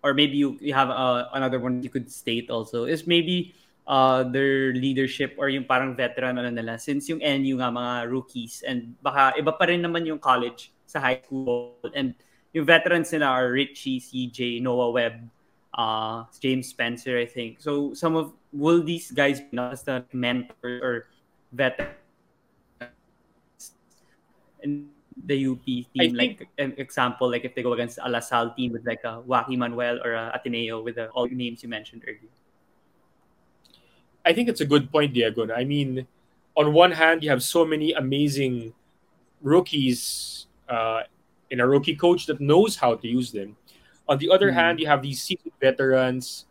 or 0.05 0.13
maybe 0.13 0.37
you, 0.37 0.53
you 0.61 0.77
have 0.77 0.93
uh, 0.93 1.25
another 1.33 1.57
one 1.57 1.81
you 1.81 1.89
could 1.89 2.11
state 2.13 2.53
also 2.53 2.85
is 2.85 3.09
maybe 3.09 3.57
uh, 3.89 4.21
their 4.21 4.69
leadership 4.77 5.33
or 5.41 5.49
yung 5.49 5.65
parang 5.65 5.97
veteran 5.97 6.37
ano 6.37 6.53
nila 6.53 6.77
since 6.77 7.09
yung 7.09 7.17
NU 7.25 7.57
nga 7.57 7.73
mga 7.73 8.05
rookies 8.13 8.61
and 8.61 8.93
baka 9.01 9.33
iba 9.41 9.49
pa 9.49 9.65
rin 9.65 9.81
naman 9.81 10.05
yung 10.05 10.21
college 10.21 10.69
sa 10.85 11.01
high 11.01 11.17
school 11.25 11.73
and 11.97 12.13
yung 12.53 12.69
veterans 12.69 13.11
nila 13.11 13.33
are 13.33 13.51
Richie, 13.51 13.99
CJ, 13.99 14.61
Noah 14.61 14.93
Webb, 14.93 15.27
uh, 15.75 16.23
James 16.39 16.71
Spencer, 16.71 17.19
I 17.19 17.27
think. 17.27 17.59
So 17.59 17.91
some 17.97 18.15
of 18.15 18.31
will 18.53 18.79
these 18.79 19.11
guys 19.11 19.41
be 19.41 19.51
not 19.51 19.73
as 19.73 19.83
the 19.83 20.05
mentor 20.13 20.79
or 20.79 20.95
veterans 21.51 21.99
in 24.63 24.94
the 25.23 25.47
UP 25.47 25.65
team? 25.65 26.15
Like 26.15 26.47
an 26.57 26.73
example, 26.77 27.29
like 27.29 27.45
if 27.45 27.55
they 27.55 27.63
go 27.63 27.73
against 27.73 27.99
a 28.03 28.09
LaSalle 28.09 28.53
team 28.55 28.73
with 28.73 28.85
like 28.85 29.03
a 29.03 29.21
Joaquin 29.21 29.59
Manuel 29.59 29.99
or 30.03 30.13
a 30.13 30.31
Ateneo 30.35 30.81
with 30.81 30.95
the, 30.95 31.07
all 31.09 31.27
the 31.27 31.35
names 31.35 31.63
you 31.63 31.69
mentioned 31.69 32.03
earlier. 32.05 32.31
I 34.25 34.33
think 34.33 34.49
it's 34.49 34.61
a 34.61 34.65
good 34.65 34.91
point, 34.91 35.13
Diego. 35.13 35.47
I 35.53 35.63
mean, 35.63 36.07
on 36.57 36.73
one 36.73 36.91
hand, 36.91 37.23
you 37.23 37.29
have 37.29 37.43
so 37.43 37.63
many 37.65 37.93
amazing 37.93 38.73
rookies 39.41 40.47
uh, 40.67 41.03
in 41.51 41.59
a 41.59 41.67
rookie 41.67 41.95
coach 41.95 42.25
that 42.25 42.41
knows 42.41 42.75
how 42.75 42.95
to 42.95 43.07
use 43.07 43.31
them. 43.31 43.55
On 44.09 44.17
the 44.17 44.29
other 44.29 44.49
Mhm. 44.49 44.53
hand, 44.53 44.79
you 44.79 44.87
have 44.87 45.01
these 45.01 45.21
seasoned 45.21 45.53
veterans 45.61 46.45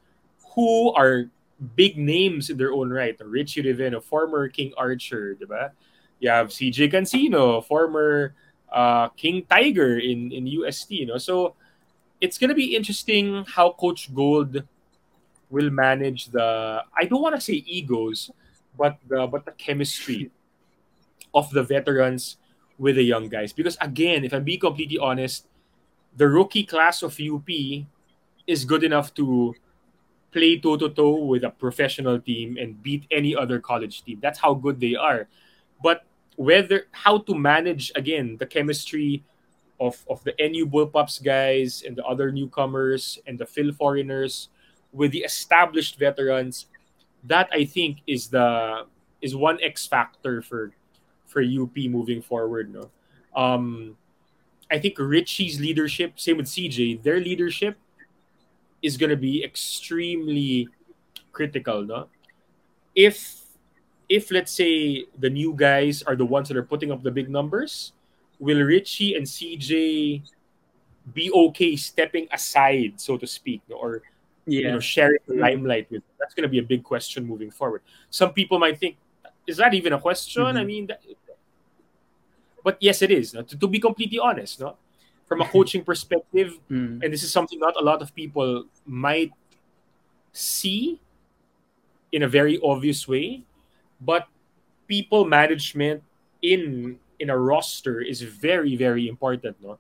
who 0.55 0.93
are 0.93 1.31
big 1.75 1.99
names 1.99 2.51
in 2.51 2.57
their 2.57 2.73
own 2.73 2.91
right. 2.91 3.17
Ricci 3.19 3.63
Rivero, 3.63 3.99
a 3.99 4.01
former 4.01 4.49
King 4.49 4.73
Archer, 4.77 5.35
diba? 5.35 5.73
You 6.21 6.31
have 6.31 6.53
CJ 6.53 6.89
Cancino, 6.89 7.65
former 7.65 8.35
uh, 8.75 9.09
King 9.11 9.47
Tiger 9.49 9.99
in, 9.99 10.33
in 10.33 10.47
UST. 10.47 10.91
You 10.91 11.07
know? 11.07 11.19
So 11.19 11.55
it's 12.21 12.37
to 12.37 12.55
be 12.55 12.75
interesting 12.75 13.47
how 13.47 13.73
Coach 13.73 14.13
Gold 14.13 14.63
will 15.51 15.71
manage 15.71 16.27
the 16.27 16.83
I 16.99 17.05
don't 17.05 17.23
want 17.23 17.37
to 17.37 17.41
say 17.41 17.63
egos, 17.67 18.31
but 18.77 18.99
the 19.07 19.27
but 19.27 19.45
the 19.47 19.53
chemistry 19.53 20.31
of 21.33 21.51
the 21.51 21.63
veterans 21.63 22.37
with 22.79 22.97
the 22.97 23.03
young 23.03 23.29
guys. 23.29 23.53
Because 23.53 23.79
again, 23.81 24.25
if 24.25 24.33
I'm 24.35 24.43
being 24.43 24.61
completely 24.61 24.99
honest, 24.99 25.47
the 26.17 26.29
rookie 26.29 26.65
class 26.65 27.03
of 27.03 27.19
UP 27.21 27.49
is 28.47 28.65
good 28.65 28.83
enough 28.83 29.15
to 29.15 29.55
play 30.33 30.59
toe 30.59 30.77
to 30.77 30.89
toe 30.89 31.23
with 31.25 31.45
a 31.45 31.51
professional 31.51 32.19
team 32.19 32.57
and 32.59 32.83
beat 32.83 33.07
any 33.11 33.37
other 33.37 33.61
college 33.61 34.03
team. 34.03 34.19
That's 34.21 34.39
how 34.39 34.55
good 34.55 34.81
they 34.81 34.97
are. 34.97 35.29
But 35.83 36.05
whether 36.37 36.87
how 36.91 37.19
to 37.19 37.35
manage 37.35 37.93
again 37.95 38.37
the 38.39 38.47
chemistry 38.47 39.23
of 39.81 40.05
of 40.09 40.23
the 40.25 40.35
NU 40.39 40.67
Bullpups 40.67 41.23
guys 41.23 41.83
and 41.87 41.97
the 41.97 42.05
other 42.05 42.31
newcomers 42.31 43.19
and 43.27 43.39
the 43.39 43.47
Phil 43.47 43.73
foreigners 43.73 44.49
with 44.93 45.11
the 45.11 45.27
established 45.27 45.99
veterans, 45.99 46.67
that 47.25 47.49
I 47.53 47.65
think 47.65 47.99
is 48.07 48.29
the 48.29 48.87
is 49.21 49.35
one 49.35 49.59
X 49.63 49.87
factor 49.87 50.43
for 50.43 50.73
for 51.27 51.43
UP 51.43 51.77
moving 51.77 52.23
forward. 52.23 52.73
No, 52.73 52.91
um, 53.35 53.97
I 54.71 54.79
think 54.79 54.99
Richie's 54.99 55.61
leadership, 55.61 56.19
same 56.19 56.37
with 56.39 56.47
CJ, 56.47 57.03
their 57.03 57.21
leadership 57.21 57.77
is 58.83 58.97
going 58.97 59.11
to 59.11 59.17
be 59.17 59.43
extremely 59.43 60.69
critical. 61.33 61.83
No, 61.83 62.09
if 62.95 63.44
if 64.09 64.31
let's 64.31 64.53
say 64.53 65.05
the 65.19 65.31
new 65.31 65.55
guys 65.57 66.03
are 66.03 66.17
the 66.17 66.27
ones 66.27 66.49
that 66.49 66.57
are 66.57 66.63
putting 66.65 66.93
up 66.93 67.03
the 67.03 67.11
big 67.11 67.31
numbers, 67.31 67.93
will 68.39 68.61
Richie 68.63 69.15
and 69.15 69.25
CJ 69.27 70.23
be 71.13 71.31
okay 71.33 71.77
stepping 71.77 72.29
aside, 72.33 73.01
so 73.01 73.17
to 73.17 73.27
speak, 73.27 73.63
or 73.71 74.03
you 74.47 74.71
know 74.71 74.81
sharing 74.81 75.21
the 75.27 75.35
limelight 75.37 75.91
with? 75.91 76.03
That's 76.19 76.35
going 76.35 76.45
to 76.45 76.53
be 76.53 76.59
a 76.59 76.63
big 76.63 76.83
question 76.85 77.25
moving 77.27 77.51
forward. 77.51 77.83
Some 78.11 78.33
people 78.33 78.59
might 78.59 78.79
think, 78.79 78.97
is 79.47 79.57
that 79.59 79.73
even 79.75 79.93
a 79.93 80.01
question? 80.01 80.43
Mhm. 80.45 80.57
I 80.61 80.65
mean, 80.65 80.87
that, 80.89 81.01
but 82.63 82.77
yes, 82.81 83.03
it 83.03 83.11
is. 83.11 83.35
No? 83.35 83.43
To, 83.43 83.57
to 83.59 83.67
be 83.67 83.79
completely 83.79 84.19
honest, 84.19 84.61
no, 84.61 84.77
from 85.27 85.41
a 85.41 85.49
coaching 85.49 85.85
perspective, 85.91 86.59
Mm. 86.71 87.03
and 87.05 87.13
this 87.13 87.23
is 87.23 87.33
something 87.33 87.59
not 87.59 87.75
a 87.81 87.85
lot 87.85 88.01
of 88.03 88.15
people 88.15 88.65
might 88.87 89.33
see 90.33 91.01
in 92.13 92.23
a 92.23 92.29
very 92.29 92.59
obvious 92.63 93.07
way 93.09 93.45
but 94.01 94.27
people 94.87 95.25
management 95.25 96.03
in 96.43 96.99
in 97.19 97.31
a 97.31 97.39
roster 97.39 98.01
is 98.01 98.23
very 98.23 98.77
very 98.77 99.09
important 99.09 99.57
no 99.63 99.79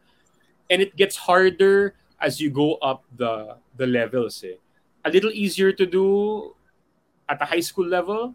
and 0.70 0.80
it 0.80 0.96
gets 0.96 1.16
harder 1.16 1.94
as 2.20 2.40
you 2.40 2.50
go 2.50 2.74
up 2.76 3.04
the 3.16 3.56
the 3.76 3.86
levels 3.86 4.42
eh. 4.44 4.56
a 5.04 5.10
little 5.10 5.30
easier 5.32 5.72
to 5.72 5.84
do 5.86 6.54
at 7.28 7.38
the 7.38 7.44
high 7.44 7.60
school 7.60 7.86
level 7.86 8.34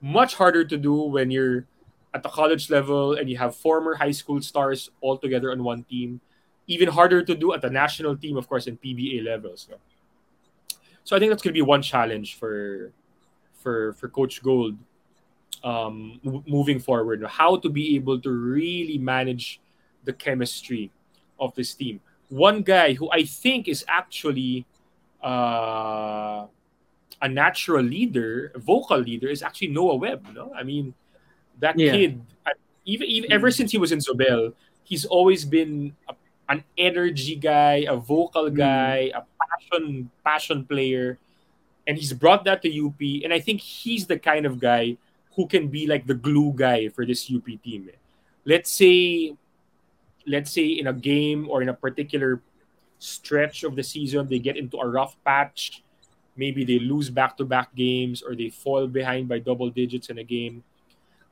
much 0.00 0.34
harder 0.34 0.64
to 0.64 0.76
do 0.76 0.94
when 0.94 1.30
you're 1.30 1.66
at 2.14 2.22
the 2.22 2.28
college 2.28 2.70
level 2.70 3.14
and 3.14 3.28
you 3.28 3.36
have 3.36 3.54
former 3.54 3.94
high 3.94 4.10
school 4.10 4.40
stars 4.40 4.90
all 5.00 5.18
together 5.18 5.52
on 5.52 5.62
one 5.62 5.84
team 5.84 6.20
even 6.70 6.88
harder 6.88 7.20
to 7.20 7.34
do 7.34 7.52
at 7.52 7.60
the 7.60 7.68
national 7.68 8.16
team, 8.16 8.36
of 8.36 8.48
course, 8.48 8.68
in 8.68 8.78
PBA 8.78 9.24
levels. 9.24 9.66
No? 9.68 9.76
So 11.02 11.16
I 11.16 11.18
think 11.18 11.30
that's 11.30 11.42
going 11.42 11.52
to 11.52 11.58
be 11.58 11.66
one 11.66 11.82
challenge 11.82 12.38
for 12.38 12.92
for 13.58 13.92
for 13.94 14.08
Coach 14.08 14.40
Gold 14.42 14.78
um, 15.62 16.20
moving 16.46 16.78
forward. 16.78 17.24
How 17.26 17.56
to 17.56 17.68
be 17.68 17.96
able 17.96 18.20
to 18.20 18.30
really 18.30 18.98
manage 18.98 19.60
the 20.04 20.12
chemistry 20.12 20.90
of 21.38 21.54
this 21.54 21.74
team. 21.74 22.00
One 22.28 22.62
guy 22.62 22.94
who 22.94 23.10
I 23.10 23.24
think 23.24 23.68
is 23.68 23.84
actually 23.88 24.64
uh, 25.22 26.46
a 27.20 27.28
natural 27.28 27.82
leader, 27.82 28.52
vocal 28.56 28.98
leader, 28.98 29.28
is 29.28 29.42
actually 29.42 29.68
Noah 29.68 29.96
Webb. 29.96 30.26
No, 30.34 30.52
I 30.54 30.62
mean 30.62 30.94
that 31.58 31.78
Yeah. 31.78 31.92
kid. 31.92 32.20
Even, 32.86 33.06
even 33.06 33.30
ever 33.30 33.50
since 33.50 33.70
he 33.70 33.78
was 33.78 33.92
in 33.92 33.98
Zobel, 34.00 34.54
he's 34.84 35.04
always 35.04 35.44
been 35.44 35.94
a 36.08 36.14
an 36.50 36.64
energy 36.76 37.36
guy, 37.36 37.86
a 37.86 37.94
vocal 37.94 38.50
guy, 38.50 39.12
a 39.14 39.22
passion 39.38 40.10
passion 40.24 40.64
player, 40.66 41.16
and 41.86 41.96
he's 41.96 42.12
brought 42.12 42.42
that 42.44 42.60
to 42.62 42.68
UP. 42.68 42.98
And 43.22 43.32
I 43.32 43.38
think 43.38 43.60
he's 43.60 44.06
the 44.06 44.18
kind 44.18 44.44
of 44.44 44.58
guy 44.58 44.98
who 45.36 45.46
can 45.46 45.68
be 45.68 45.86
like 45.86 46.06
the 46.06 46.14
glue 46.14 46.52
guy 46.54 46.88
for 46.88 47.06
this 47.06 47.30
UP 47.30 47.46
team. 47.62 47.88
eh. 47.88 47.96
Let's 48.44 48.70
say, 48.70 49.34
let's 50.26 50.50
say 50.50 50.66
in 50.66 50.86
a 50.86 50.92
game 50.92 51.48
or 51.48 51.62
in 51.62 51.68
a 51.68 51.74
particular 51.74 52.42
stretch 52.98 53.64
of 53.64 53.76
the 53.76 53.82
season, 53.82 54.28
they 54.28 54.38
get 54.38 54.56
into 54.56 54.78
a 54.78 54.86
rough 54.88 55.16
patch. 55.24 55.82
Maybe 56.36 56.64
they 56.64 56.78
lose 56.78 57.10
back 57.10 57.36
to 57.38 57.44
back 57.44 57.74
games 57.74 58.22
or 58.22 58.34
they 58.34 58.48
fall 58.48 58.86
behind 58.86 59.28
by 59.28 59.38
double 59.38 59.70
digits 59.70 60.08
in 60.10 60.18
a 60.18 60.24
game. 60.24 60.64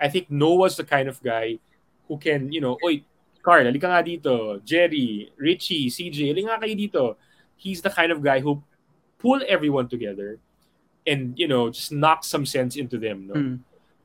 I 0.01 0.09
think 0.09 0.30
Noah's 0.30 0.76
the 0.76 0.84
kind 0.84 1.09
of 1.09 1.22
guy 1.22 1.59
who 2.07 2.18
can, 2.18 2.53
you 2.53 2.61
know, 2.61 2.78
oy, 2.84 3.03
Carl, 3.42 3.64
halika 3.64 3.88
nga 3.88 4.03
dito. 4.05 4.62
Gerry, 4.64 5.32
Richie, 5.36 5.88
CJ, 5.90 6.34
halika 6.34 6.61
kayo 6.61 6.76
dito. 6.76 7.16
He's 7.57 7.82
the 7.82 7.90
kind 7.90 8.12
of 8.12 8.22
guy 8.22 8.40
who 8.40 8.62
pull 9.18 9.40
everyone 9.49 9.88
together 9.88 10.38
and, 11.07 11.34
you 11.38 11.49
know, 11.49 11.70
just 11.70 11.90
knock 11.90 12.22
some 12.22 12.46
sense 12.46 12.76
into 12.76 12.99
them. 12.99 13.26
No? 13.26 13.34
Mm. 13.34 13.59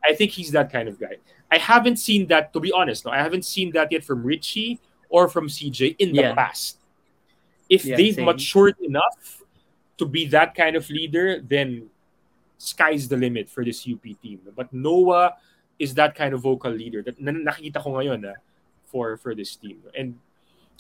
I 0.04 0.14
think 0.14 0.32
he's 0.32 0.52
that 0.52 0.72
kind 0.72 0.88
of 0.90 1.00
guy. 1.00 1.18
I 1.52 1.58
haven't 1.58 1.98
seen 1.98 2.28
that, 2.28 2.52
to 2.54 2.60
be 2.60 2.72
honest, 2.72 3.06
no, 3.06 3.12
I 3.12 3.18
haven't 3.22 3.46
seen 3.46 3.72
that 3.74 3.92
yet 3.92 4.04
from 4.04 4.24
Richie 4.24 4.80
or 5.10 5.30
from 5.30 5.48
CJ 5.48 5.96
in 6.00 6.12
the 6.14 6.22
Yeah. 6.22 6.34
past. 6.34 6.80
If 7.70 7.86
Yeah, 7.86 7.96
they've 7.96 8.16
same. 8.16 8.26
matured 8.26 8.76
enough 8.82 9.44
to 9.98 10.06
be 10.06 10.26
that 10.28 10.56
kind 10.56 10.76
of 10.76 10.90
leader, 10.90 11.40
then 11.40 11.90
sky's 12.58 13.08
the 13.08 13.18
limit 13.18 13.48
for 13.50 13.64
this 13.64 13.86
UP 13.88 14.02
team. 14.22 14.42
But 14.56 14.74
Noah 14.74 15.36
is 15.80 15.94
that 15.96 16.16
kind 16.16 16.34
of 16.34 16.42
vocal 16.42 16.72
leader 16.72 17.02
that 17.04 17.20
na- 17.20 17.32
nakikita 17.32 17.82
ko 17.82 17.92
ngayon 17.98 18.26
ah, 18.30 18.38
for 18.86 19.18
for 19.18 19.34
this 19.36 19.56
team. 19.56 19.82
And 19.98 20.20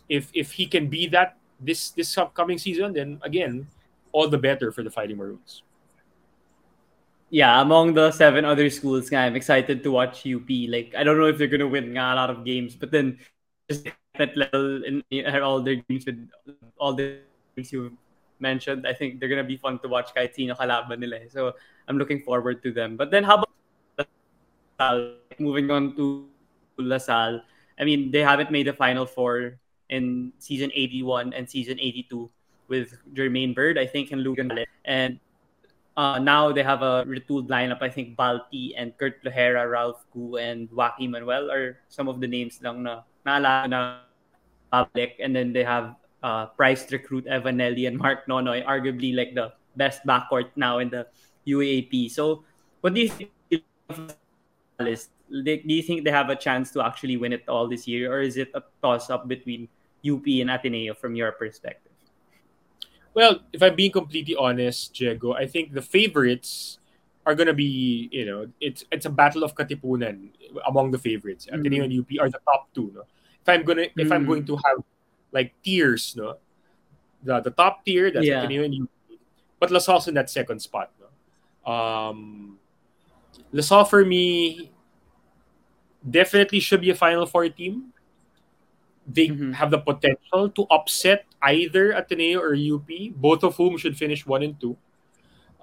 if 0.09 0.29
if 0.33 0.51
he 0.53 0.65
can 0.65 0.87
be 0.87 1.07
that 1.07 1.37
this 1.59 1.91
this 1.91 2.17
upcoming 2.17 2.57
season, 2.57 2.93
then 2.93 3.19
again, 3.23 3.67
all 4.11 4.27
the 4.27 4.37
better 4.37 4.71
for 4.71 4.83
the 4.83 4.91
Fighting 4.91 5.17
Maroons. 5.17 5.63
Yeah, 7.33 7.65
among 7.65 7.97
the 7.97 8.13
seven 8.13 8.45
other 8.45 8.69
schools, 8.69 9.09
I'm 9.11 9.33
excited 9.35 9.81
to 9.81 9.89
watch 9.89 10.21
UP. 10.21 10.45
Like, 10.69 10.93
I 10.93 11.01
don't 11.01 11.17
know 11.17 11.25
if 11.25 11.41
they're 11.41 11.49
gonna 11.49 11.65
win 11.65 11.97
a 11.97 12.13
lot 12.13 12.29
of 12.29 12.45
games, 12.45 12.77
but 12.77 12.93
then 12.93 13.17
just 13.65 13.89
that 14.21 14.37
level 14.37 14.85
in, 14.85 15.01
in 15.09 15.25
all 15.41 15.57
their 15.57 15.81
games 15.89 16.05
with 16.05 16.29
all 16.77 16.93
the 16.93 17.25
things 17.57 17.73
you 17.73 17.97
mentioned, 18.37 18.85
I 18.85 18.93
think 18.93 19.17
they're 19.17 19.33
gonna 19.33 19.43
be 19.43 19.57
fun 19.57 19.81
to 19.81 19.89
watch 19.89 20.13
kahit 20.13 20.37
sino 20.37 20.53
kalaban 20.53 21.01
nila. 21.01 21.25
eh. 21.25 21.33
So 21.33 21.57
I'm 21.89 21.97
looking 21.97 22.21
forward 22.21 22.61
to 22.61 22.71
them. 22.71 23.01
But 23.01 23.09
then 23.09 23.25
how 23.25 23.41
about? 23.41 23.49
Moving 25.39 25.71
on 25.71 25.97
to 25.97 26.29
LaSalle, 26.77 27.41
I 27.79 27.83
mean 27.83 28.11
they 28.13 28.21
haven't 28.21 28.51
made 28.53 28.69
the 28.69 28.77
final 28.77 29.09
four 29.09 29.57
in 29.89 30.33
season 30.37 30.69
81 30.69 31.33
and 31.33 31.49
season 31.49 31.81
82 31.81 32.29
with 32.69 32.93
Jermaine 33.17 33.55
Bird, 33.57 33.81
I 33.81 33.89
think, 33.89 34.11
and 34.11 34.21
Lugan 34.21 34.53
and 34.85 35.17
uh, 35.95 36.19
now 36.19 36.51
they 36.51 36.63
have 36.63 36.81
a 36.81 37.05
retooled 37.05 37.47
lineup. 37.47 37.81
I 37.81 37.89
think 37.89 38.17
Balti 38.17 38.73
and 38.77 38.97
Kurt 38.97 39.23
Lojera, 39.23 39.69
Ralph 39.69 40.05
Gu, 40.13 40.37
and 40.37 40.71
Waki 40.71 41.07
Manuel 41.07 41.51
are 41.51 41.77
some 41.89 42.07
of 42.07 42.19
the 42.19 42.27
names 42.27 42.59
lang 42.61 42.83
na 42.83 43.01
naalala 43.25 43.69
na 43.69 43.99
public. 44.71 45.19
And 45.21 45.35
then 45.35 45.53
they 45.53 45.63
have 45.63 45.95
uh, 46.23 46.47
priced 46.57 46.91
recruit 46.91 47.27
Evan 47.27 47.57
Nelle 47.57 47.85
and 47.85 47.97
Mark 47.97 48.27
Nonoy, 48.27 48.65
arguably 48.65 49.15
like 49.15 49.35
the 49.35 49.53
best 49.75 50.05
backcourt 50.05 50.49
now 50.55 50.79
in 50.79 50.89
the 50.89 51.07
UAAP. 51.45 52.09
So, 52.09 52.43
what 52.81 52.93
do 52.93 53.01
you 53.01 53.09
think? 53.09 53.31
Do 53.49 53.59
you 55.65 55.83
think 55.83 56.05
they 56.05 56.11
have 56.11 56.29
a 56.29 56.35
chance 56.35 56.71
to 56.71 56.85
actually 56.85 57.17
win 57.17 57.33
it 57.33 57.47
all 57.47 57.67
this 57.67 57.87
year, 57.87 58.13
or 58.13 58.21
is 58.21 58.37
it 58.37 58.49
a 58.53 58.63
toss 58.81 59.09
up 59.09 59.27
between 59.27 59.67
UP 60.05 60.25
and 60.25 60.49
Ateneo 60.49 60.93
from 60.93 61.15
your 61.15 61.31
perspective? 61.33 61.82
Well, 63.13 63.39
if 63.53 63.61
I'm 63.61 63.75
being 63.75 63.91
completely 63.91 64.35
honest, 64.35 64.93
Diego, 64.93 65.33
I 65.33 65.45
think 65.45 65.73
the 65.73 65.81
favorites 65.81 66.79
are 67.25 67.35
gonna 67.35 67.53
be, 67.53 68.09
you 68.11 68.25
know, 68.25 68.47
it's 68.59 68.83
it's 68.91 69.05
a 69.05 69.09
battle 69.09 69.43
of 69.43 69.55
katipunan 69.55 70.29
among 70.67 70.91
the 70.91 70.97
favorites. 70.97 71.47
Mm. 71.47 71.59
Ateneo 71.61 71.83
and 71.85 71.93
UP 71.93 72.09
are 72.19 72.29
the 72.29 72.39
top 72.43 72.67
two. 72.73 72.91
No? 72.93 73.01
If 73.41 73.47
I'm 73.47 73.63
gonna 73.63 73.87
if 73.95 74.11
I'm 74.11 74.25
Mm. 74.25 74.27
going 74.27 74.45
to 74.47 74.55
have 74.65 74.83
like 75.31 75.53
tiers, 75.63 76.15
no, 76.17 76.37
the 77.23 77.39
the 77.39 77.51
top 77.51 77.85
tier 77.85 78.11
that's 78.11 78.25
Yeah. 78.25 78.41
Ateneo 78.43 78.63
and 78.65 78.73
UP, 78.83 78.89
but 79.59 79.71
LaSalle's 79.71 80.07
in 80.07 80.15
that 80.15 80.29
second 80.29 80.59
spot. 80.59 80.91
No? 80.99 81.07
Um, 81.71 82.59
LaSalle 83.53 83.85
for 83.85 84.03
me 84.03 84.71
definitely 86.03 86.59
should 86.59 86.81
be 86.81 86.89
a 86.89 86.95
Final 86.95 87.25
Four 87.25 87.47
team. 87.49 87.93
They 89.07 89.27
Mhm. 89.27 89.53
have 89.55 89.71
the 89.71 89.79
potential 89.79 90.49
to 90.49 90.63
upset 90.71 91.25
either 91.43 91.91
Ateneo 91.91 92.39
or 92.39 92.55
UP, 92.55 92.89
both 93.15 93.43
of 93.43 93.55
whom 93.55 93.77
should 93.77 93.97
finish 93.97 94.25
one 94.25 94.43
and 94.43 94.59
two. 94.59 94.77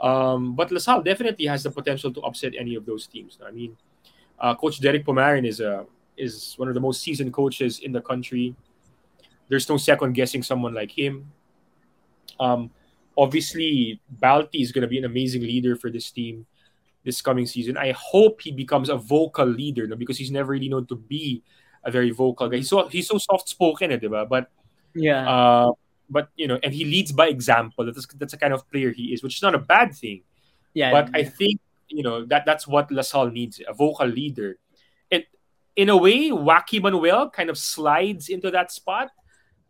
Um, 0.00 0.54
but 0.54 0.70
LaSalle 0.70 1.02
definitely 1.02 1.46
has 1.46 1.62
the 1.62 1.70
potential 1.70 2.12
to 2.12 2.20
upset 2.22 2.54
any 2.58 2.74
of 2.74 2.86
those 2.86 3.06
teams. 3.06 3.38
I 3.46 3.50
mean, 3.50 3.76
uh, 4.38 4.54
Coach 4.54 4.80
Derrick 4.80 5.04
Pumaren 5.04 5.46
is 5.46 5.60
a 5.60 5.86
is 6.16 6.54
one 6.56 6.68
of 6.68 6.74
the 6.74 6.80
most 6.80 7.02
seasoned 7.02 7.32
coaches 7.32 7.80
in 7.80 7.92
the 7.92 8.00
country. 8.00 8.54
There's 9.48 9.68
no 9.68 9.76
second 9.76 10.12
guessing 10.12 10.42
someone 10.42 10.74
like 10.74 10.90
him. 10.90 11.32
Um, 12.38 12.70
obviously, 13.16 14.00
Balti 14.20 14.62
is 14.62 14.72
going 14.72 14.82
to 14.82 14.88
be 14.88 14.98
an 14.98 15.04
amazing 15.04 15.42
leader 15.42 15.76
for 15.76 15.90
this 15.90 16.10
team 16.10 16.46
this 17.04 17.22
coming 17.22 17.46
season. 17.46 17.76
I 17.76 17.92
hope 17.92 18.42
he 18.42 18.52
becomes 18.52 18.88
a 18.90 18.96
vocal 18.96 19.46
leader 19.46 19.86
no? 19.86 19.96
because 19.96 20.18
he's 20.18 20.30
never 20.30 20.52
really 20.52 20.68
known 20.68 20.86
to 20.86 20.96
be 20.96 21.42
a 21.84 21.90
very 21.90 22.10
vocal 22.10 22.48
guy. 22.48 22.58
He's 22.58 22.68
so 22.68 22.88
he's 22.88 23.08
so 23.08 23.18
soft 23.18 23.48
spoken, 23.48 23.98
But 24.28 24.50
Yeah. 24.94 25.28
uh, 25.28 25.72
but 26.10 26.28
you 26.36 26.48
know, 26.48 26.58
and 26.62 26.74
he 26.74 26.84
leads 26.84 27.12
by 27.12 27.28
example. 27.28 27.86
That's 27.86 28.06
that's 28.14 28.32
the 28.32 28.38
kind 28.38 28.52
of 28.52 28.68
player 28.70 28.90
he 28.90 29.14
is, 29.14 29.22
which 29.22 29.36
is 29.36 29.42
not 29.42 29.54
a 29.54 29.58
bad 29.58 29.94
thing. 29.94 30.22
yeah. 30.74 30.90
But 30.90 31.10
I 31.14 31.24
think 31.24 31.60
you 31.88 32.02
know 32.02 32.24
that 32.26 32.44
that's 32.44 32.66
what 32.66 32.90
LaSalle 32.90 33.30
needs: 33.30 33.60
a 33.66 33.72
vocal 33.72 34.06
leader. 34.06 34.58
It, 35.10 35.26
in 35.76 35.88
a 35.88 35.96
way, 35.96 36.32
Waki 36.32 36.80
Manuel 36.80 37.30
kind 37.30 37.48
of 37.50 37.56
slides 37.56 38.28
into 38.28 38.50
that 38.50 38.72
spot 38.72 39.10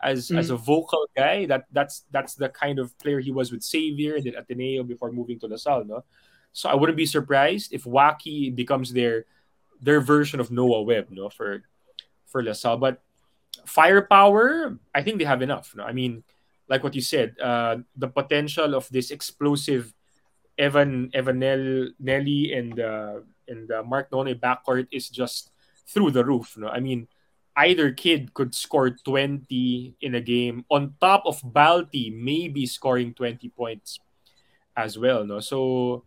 as 0.03 0.31
as 0.31 0.51
a 0.51 0.57
vocal 0.57 1.07
guy. 1.17 1.45
That 1.47 1.65
that's 1.71 2.05
that's 2.11 2.35
the 2.35 2.49
kind 2.49 2.79
of 2.79 2.97
player 2.99 3.21
he 3.21 3.31
was 3.31 3.53
with 3.53 3.63
Xavier 3.63 4.17
and 4.17 4.25
then 4.25 4.35
Ateneo 4.35 4.83
before 4.83 5.13
moving 5.13 5.39
to 5.41 5.47
LaSalle. 5.47 5.85
No, 5.85 6.05
so 6.53 6.69
I 6.69 6.75
wouldn't 6.75 6.97
be 6.97 7.07
surprised 7.07 7.73
if 7.73 7.87
Waki 7.87 8.51
becomes 8.51 8.93
their 8.93 9.27
their 9.81 10.01
version 10.01 10.41
of 10.41 10.51
Noah 10.51 10.83
Webb. 10.83 11.09
No, 11.11 11.29
for 11.29 11.65
for 12.27 12.43
LaSalle, 12.43 12.79
but 12.79 13.03
firepower, 13.67 14.79
I 14.95 15.03
think 15.03 15.19
they 15.19 15.25
have 15.25 15.43
enough. 15.43 15.75
No, 15.77 15.85
I 15.85 15.93
mean, 15.93 16.25
like 16.69 16.85
what 16.85 16.95
you 16.95 17.03
said, 17.03 17.39
uh, 17.41 17.79
the 17.97 18.09
potential 18.09 18.75
of 18.75 18.89
this 18.91 19.11
explosive 19.11 19.93
Evan 20.59 21.11
Evanel 21.15 21.91
Nelly 21.99 22.53
and 22.53 22.79
uh, 22.79 23.21
and 23.49 23.71
uh, 23.71 23.83
Mark 23.83 24.13
None 24.13 24.35
backcourt 24.35 24.87
is 24.93 25.09
just 25.09 25.51
through 25.87 26.13
the 26.13 26.25
roof. 26.25 26.57
No, 26.57 26.69
I 26.69 26.81
mean, 26.81 27.09
either 27.57 27.91
kid 27.93 28.35
could 28.35 28.55
score 28.55 28.91
twenty 28.91 29.97
in 30.01 30.15
a 30.15 30.21
game 30.21 30.65
on 30.71 30.95
top 31.01 31.25
of 31.27 31.41
Balti 31.43 32.15
maybe 32.15 32.67
scoring 32.67 33.15
twenty 33.15 33.49
points 33.49 33.99
as 34.77 34.99
well. 34.99 35.25
No, 35.25 35.41
so 35.41 36.05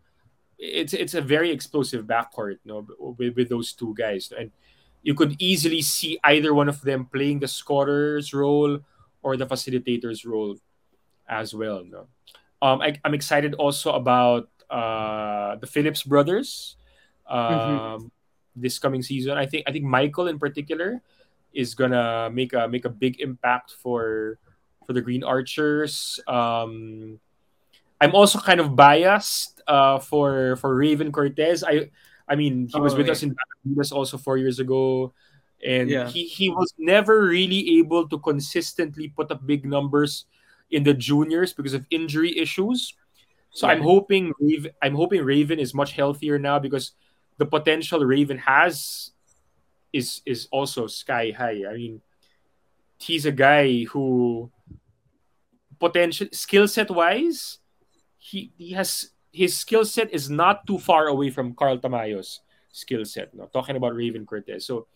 it's 0.57 0.93
it's 0.93 1.13
a 1.13 1.21
very 1.21 1.51
explosive 1.51 2.05
backcourt. 2.05 2.59
No, 2.63 2.87
with, 2.99 3.35
with 3.35 3.49
those 3.49 3.73
two 3.73 3.93
guys, 3.97 4.31
and 4.37 4.51
you 5.03 5.13
could 5.13 5.35
easily 5.37 5.81
see 5.81 6.17
either 6.23 6.53
one 6.53 6.69
of 6.69 6.81
them 6.81 7.05
playing 7.05 7.39
the 7.39 7.47
scorer's 7.47 8.33
role 8.33 8.79
or 9.21 9.37
the 9.37 9.45
facilitator's 9.45 10.25
role 10.25 10.55
as 11.27 11.53
well. 11.53 11.83
No, 11.83 12.07
um, 12.61 12.81
I, 12.81 12.97
I'm 13.03 13.13
excited 13.13 13.53
also 13.55 13.91
about 13.93 14.49
uh, 14.69 15.55
the 15.57 15.67
Phillips 15.67 16.03
brothers 16.03 16.77
um, 17.27 18.11
this 18.55 18.79
coming 18.79 19.03
season. 19.03 19.37
I 19.37 19.45
think 19.45 19.67
I 19.67 19.71
think 19.71 19.85
Michael 19.85 20.27
in 20.27 20.39
particular 20.39 21.01
is 21.53 21.75
gonna 21.75 22.29
make 22.31 22.53
a 22.53 22.67
make 22.67 22.85
a 22.85 22.89
big 22.89 23.19
impact 23.19 23.75
for 23.83 24.39
for 24.87 24.93
the 24.93 25.01
Green 25.01 25.23
Archers. 25.23 26.19
Um, 26.27 27.19
I'm 28.01 28.15
also 28.15 28.39
kind 28.39 28.59
of 28.59 28.75
biased 28.75 29.61
uh, 29.67 29.99
for 29.99 30.55
for 30.57 30.75
Raven 30.75 31.11
Cortez. 31.11 31.63
I 31.63 31.91
I 32.27 32.35
mean 32.35 32.67
he 32.71 32.79
was 32.79 32.93
Oh, 32.93 32.97
with 32.97 33.07
yeah. 33.07 33.13
us 33.13 33.23
in 33.23 33.35
Batangas 33.35 33.91
also 33.91 34.17
four 34.17 34.37
years 34.37 34.59
ago, 34.59 35.13
and 35.65 35.89
Yeah. 35.89 36.09
he 36.09 36.25
he 36.25 36.49
was 36.49 36.73
never 36.77 37.27
really 37.27 37.79
able 37.79 38.07
to 38.07 38.17
consistently 38.19 39.09
put 39.11 39.31
up 39.31 39.45
big 39.45 39.65
numbers 39.65 40.25
in 40.71 40.83
the 40.83 40.93
juniors 40.93 41.53
because 41.53 41.73
of 41.73 41.85
injury 41.89 42.37
issues. 42.37 42.93
So 43.53 43.67
I'm 43.69 43.81
hoping 43.85 44.33
Raven, 44.41 44.71
I'm 44.81 44.95
hoping 44.95 45.21
Raven 45.21 45.59
is 45.59 45.73
much 45.77 45.93
healthier 45.93 46.39
now 46.39 46.57
because 46.57 46.97
the 47.37 47.45
potential 47.45 48.01
Raven 48.01 48.37
has 48.41 49.11
is 49.93 50.25
is 50.25 50.47
also 50.49 50.87
sky 50.89 51.29
high. 51.29 51.61
I 51.69 51.77
mean, 51.77 52.01
he's 52.97 53.27
a 53.29 53.31
guy 53.31 53.85
who 53.85 54.49
potential 55.79 56.27
skill 56.33 56.67
set 56.67 56.89
wise, 56.89 57.59
he 58.17 58.49
he 58.57 58.71
has 58.73 59.12
his 59.33 59.57
skill 59.57 59.83
set 59.83 60.13
is 60.13 60.29
not 60.29 60.65
too 60.65 60.77
far 60.77 61.07
away 61.07 61.29
from 61.33 61.53
Carl 61.57 61.77
Tamayo's 61.79 62.39
skill 62.71 63.03
set. 63.03 63.33
No, 63.33 63.49
talking 63.51 63.75
about 63.75 63.95
Raven 63.95 64.25
Cortez. 64.25 64.65
So 64.65 64.87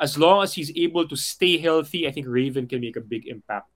as 0.00 0.16
long 0.16 0.42
as 0.42 0.54
he's 0.54 0.72
able 0.74 1.06
to 1.06 1.14
stay 1.16 1.58
healthy, 1.58 2.08
I 2.08 2.10
think 2.10 2.26
Raven 2.26 2.66
can 2.66 2.80
make 2.80 2.96
a 2.96 3.00
big 3.04 3.28
impact 3.28 3.68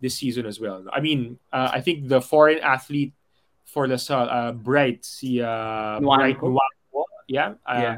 this 0.00 0.18
season 0.18 0.44
as 0.44 0.60
well. 0.60 0.84
I 0.92 1.00
mean, 1.00 1.38
uh, 1.52 1.70
I 1.72 1.80
think 1.80 2.08
the 2.08 2.20
foreign 2.20 2.58
athlete 2.58 3.14
for 3.64 3.86
LaSalle, 3.86 4.28
uh, 4.28 4.52
Bright, 4.52 5.04
si 5.04 5.40
uh, 5.40 6.00
Bright 6.00 6.38
Nwankwo. 6.38 7.04
Yeah, 7.28 7.54
uh, 7.66 7.78
Yeah. 7.78 7.96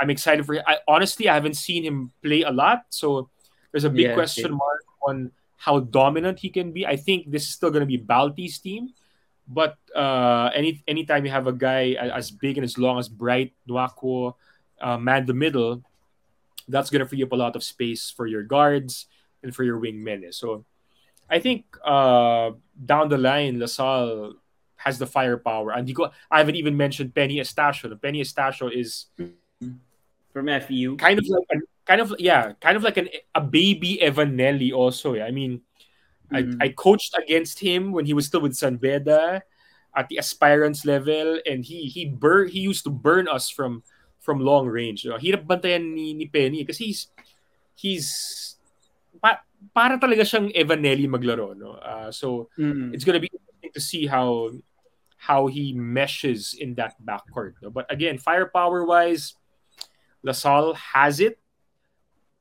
I'm 0.00 0.10
excited 0.10 0.44
for. 0.44 0.58
I 0.66 0.78
honestly 0.88 1.28
I 1.28 1.34
haven't 1.34 1.54
seen 1.54 1.84
him 1.84 2.10
play 2.20 2.42
a 2.42 2.50
lot, 2.50 2.82
so 2.90 3.30
there's 3.70 3.84
a 3.86 3.90
big 3.90 4.10
Yeah, 4.10 4.14
question 4.14 4.50
same. 4.50 4.58
mark 4.58 4.82
on 5.06 5.30
how 5.56 5.80
dominant 5.86 6.40
he 6.40 6.50
can 6.50 6.72
be. 6.72 6.84
I 6.84 6.96
think 6.96 7.30
this 7.30 7.44
is 7.44 7.54
still 7.54 7.70
going 7.70 7.86
to 7.86 7.86
be 7.86 7.96
Balti's 7.96 8.58
team, 8.58 8.90
but 9.48 9.76
uh, 9.94 10.50
any 10.54 10.82
anytime 10.88 11.24
you 11.24 11.30
have 11.30 11.46
a 11.46 11.52
guy 11.52 11.92
as 11.92 12.30
big 12.30 12.56
and 12.56 12.64
as 12.64 12.78
long 12.78 12.98
as 12.98 13.08
Bright 13.08 13.52
Nwankwo, 13.68 14.34
uh, 14.80 14.98
man 14.98 15.26
the 15.26 15.34
middle, 15.34 15.82
that's 16.68 16.90
going 16.90 17.00
to 17.00 17.08
free 17.08 17.22
up 17.22 17.32
a 17.32 17.36
lot 17.36 17.56
of 17.56 17.62
space 17.62 18.10
for 18.10 18.26
your 18.26 18.42
guards 18.42 19.06
and 19.42 19.54
for 19.54 19.64
your 19.64 19.78
wingmen. 19.78 20.32
So 20.32 20.64
I 21.28 21.38
think 21.38 21.64
uh, 21.84 22.52
down 22.84 23.08
the 23.08 23.18
line, 23.18 23.58
LaSalle 23.58 24.34
has 24.76 24.98
the 24.98 25.06
firepower. 25.06 25.72
And 25.72 25.88
you 25.88 25.94
go, 25.94 26.10
I 26.30 26.38
haven't 26.38 26.56
even 26.56 26.76
mentioned 26.76 27.14
Penny 27.14 27.36
Estacio. 27.36 28.00
Penny 28.00 28.20
Estacio 28.20 28.70
is 28.72 29.06
from 30.32 30.46
FEU. 30.46 30.96
kind 30.96 31.18
of 31.18 31.26
like 31.28 31.46
an, 31.50 31.62
kind 31.86 32.00
of 32.00 32.14
yeah, 32.18 32.52
kind 32.60 32.76
of 32.76 32.82
like 32.82 32.96
an 32.96 33.08
a 33.34 33.40
baby 33.40 34.00
Evan 34.00 34.36
Nelle 34.36 34.72
also. 34.72 35.14
yeah. 35.14 35.24
I 35.24 35.30
mean, 35.30 35.62
Mhm. 36.32 36.56
I, 36.60 36.66
I 36.66 36.68
coached 36.72 37.14
against 37.18 37.60
him 37.60 37.92
when 37.92 38.06
he 38.06 38.14
was 38.14 38.26
still 38.26 38.40
with 38.40 38.56
San 38.56 38.76
Beda 38.76 39.42
at 39.94 40.08
the 40.08 40.18
aspirants 40.18 40.84
level, 40.84 41.38
and 41.46 41.64
he 41.64 41.86
he 41.86 42.06
bur 42.08 42.46
he 42.46 42.60
used 42.60 42.84
to 42.84 42.90
burn 42.90 43.28
us 43.28 43.50
from 43.50 43.82
from 44.20 44.40
long 44.40 44.66
range. 44.66 45.04
No? 45.04 45.16
Hirap 45.20 45.44
bantayan 45.46 45.92
ni, 45.92 46.14
ni 46.16 46.26
Penny 46.26 46.64
kasi 46.64 46.86
he's 46.90 47.08
he's 47.76 48.08
pa, 49.20 49.44
para 49.76 50.00
talaga 50.00 50.24
siyang 50.24 50.48
Evan 50.56 50.80
Nelle 50.80 51.04
maglaro. 51.06 51.52
No? 51.52 51.76
Uh, 51.76 52.08
so 52.10 52.48
Mm. 52.56 52.94
it's 52.96 53.04
gonna 53.04 53.20
be 53.20 53.28
interesting 53.28 53.72
to 53.76 53.80
see 53.84 54.06
how 54.08 54.48
how 55.20 55.46
he 55.46 55.72
meshes 55.76 56.56
in 56.56 56.74
that 56.80 56.96
backcourt. 57.04 57.60
No? 57.60 57.68
But 57.68 57.84
again, 57.92 58.16
firepower 58.16 58.84
wise, 58.88 59.36
LaSalle 60.24 60.72
has 60.74 61.20
it. 61.20 61.36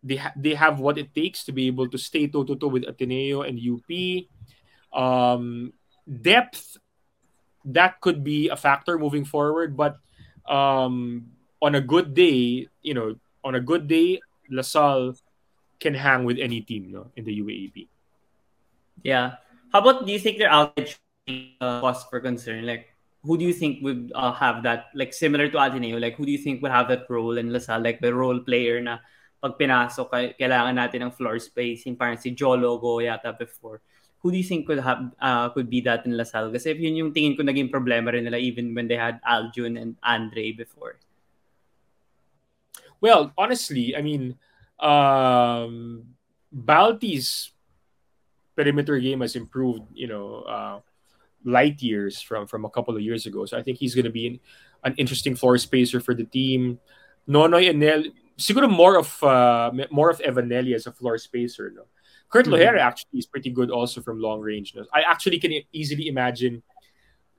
They 0.03 0.17
ha- 0.17 0.35
they 0.35 0.53
have 0.53 0.79
what 0.79 0.97
it 0.97 1.15
takes 1.15 1.43
to 1.45 1.51
be 1.51 1.67
able 1.67 1.87
to 1.87 1.97
stay 1.97 2.27
toe 2.27 2.43
to 2.43 2.55
toe 2.55 2.67
with 2.67 2.83
Ateneo 2.83 3.41
and 3.47 3.55
UP. 3.55 3.89
Um, 4.91 5.73
depth 6.05 6.77
that 7.65 8.01
could 8.01 8.23
be 8.23 8.49
a 8.49 8.57
factor 8.57 8.99
moving 8.99 9.23
forward, 9.25 9.77
but 9.77 9.99
um, 10.47 11.31
on 11.61 11.75
a 11.75 11.81
good 11.81 12.13
day, 12.13 12.67
you 12.81 12.93
know, 12.93 13.15
on 13.43 13.55
a 13.55 13.61
good 13.61 13.87
day, 13.87 14.19
LaSalle 14.49 15.15
can 15.79 15.93
hang 15.93 16.23
with 16.23 16.39
any 16.39 16.61
team 16.61 16.91
no, 16.91 17.11
in 17.15 17.23
the 17.23 17.41
UAAP. 17.41 17.87
Yeah. 19.03 19.35
How 19.71 19.79
about 19.79 20.05
do 20.05 20.11
you 20.11 20.19
think 20.19 20.37
their 20.37 20.51
outage 20.51 20.99
uh, 21.27 21.81
cause 21.81 22.03
for 22.09 22.19
concern? 22.19 22.65
Like, 22.65 22.87
who 23.23 23.37
do 23.37 23.45
you 23.45 23.53
think 23.53 23.83
would 23.83 24.11
uh, 24.13 24.33
have 24.33 24.63
that, 24.63 24.87
like 24.93 25.13
similar 25.13 25.47
to 25.47 25.57
Ateneo, 25.57 25.97
like 25.97 26.15
who 26.15 26.25
do 26.25 26.31
you 26.31 26.37
think 26.37 26.61
would 26.61 26.71
have 26.71 26.89
that 26.89 27.09
role 27.09 27.37
in 27.37 27.51
LaSalle, 27.51 27.81
like 27.81 28.01
the 28.01 28.13
role 28.13 28.39
player 28.39 28.81
na 28.81 28.99
pag 29.43 29.59
pinasok, 29.59 30.39
kailangan 30.39 30.71
natin 30.71 31.03
ng 31.03 31.11
floor 31.11 31.35
space, 31.35 31.83
yung 31.83 31.99
parang 31.99 32.15
si 32.15 32.31
Joe 32.31 32.55
Logo 32.55 33.03
yata 33.03 33.35
before. 33.35 33.83
Who 34.23 34.31
do 34.31 34.39
you 34.39 34.47
think 34.47 34.63
could 34.63 34.79
have 34.79 35.11
uh, 35.19 35.51
could 35.51 35.67
be 35.67 35.83
that 35.83 36.07
in 36.07 36.15
LaSalle? 36.15 36.47
Kasi 36.47 36.79
yun 36.79 36.95
yung 36.95 37.11
tingin 37.11 37.35
ko 37.35 37.43
naging 37.43 37.67
problema 37.67 38.15
rin 38.15 38.23
nila 38.23 38.39
even 38.39 38.71
when 38.71 38.87
they 38.87 38.95
had 38.95 39.19
Aljun 39.27 39.75
and 39.75 39.99
Andre 39.99 40.55
before. 40.55 40.95
Well, 43.03 43.35
honestly, 43.35 43.91
I 43.91 43.99
mean, 43.99 44.39
um, 44.79 46.15
Balti's 46.47 47.51
perimeter 48.55 48.95
game 49.03 49.19
has 49.27 49.35
improved, 49.35 49.83
you 49.91 50.07
know, 50.07 50.47
uh, 50.47 50.79
light 51.43 51.83
years 51.83 52.23
from 52.23 52.47
from 52.47 52.63
a 52.63 52.71
couple 52.71 52.95
of 52.95 53.03
years 53.03 53.27
ago. 53.27 53.43
So 53.43 53.59
I 53.59 53.61
think 53.61 53.75
he's 53.75 53.91
going 53.91 54.07
to 54.07 54.15
be 54.15 54.27
an, 54.27 54.39
an 54.87 54.95
interesting 54.95 55.35
floor 55.35 55.59
spacer 55.59 55.99
for 55.99 56.15
the 56.15 56.23
team. 56.23 56.79
Nonoy 57.27 57.67
and 57.67 57.83
Nel, 57.83 58.07
siguro 58.37 58.69
more 58.69 58.97
of 58.97 59.23
uh, 59.23 59.71
more 59.91 60.09
of 60.09 60.19
Evan 60.21 60.47
Nelle 60.47 60.73
as 60.73 60.87
a 60.87 60.91
floor 60.91 61.17
spacer. 61.17 61.71
No? 61.75 61.83
Kurt 62.29 62.45
mm-hmm. 62.45 62.55
Lojera 62.55 62.79
actually 62.79 63.19
is 63.19 63.25
pretty 63.25 63.49
good 63.49 63.69
also 63.69 64.01
from 64.01 64.19
long 64.19 64.41
range. 64.41 64.73
No? 64.75 64.85
I 64.93 65.01
actually 65.01 65.39
can 65.39 65.53
easily 65.71 66.07
imagine 66.07 66.63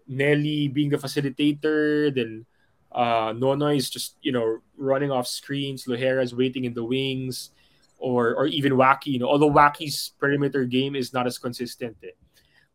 Nelle 0.07 0.68
being 0.68 0.90
the 0.90 0.99
facilitator, 0.99 2.14
then 2.14 2.47
uh, 2.92 3.32
Nonoy 3.32 3.76
is 3.76 3.90
just 3.90 4.16
you 4.22 4.32
know 4.32 4.59
running 4.76 5.11
off 5.11 5.26
screens. 5.26 5.86
Lojera 5.86 6.22
is 6.22 6.34
waiting 6.34 6.64
in 6.64 6.74
the 6.74 6.84
wings, 6.84 7.51
or 7.99 8.34
or 8.34 8.47
even 8.47 8.72
Wacky. 8.74 9.14
You 9.14 9.20
know, 9.20 9.28
although 9.28 9.51
Wacky's 9.51 10.12
perimeter 10.18 10.64
game 10.64 10.95
is 10.95 11.12
not 11.12 11.26
as 11.26 11.38
consistent. 11.38 11.97
Eh 12.05 12.14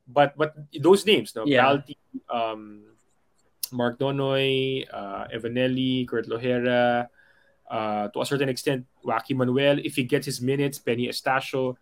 but 0.10 0.36
but 0.36 0.56
those 0.82 1.06
names, 1.06 1.36
no, 1.36 1.46
yeah. 1.46 1.64
Balti, 1.64 1.96
um, 2.30 2.82
Mark 3.72 4.00
Nonoy, 4.00 4.86
uh, 4.92 5.28
Evan 5.32 5.54
Nelle, 5.54 6.06
Kurt 6.06 6.28
Lojera, 6.28 7.08
uh, 7.70 8.08
to 8.10 8.22
a 8.22 8.26
certain 8.26 8.50
extent, 8.50 8.86
Wacky 9.06 9.36
Manuel, 9.36 9.80
if 9.84 9.96
he 9.96 10.04
gets 10.04 10.26
his 10.26 10.42
minutes, 10.42 10.80
Penny 10.80 11.08
Estacio, 11.08 11.76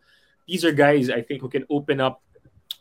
these 0.47 0.63
are 0.65 0.71
guys 0.71 1.09
I 1.09 1.21
think 1.21 1.41
who 1.41 1.49
can 1.49 1.65
open 1.69 2.01
up 2.01 2.21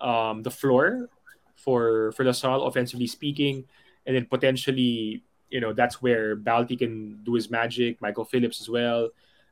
um, 0.00 0.42
the 0.42 0.50
floor 0.50 1.08
for 1.56 2.12
for 2.12 2.24
LaSalle, 2.24 2.62
offensively 2.66 3.06
speaking, 3.06 3.64
and 4.06 4.14
then 4.16 4.26
potentially, 4.26 5.22
you 5.50 5.60
know, 5.60 5.72
that's 5.72 6.02
where 6.02 6.36
Balti 6.36 6.78
can 6.78 7.22
do 7.24 7.34
his 7.34 7.50
magic. 7.50 8.00
Michael 8.00 8.24
Phillips 8.24 8.60
as 8.60 8.68
well, 8.68 9.10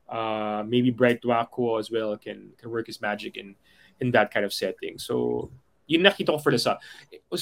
uh, 0.08 0.62
maybe 0.66 0.90
Bright 0.90 1.22
Nwankwo 1.22 1.78
as 1.78 1.90
well 1.90 2.16
can 2.16 2.50
can 2.58 2.70
work 2.70 2.86
his 2.86 3.00
magic 3.00 3.36
in 3.36 3.54
in 4.00 4.10
that 4.10 4.34
kind 4.34 4.44
of 4.44 4.52
setting. 4.52 4.98
So 4.98 5.50
Yun 5.86 6.00
nakita 6.00 6.32
ko 6.32 6.40
for 6.40 6.52
LaSalle. 6.52 6.80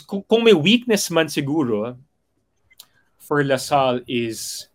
Kung, 0.06 0.22
kung 0.26 0.42
may 0.42 0.54
weakness 0.54 1.10
man 1.10 1.30
siguro 1.30 1.94
for 3.18 3.42
LaSalle 3.44 4.02
is 4.10 4.66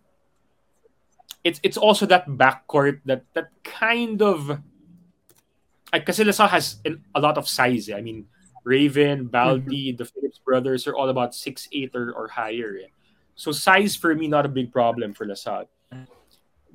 it's 1.47 1.59
it's 1.63 1.79
also 1.79 2.05
that 2.11 2.27
backcourt 2.27 2.99
that 3.07 3.23
that 3.31 3.55
kind 3.63 4.19
of 4.21 4.59
kasi 6.03 6.27
LaSalle 6.27 6.51
has 6.51 6.83
a 6.83 7.19
lot 7.23 7.39
of 7.39 7.47
size. 7.47 7.87
Eh. 7.87 7.95
I 7.95 8.03
mean, 8.03 8.27
Raven, 8.67 9.31
Balti, 9.31 9.95
mm-hmm. 9.95 9.95
the 9.95 10.03
Phillips 10.03 10.43
brothers 10.43 10.83
are 10.91 10.95
all 10.95 11.07
about 11.07 11.31
six 11.31 11.71
eight 11.71 11.95
or, 11.95 12.11
or 12.11 12.27
higher. 12.27 12.75
Eh. 12.83 12.91
So 13.39 13.55
size 13.55 13.95
for 13.95 14.13
me 14.13 14.27
not 14.27 14.45
a 14.45 14.51
big 14.51 14.75
problem 14.75 15.15
for 15.15 15.25
LaSalle. 15.25 15.71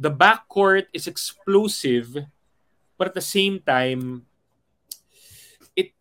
The 0.01 0.11
backcourt 0.11 0.89
is 0.97 1.07
explosive, 1.07 2.17
but 2.97 3.07
at 3.07 3.15
the 3.15 3.21
same 3.21 3.61
time, 3.61 4.25
it 5.77 5.93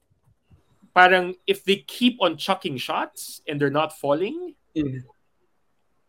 parang 0.96 1.36
if 1.46 1.68
they 1.68 1.84
keep 1.84 2.24
on 2.24 2.40
chucking 2.40 2.80
shots 2.80 3.44
and 3.46 3.60
they're 3.60 3.70
not 3.70 4.00
falling, 4.00 4.56
mm. 4.74 5.04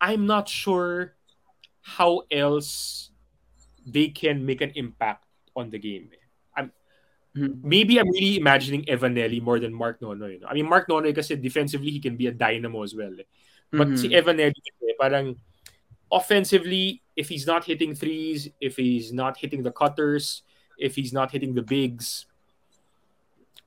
I'm 0.00 0.30
not 0.30 0.48
sure 0.48 1.18
how 1.82 2.22
else 2.30 3.10
they 3.86 4.08
can 4.08 4.46
make 4.46 4.60
an 4.60 4.72
impact 4.74 5.26
on 5.54 5.70
the 5.70 5.78
game. 5.78 6.10
I'm 6.56 6.72
mm-hmm. 7.36 7.68
maybe 7.68 7.98
I'm 7.98 8.08
really 8.08 8.38
imagining 8.38 8.88
Evan 8.88 9.14
Nelle 9.14 9.40
more 9.40 9.58
than 9.58 9.74
Mark 9.74 10.00
Nonoy. 10.00 10.40
I 10.46 10.54
mean 10.54 10.68
Mark 10.68 10.88
Nonoy 10.88 11.14
kasi 11.14 11.36
defensively 11.36 11.90
he 11.90 12.00
can 12.00 12.16
be 12.16 12.28
a 12.28 12.32
dynamo 12.32 12.82
as 12.82 12.94
well. 12.94 13.12
But 13.70 13.88
mm-hmm. 13.88 13.96
si 13.96 14.14
Evan 14.14 14.36
Nelle 14.36 14.52
parang 14.98 15.36
offensively 16.10 17.02
if 17.16 17.28
he's 17.28 17.46
not 17.46 17.64
hitting 17.64 17.94
threes, 17.94 18.48
if 18.60 18.76
he's 18.76 19.12
not 19.12 19.36
hitting 19.36 19.62
the 19.62 19.72
cutters, 19.72 20.42
if 20.78 20.94
he's 20.94 21.12
not 21.12 21.30
hitting 21.32 21.54
the 21.54 21.62
bigs, 21.62 22.26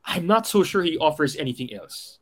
I'm 0.06 0.26
not 0.26 0.48
so 0.48 0.64
sure 0.64 0.82
he 0.82 0.98
offers 0.98 1.36
anything 1.36 1.74
else 1.74 2.20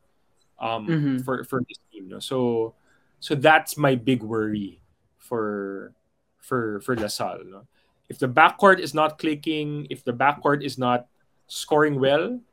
um, 0.60 0.88
mm-hmm. 0.88 1.18
for 1.20 1.44
for 1.44 1.62
this 1.68 1.78
team. 1.92 2.10
No? 2.10 2.20
So 2.20 2.74
so 3.20 3.36
that's 3.36 3.78
my 3.78 3.96
big 3.96 4.24
worry 4.24 4.83
for 5.24 5.96
for 6.44 6.84
for 6.84 7.00
LaSalle. 7.00 7.48
No? 7.48 7.64
If 8.12 8.20
the 8.20 8.28
backcourt 8.28 8.84
is 8.84 8.94
not 8.94 9.18
clicking, 9.18 9.88
if 9.90 10.04
the 10.04 10.12
backcourt 10.12 10.62
is 10.62 10.78
not 10.78 11.08
scoring 11.48 12.00
well, 12.00 12.44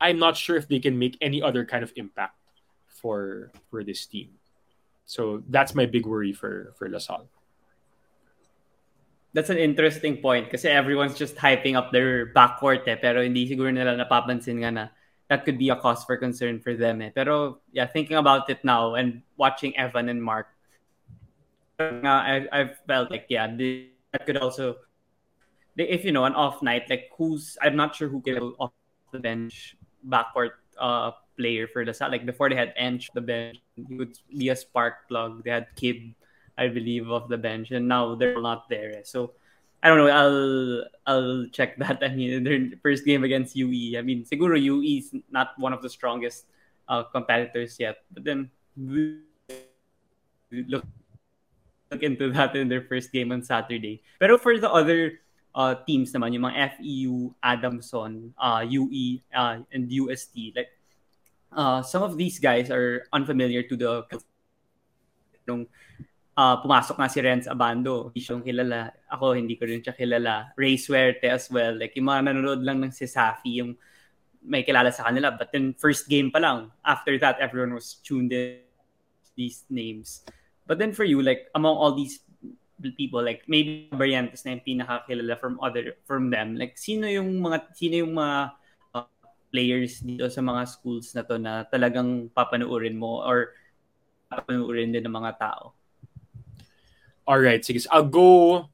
I'm 0.00 0.18
not 0.18 0.36
sure 0.36 0.56
if 0.56 0.66
they 0.66 0.80
can 0.80 0.98
make 0.98 1.20
any 1.20 1.44
other 1.44 1.64
kind 1.68 1.84
of 1.84 1.92
impact 1.96 2.40
for 2.88 3.52
for 3.68 3.84
this 3.84 4.08
team. 4.08 4.40
So 5.04 5.44
that's 5.52 5.76
my 5.76 5.84
big 5.84 6.08
worry 6.08 6.32
for 6.32 6.72
for 6.80 6.88
LaSalle 6.88 7.28
that's 9.34 9.50
an 9.50 9.58
interesting 9.58 10.22
point 10.22 10.48
kasi 10.48 10.70
everyone's 10.70 11.18
just 11.18 11.34
hyping 11.34 11.74
up 11.74 11.90
their 11.90 12.30
backcourt 12.30 12.86
eh, 12.86 12.94
pero 12.94 13.18
hindi 13.20 13.50
siguro 13.50 13.68
nila 13.74 13.98
napapansin 13.98 14.62
nga 14.62 14.70
na 14.70 14.84
that 15.26 15.42
could 15.42 15.58
be 15.58 15.74
a 15.74 15.76
cause 15.76 16.06
for 16.06 16.16
concern 16.16 16.62
for 16.62 16.78
them 16.78 17.02
eh. 17.02 17.10
Pero 17.10 17.58
yeah, 17.74 17.84
thinking 17.84 18.16
about 18.16 18.46
it 18.48 18.62
now 18.62 18.94
and 18.94 19.26
watching 19.36 19.74
Evan 19.74 20.08
and 20.08 20.22
Mark, 20.22 20.53
I, 21.78 22.46
I 22.52 22.70
felt 22.86 23.10
like 23.10 23.26
yeah, 23.28 23.46
that 23.46 24.26
could 24.26 24.36
also 24.36 24.76
if 25.76 26.04
you 26.04 26.12
know 26.12 26.24
an 26.24 26.34
off 26.34 26.62
night 26.62 26.88
like 26.88 27.10
who's 27.18 27.58
I'm 27.60 27.74
not 27.74 27.96
sure 27.96 28.08
who 28.08 28.20
can 28.20 28.38
off 28.58 28.70
the 29.10 29.18
bench 29.18 29.76
backcourt 30.06 30.54
uh 30.78 31.10
player 31.36 31.66
for 31.66 31.84
the 31.84 31.92
side 31.92 32.12
like 32.12 32.24
before 32.24 32.48
they 32.48 32.54
had 32.54 32.72
Ench 32.78 33.10
the 33.12 33.20
bench 33.20 33.58
he 33.74 33.96
would 33.96 34.14
be 34.30 34.50
a 34.50 34.56
spark 34.56 35.08
plug 35.08 35.42
they 35.42 35.50
had 35.50 35.66
Kid 35.74 36.14
I 36.56 36.68
believe, 36.68 37.10
off 37.10 37.28
the 37.28 37.38
bench, 37.38 37.70
and 37.70 37.88
now 37.88 38.14
they're 38.14 38.40
not 38.40 38.68
there. 38.68 39.02
So 39.04 39.32
I 39.82 39.88
don't 39.88 39.98
know. 39.98 40.08
I'll 40.08 40.84
I'll 41.06 41.46
check 41.50 41.76
that. 41.82 42.02
I 42.02 42.14
mean, 42.14 42.44
their 42.44 42.58
first 42.82 43.04
game 43.04 43.24
against 43.24 43.56
UE. 43.56 43.98
I 43.98 44.02
mean, 44.02 44.24
Seguro 44.24 44.56
UE 44.56 44.98
is 44.98 45.14
not 45.30 45.58
one 45.58 45.72
of 45.72 45.82
the 45.82 45.90
strongest 45.90 46.46
uh, 46.88 47.02
competitors 47.04 47.76
yet, 47.78 48.06
but 48.12 48.24
then 48.24 48.50
look 50.50 50.84
look 51.94 52.02
into 52.02 52.34
that 52.34 52.58
in 52.58 52.66
their 52.66 52.82
first 52.82 53.14
game 53.14 53.30
on 53.30 53.46
Saturday. 53.46 54.02
But 54.18 54.34
for 54.42 54.58
the 54.58 54.66
other 54.66 55.22
uh, 55.54 55.78
teams 55.86 56.10
naman, 56.10 56.34
yung 56.34 56.50
mga 56.50 56.74
FEU, 56.74 57.30
Adamson, 57.38 58.34
uh, 58.34 58.66
UE, 58.66 59.22
uh, 59.30 59.62
and 59.70 59.86
UST, 59.86 60.58
like 60.58 60.74
uh, 61.54 61.86
some 61.86 62.02
of 62.02 62.18
these 62.18 62.42
guys 62.42 62.74
are 62.74 63.06
unfamiliar 63.14 63.62
to 63.62 63.78
the 63.78 64.02
uh, 66.34 66.56
pumasok 66.58 66.98
nga 66.98 67.08
si 67.08 67.18
Renz 67.22 67.46
Abando. 67.46 68.10
Hindi 68.10 68.20
siya 68.20 68.42
kilala. 68.42 68.80
Ako, 69.10 69.38
hindi 69.38 69.54
ko 69.54 69.64
rin 69.70 69.82
siya 69.82 69.94
kilala. 69.94 70.50
Ray 70.58 70.76
Suerte 70.76 71.30
as 71.30 71.46
well. 71.50 71.78
Like, 71.78 71.94
yung 71.94 72.10
mga 72.10 72.30
nanonood 72.30 72.62
lang 72.66 72.82
ng 72.82 72.90
si 72.90 73.06
Safi, 73.06 73.62
yung 73.62 73.78
may 74.44 74.66
kilala 74.66 74.92
sa 74.92 75.08
kanila. 75.08 75.32
But 75.32 75.54
then, 75.54 75.72
first 75.78 76.10
game 76.10 76.28
pa 76.34 76.42
lang. 76.42 76.74
After 76.84 77.16
that, 77.22 77.38
everyone 77.40 77.72
was 77.72 78.02
tuned 78.02 78.34
in 78.34 78.60
these 79.38 79.64
names. 79.70 80.26
But 80.66 80.78
then 80.78 80.92
for 80.92 81.04
you, 81.04 81.20
like, 81.20 81.48
among 81.54 81.76
all 81.76 81.92
these 81.94 82.20
people, 82.96 83.22
like, 83.22 83.44
maybe 83.46 83.88
Barrientos 83.92 84.44
na 84.44 84.56
yung 84.56 84.64
pinakakilala 84.64 85.38
from 85.40 85.60
other, 85.60 85.96
from 86.04 86.30
them. 86.30 86.56
Like, 86.56 86.76
sino 86.76 87.06
yung 87.06 87.40
mga, 87.40 87.76
sino 87.76 87.94
yung 88.04 88.14
mga 88.16 88.36
uh, 88.96 89.08
players 89.52 90.00
dito 90.00 90.28
sa 90.32 90.40
mga 90.40 90.62
schools 90.68 91.12
na 91.12 91.22
to 91.22 91.36
na 91.36 91.64
talagang 91.68 92.32
papanuorin 92.32 92.96
mo 92.96 93.20
or 93.24 93.52
papanuorin 94.32 94.92
din 94.92 95.04
ng 95.04 95.14
mga 95.14 95.32
tao? 95.38 95.76
All 97.24 97.40
right, 97.40 97.64
sige. 97.64 97.80
I'll 97.88 98.08
go 98.08 98.68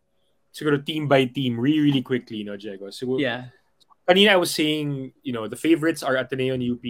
siguro 0.52 0.84
team 0.84 1.06
by 1.06 1.24
team 1.26 1.58
really, 1.58 1.80
really 1.80 2.02
quickly, 2.02 2.42
no, 2.42 2.56
Diego. 2.56 2.90
So 2.90 3.18
yeah. 3.18 3.54
Kanina 4.08 4.34
I 4.34 4.36
was 4.36 4.50
saying, 4.50 5.12
you 5.22 5.32
know, 5.32 5.46
the 5.46 5.56
favorites 5.56 6.02
are 6.02 6.16
Ateneo 6.16 6.54
and 6.54 6.62
UP. 6.62 6.82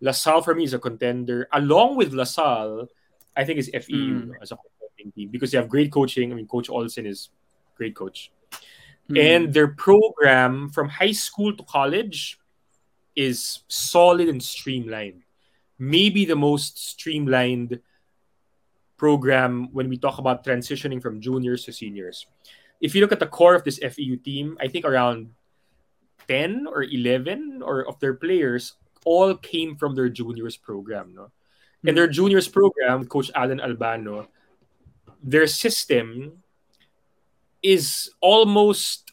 LaSalle 0.00 0.40
for 0.40 0.54
me 0.54 0.64
is 0.64 0.72
a 0.72 0.80
contender. 0.80 1.46
Along 1.52 1.96
with 1.96 2.16
LaSalle, 2.16 2.88
I 3.36 3.44
think 3.44 3.58
it's 3.58 3.70
FEU 3.72 4.26
Mm. 4.26 4.32
as 4.42 4.52
a 4.52 4.56
contending 4.56 5.12
team 5.12 5.28
because 5.30 5.50
they 5.50 5.58
have 5.58 5.68
great 5.68 5.90
coaching. 5.92 6.32
I 6.32 6.34
mean, 6.34 6.46
Coach 6.46 6.68
Olsen 6.68 7.06
is 7.06 7.30
great 7.76 7.94
coach. 7.94 8.30
Hmm. 9.08 9.16
And 9.16 9.54
their 9.54 9.68
program 9.68 10.70
from 10.70 10.88
high 10.88 11.12
school 11.12 11.56
to 11.56 11.62
college 11.64 12.38
is 13.16 13.60
solid 13.68 14.28
and 14.28 14.42
streamlined. 14.42 15.22
Maybe 15.78 16.24
the 16.24 16.36
most 16.36 16.78
streamlined 16.78 17.80
program 18.96 19.72
when 19.72 19.88
we 19.88 19.96
talk 19.96 20.18
about 20.18 20.44
transitioning 20.44 21.00
from 21.00 21.20
juniors 21.20 21.64
to 21.64 21.72
seniors. 21.72 22.26
If 22.80 22.94
you 22.94 23.00
look 23.00 23.12
at 23.12 23.20
the 23.20 23.26
core 23.26 23.54
of 23.54 23.64
this 23.64 23.78
FEU 23.80 24.16
team, 24.16 24.56
I 24.60 24.68
think 24.68 24.84
around 24.84 25.32
10 26.28 26.66
or 26.66 26.82
11 26.84 27.62
or 27.62 27.88
of 27.88 27.98
their 28.00 28.14
players 28.14 28.74
all 29.04 29.34
came 29.34 29.76
from 29.76 29.94
their 29.94 30.08
juniors 30.08 30.56
program, 30.56 31.14
no? 31.14 31.32
And 31.86 31.96
their 31.96 32.08
juniors 32.08 32.48
program, 32.48 33.06
Coach 33.06 33.30
Alan 33.34 33.60
Albano, 33.60 34.28
their 35.22 35.46
system 35.46 36.42
is 37.62 38.10
almost 38.20 39.12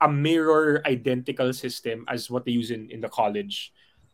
a 0.00 0.08
mirror 0.08 0.82
identical 0.84 1.52
system 1.52 2.04
as 2.08 2.30
what 2.30 2.44
they 2.44 2.52
use 2.52 2.70
in, 2.70 2.90
in 2.90 3.00
the 3.00 3.08
college 3.08 3.72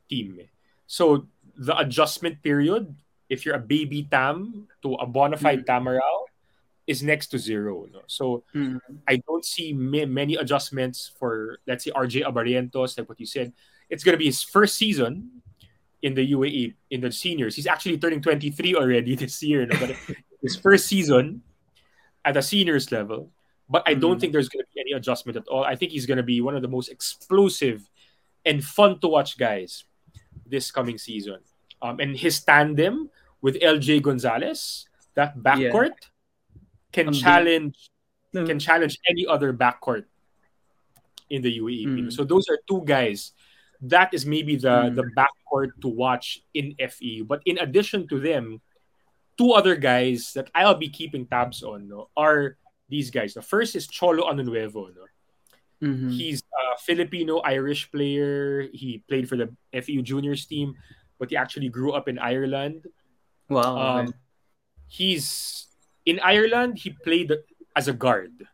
team. 0.09 0.41
So 0.87 1.27
the 1.57 1.77
adjustment 1.77 2.43
period, 2.43 2.95
if 3.29 3.45
you're 3.45 3.57
a 3.57 3.61
baby 3.61 4.05
tam 4.11 4.68
to 4.83 4.95
a 4.95 5.07
bona 5.07 5.37
fide 5.37 5.66
tamarao, 5.66 6.29
is 6.87 7.03
next 7.03 7.29
to 7.29 7.39
zero. 7.39 7.87
No? 7.93 8.03
So 8.07 8.45
Mm. 8.55 8.81
I 9.09 9.16
don't 9.16 9.45
see 9.45 9.73
ma- 9.73 10.07
many 10.07 10.35
adjustments 10.37 11.12
for, 11.18 11.59
let's 11.66 11.85
say, 11.85 11.91
RJ 11.93 12.25
Abarientos, 12.25 12.99
like 12.99 13.09
what 13.09 13.20
you 13.20 13.27
said. 13.27 13.53
It's 13.89 14.05
going 14.05 14.14
to 14.14 14.18
be 14.18 14.27
his 14.27 14.43
first 14.43 14.77
season 14.77 15.43
in 16.03 16.15
the 16.15 16.33
UAAP, 16.33 16.75
in 16.91 17.01
the 17.01 17.13
seniors. 17.13 17.55
He's 17.57 17.67
actually 17.67 17.97
turning 17.99 18.21
23 18.21 18.75
already 18.75 19.15
this 19.23 19.43
year. 19.43 19.67
No? 19.67 19.79
But 19.79 19.97
his 20.43 20.57
first 20.57 20.87
season 20.87 21.43
at 22.25 22.35
the 22.35 22.43
seniors 22.43 22.91
level. 22.93 23.31
But 23.71 23.85
I 23.87 23.95
don't 23.95 24.19
Mm. 24.19 24.21
think 24.21 24.33
there's 24.35 24.49
going 24.51 24.65
to 24.65 24.71
be 24.75 24.81
any 24.81 24.93
adjustment 24.93 25.37
at 25.39 25.47
all. 25.49 25.65
I 25.65 25.77
think 25.77 25.93
he's 25.93 26.05
going 26.07 26.19
to 26.19 26.23
be 26.27 26.41
one 26.41 26.55
of 26.57 26.63
the 26.63 26.69
most 26.69 26.89
explosive 26.91 27.89
and 28.45 28.63
fun 28.63 28.99
to 29.01 29.09
watch 29.09 29.39
guys 29.39 29.85
this 30.45 30.71
coming 30.71 30.99
season. 30.99 31.39
Um, 31.81 31.99
and 32.01 32.17
his 32.17 32.43
tandem 32.43 33.09
with 33.41 33.57
LJ 33.63 34.03
Gonzalez, 34.03 34.87
that 35.15 35.39
backcourt, 35.39 35.95
can 36.93 37.07
Ang 37.07 37.13
big- 37.15 37.23
challenge 37.23 37.77
No. 38.35 38.45
can 38.47 38.59
challenge 38.59 38.99
any 39.09 39.27
other 39.27 39.53
backcourt 39.53 40.05
in 41.31 41.43
the 41.43 41.53
UAAP. 41.61 42.09
Mm. 42.09 42.13
So 42.13 42.25
those 42.25 42.49
are 42.49 42.59
two 42.69 42.83
guys. 42.85 43.33
That 43.83 44.14
is 44.14 44.24
maybe 44.24 44.55
the 44.57 44.91
Mm. 44.91 44.95
the 44.95 45.07
backcourt 45.18 45.74
to 45.83 45.89
watch 45.91 46.41
in 46.55 46.74
FE. 46.78 47.22
But 47.26 47.43
in 47.45 47.59
addition 47.59 48.07
to 48.09 48.20
them, 48.22 48.62
two 49.37 49.53
other 49.53 49.74
guys 49.74 50.33
that 50.39 50.51
I'll 50.55 50.78
be 50.78 50.89
keeping 50.89 51.26
tabs 51.26 51.62
on 51.66 51.89
no, 51.91 52.09
are 52.16 52.57
these 52.89 53.11
guys. 53.11 53.35
The 53.35 53.43
first 53.43 53.74
is 53.74 53.89
Cholo 53.91 54.30
Añonuevo. 54.30 54.95
No? 54.95 55.05
Mhm. 55.83 56.14
He's 56.14 56.47
a 56.55 56.78
Filipino 56.78 57.43
Irish 57.43 57.91
player. 57.91 58.68
He 58.70 59.03
played 59.11 59.26
for 59.28 59.35
the 59.35 59.51
FEU 59.74 60.03
juniors 60.03 60.47
team, 60.47 60.78
but 61.18 61.30
he 61.30 61.37
actually 61.37 61.68
grew 61.68 61.91
up 61.91 62.07
in 62.07 62.22
Ireland. 62.22 62.87
Wow. 63.51 63.76
Um, 63.76 64.09
okay. 64.09 64.18
he's 64.87 65.66
in 66.07 66.20
Ireland. 66.20 66.78
He 66.78 66.91
played 67.03 67.33
as 67.74 67.89
a 67.89 67.93
guard. 67.97 68.47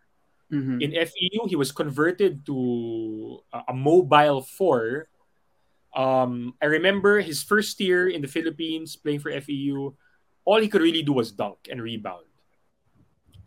Mhm. 0.49 0.81
In 0.81 0.95
FEU, 0.97 1.45
he 1.47 1.57
was 1.57 1.69
converted 1.73 2.47
to 2.49 3.43
a, 3.53 3.69
a 3.69 3.75
mobile 3.75 4.41
four. 4.41 5.09
Um, 5.95 6.55
I 6.63 6.67
remember 6.67 7.21
his 7.21 7.43
first 7.43 7.81
year 7.81 8.09
in 8.09 8.23
the 8.23 8.29
Philippines 8.29 8.97
playing 8.97 9.21
for 9.21 9.31
FEU. 9.41 9.95
All 10.45 10.61
he 10.61 10.69
could 10.69 10.83
really 10.83 11.03
do 11.03 11.13
was 11.13 11.33
dunk 11.33 11.69
and 11.71 11.83
rebound. 11.83 12.25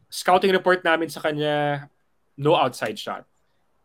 Scouting 0.09 0.51
report 0.51 0.83
namin 0.83 1.09
sa 1.09 1.21
kanya, 1.21 1.89
no 2.37 2.55
outside 2.55 2.99
shot. 2.99 3.25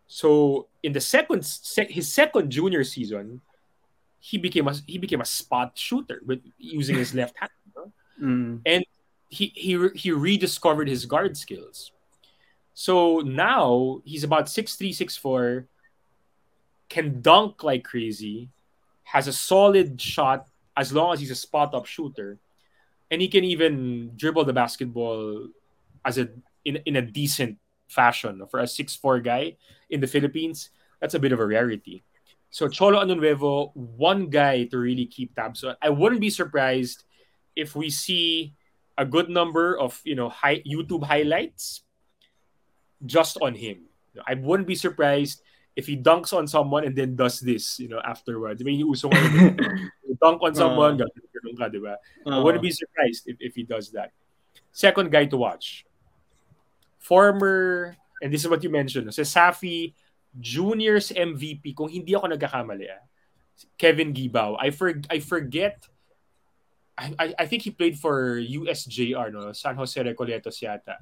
So 0.07 0.69
in 0.83 0.93
the 0.93 1.01
second 1.01 1.45
sec, 1.45 1.91
his 1.91 2.13
second 2.13 2.51
junior 2.51 2.85
season, 2.85 3.41
he 4.19 4.39
became 4.39 4.67
a 4.69 4.75
he 4.87 4.99
became 4.99 5.21
a 5.21 5.29
spot 5.29 5.79
shooter 5.79 6.21
with 6.27 6.43
using 6.59 6.97
his 6.97 7.15
left 7.15 7.39
hand. 7.39 7.53
no? 7.77 7.93
Mm. 8.21 8.85
he 9.29 9.53
he 9.55 9.79
he 9.95 10.11
rediscovered 10.11 10.89
his 10.89 11.07
guard 11.07 11.37
skills. 11.37 11.93
So 12.75 13.21
now 13.21 14.03
he's 14.05 14.23
about 14.23 14.47
6'3", 14.53 14.93
6'4", 14.93 15.65
can 16.89 17.21
dunk 17.21 17.63
like 17.63 17.85
crazy, 17.85 18.51
has 19.05 19.29
a 19.29 19.33
solid 19.33 20.01
shot 20.01 20.49
as 20.77 20.93
long 20.93 21.13
as 21.13 21.21
he's 21.21 21.31
a 21.31 21.39
spot 21.39 21.75
up 21.75 21.87
shooter, 21.87 22.39
and 23.11 23.23
he 23.23 23.29
can 23.29 23.45
even 23.45 24.13
dribble 24.17 24.45
the 24.45 24.53
basketball 24.53 25.49
as 26.05 26.19
a 26.19 26.29
in, 26.65 26.77
in 26.85 26.97
a 26.97 27.03
decent 27.03 27.59
fashion 27.89 28.43
for 28.51 28.61
a 28.61 28.65
6'4 28.65 29.23
guy 29.23 29.57
in 29.91 30.01
the 30.01 30.07
Philippines. 30.07 30.71
That's 31.01 31.15
a 31.15 31.19
bit 31.19 31.33
of 31.33 31.41
a 31.41 31.47
rarity. 31.47 32.03
So 32.51 32.69
Cholo 32.69 32.99
Añonuevo, 32.99 33.75
one 33.77 34.29
guy 34.29 34.65
to 34.65 34.79
really 34.79 35.07
keep 35.07 35.35
tabs 35.35 35.63
on. 35.63 35.77
I 35.83 35.91
wouldn't 35.91 36.21
be 36.21 36.31
surprised 36.31 37.05
if 37.55 37.77
we 37.77 37.91
see 37.91 38.55
a 38.99 39.05
good 39.05 39.29
number 39.29 39.79
of 39.79 40.01
you 40.05 40.15
know 40.15 40.29
high 40.29 40.61
YouTube 40.67 41.05
highlights 41.05 41.83
just 43.05 43.37
on 43.43 43.55
him. 43.55 43.87
I 44.27 44.35
wouldn't 44.35 44.69
be 44.69 44.75
surprised 44.75 45.43
if 45.77 45.87
he 45.87 45.97
dunks 45.97 46.33
on 46.33 46.49
someone 46.49 46.85
and 46.85 46.97
then 46.97 47.15
does 47.15 47.39
this, 47.39 47.79
you 47.79 47.89
know, 47.89 48.01
afterwards. 48.01 48.63
I 48.63 48.65
mean, 48.65 48.81
uso 48.81 49.09
ngayon, 49.13 49.61
dunk 50.23 50.41
on 50.43 50.55
someone, 50.57 50.97
ganun, 50.97 51.29
ganun 51.29 51.57
ka, 51.61 51.69
di 51.69 51.79
ba? 51.79 52.01
I 52.25 52.41
wouldn't 52.41 52.65
be 52.65 52.73
surprised 52.73 53.29
if, 53.29 53.37
if 53.39 53.55
he 53.55 53.63
does 53.63 53.93
that. 53.93 54.17
Second 54.73 55.13
guy 55.13 55.27
to 55.29 55.37
watch. 55.37 55.85
Former, 56.99 57.95
and 58.23 58.33
this 58.33 58.41
is 58.43 58.49
what 58.49 58.65
you 58.65 58.71
mentioned, 58.73 59.07
CESAFI, 59.13 59.93
juniors 60.41 61.13
MVP, 61.13 61.77
kung 61.77 61.93
hindi 61.93 62.17
ako 62.17 62.33
nagkakamali, 62.33 62.89
ah, 62.89 63.05
Kevin 63.77 64.17
Gibao. 64.17 64.57
I 64.59 64.73
for, 64.73 64.97
I 65.13 65.21
forget 65.21 65.85
I, 66.99 67.13
I, 67.19 67.35
I 67.41 67.47
think 67.47 67.63
he 67.63 67.71
played 67.71 67.99
for 67.99 68.41
USJR, 68.41 69.33
no? 69.33 69.53
San 69.53 69.77
Jose 69.77 70.01
Recoletos 70.01 70.65
yata 70.65 70.97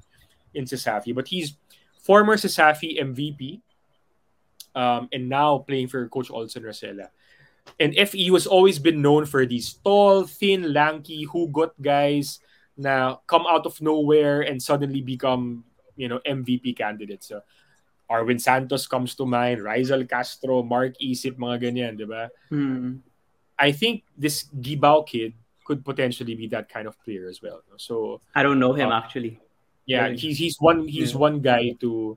in 0.53 0.65
CESAFI. 0.65 1.15
But 1.15 1.27
he's 1.27 1.55
former 2.03 2.35
CESAFI 2.35 2.99
MVP 2.99 3.61
um, 4.75 5.09
and 5.11 5.27
now 5.29 5.59
playing 5.63 5.87
for 5.87 6.07
Coach 6.09 6.29
Olsen 6.29 6.63
Racela. 6.63 7.09
And 7.79 7.95
FE 7.95 8.29
has 8.37 8.45
always 8.45 8.77
been 8.77 9.01
known 9.01 9.25
for 9.25 9.45
these 9.45 9.73
tall, 9.81 10.23
thin, 10.27 10.71
lanky, 10.73 11.25
hugot 11.25 11.71
guys 11.81 12.39
na 12.77 13.15
come 13.25 13.47
out 13.49 13.65
of 13.65 13.81
nowhere 13.81 14.41
and 14.45 14.61
suddenly 14.61 15.01
become, 15.01 15.63
you 15.95 16.07
know, 16.07 16.19
MVP 16.27 16.77
candidates. 16.77 17.27
So, 17.33 17.41
Arwind 18.11 18.41
Santos 18.41 18.85
comes 18.85 19.15
to 19.15 19.25
mind, 19.25 19.63
Rizal 19.63 20.05
Castro, 20.05 20.61
Mark 20.61 20.93
Isip, 21.01 21.41
mga 21.41 21.57
ganyan, 21.57 21.97
di 21.97 22.05
ba? 22.05 22.29
Mm. 22.51 22.99
I 23.57 23.71
think 23.71 24.03
this 24.13 24.45
Gibao 24.53 25.07
kid 25.07 25.33
could 25.63 25.81
potentially 25.83 26.35
be 26.35 26.45
that 26.53 26.69
kind 26.69 26.85
of 26.85 26.93
player 27.01 27.25
as 27.27 27.41
well. 27.41 27.63
So 27.81 28.21
I 28.35 28.43
don't 28.43 28.59
know 28.59 28.73
him 28.77 28.91
Uh, 28.93 28.99
actually. 29.01 29.39
yeah, 29.89 30.13
he's 30.13 30.37
he's 30.37 30.57
one 30.61 30.85
he's 30.85 31.13
Yeah. 31.17 31.25
one 31.25 31.39
guy 31.41 31.73
to 31.81 32.13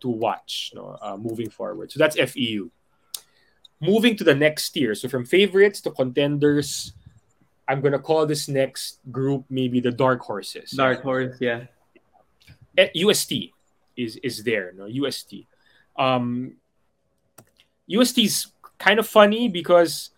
to 0.00 0.08
watch 0.08 0.72
no, 0.74 0.96
uh, 1.00 1.16
moving 1.16 1.50
forward. 1.50 1.92
So 1.92 1.98
that's 1.98 2.16
FEU. 2.16 2.70
Moving 3.80 4.14
to 4.16 4.24
the 4.24 4.34
next 4.34 4.70
tier, 4.70 4.94
so 4.94 5.08
from 5.08 5.24
favorites 5.24 5.80
to 5.82 5.90
contenders, 5.90 6.92
I'm 7.66 7.80
gonna 7.80 7.98
call 7.98 8.26
this 8.26 8.46
next 8.48 8.98
group 9.10 9.44
maybe 9.48 9.80
the 9.80 9.90
dark 9.90 10.20
horses. 10.20 10.72
Dark 10.72 11.02
horse, 11.02 11.36
yeah. 11.40 11.64
Eh, 12.76 12.88
UST 12.94 13.52
is 13.96 14.16
is 14.22 14.44
there. 14.44 14.72
No, 14.76 14.84
UST. 14.86 15.46
Um, 15.96 16.56
UST 17.88 18.18
is 18.18 18.46
kind 18.78 18.98
of 19.00 19.06
funny 19.06 19.48
because 19.48 20.10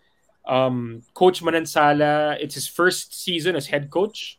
um, 0.45 1.01
Coach 1.13 1.41
Manansala, 1.41 2.37
it's 2.39 2.55
his 2.55 2.67
first 2.67 3.15
season 3.15 3.55
as 3.55 3.65
head 3.67 3.89
coach, 3.89 4.37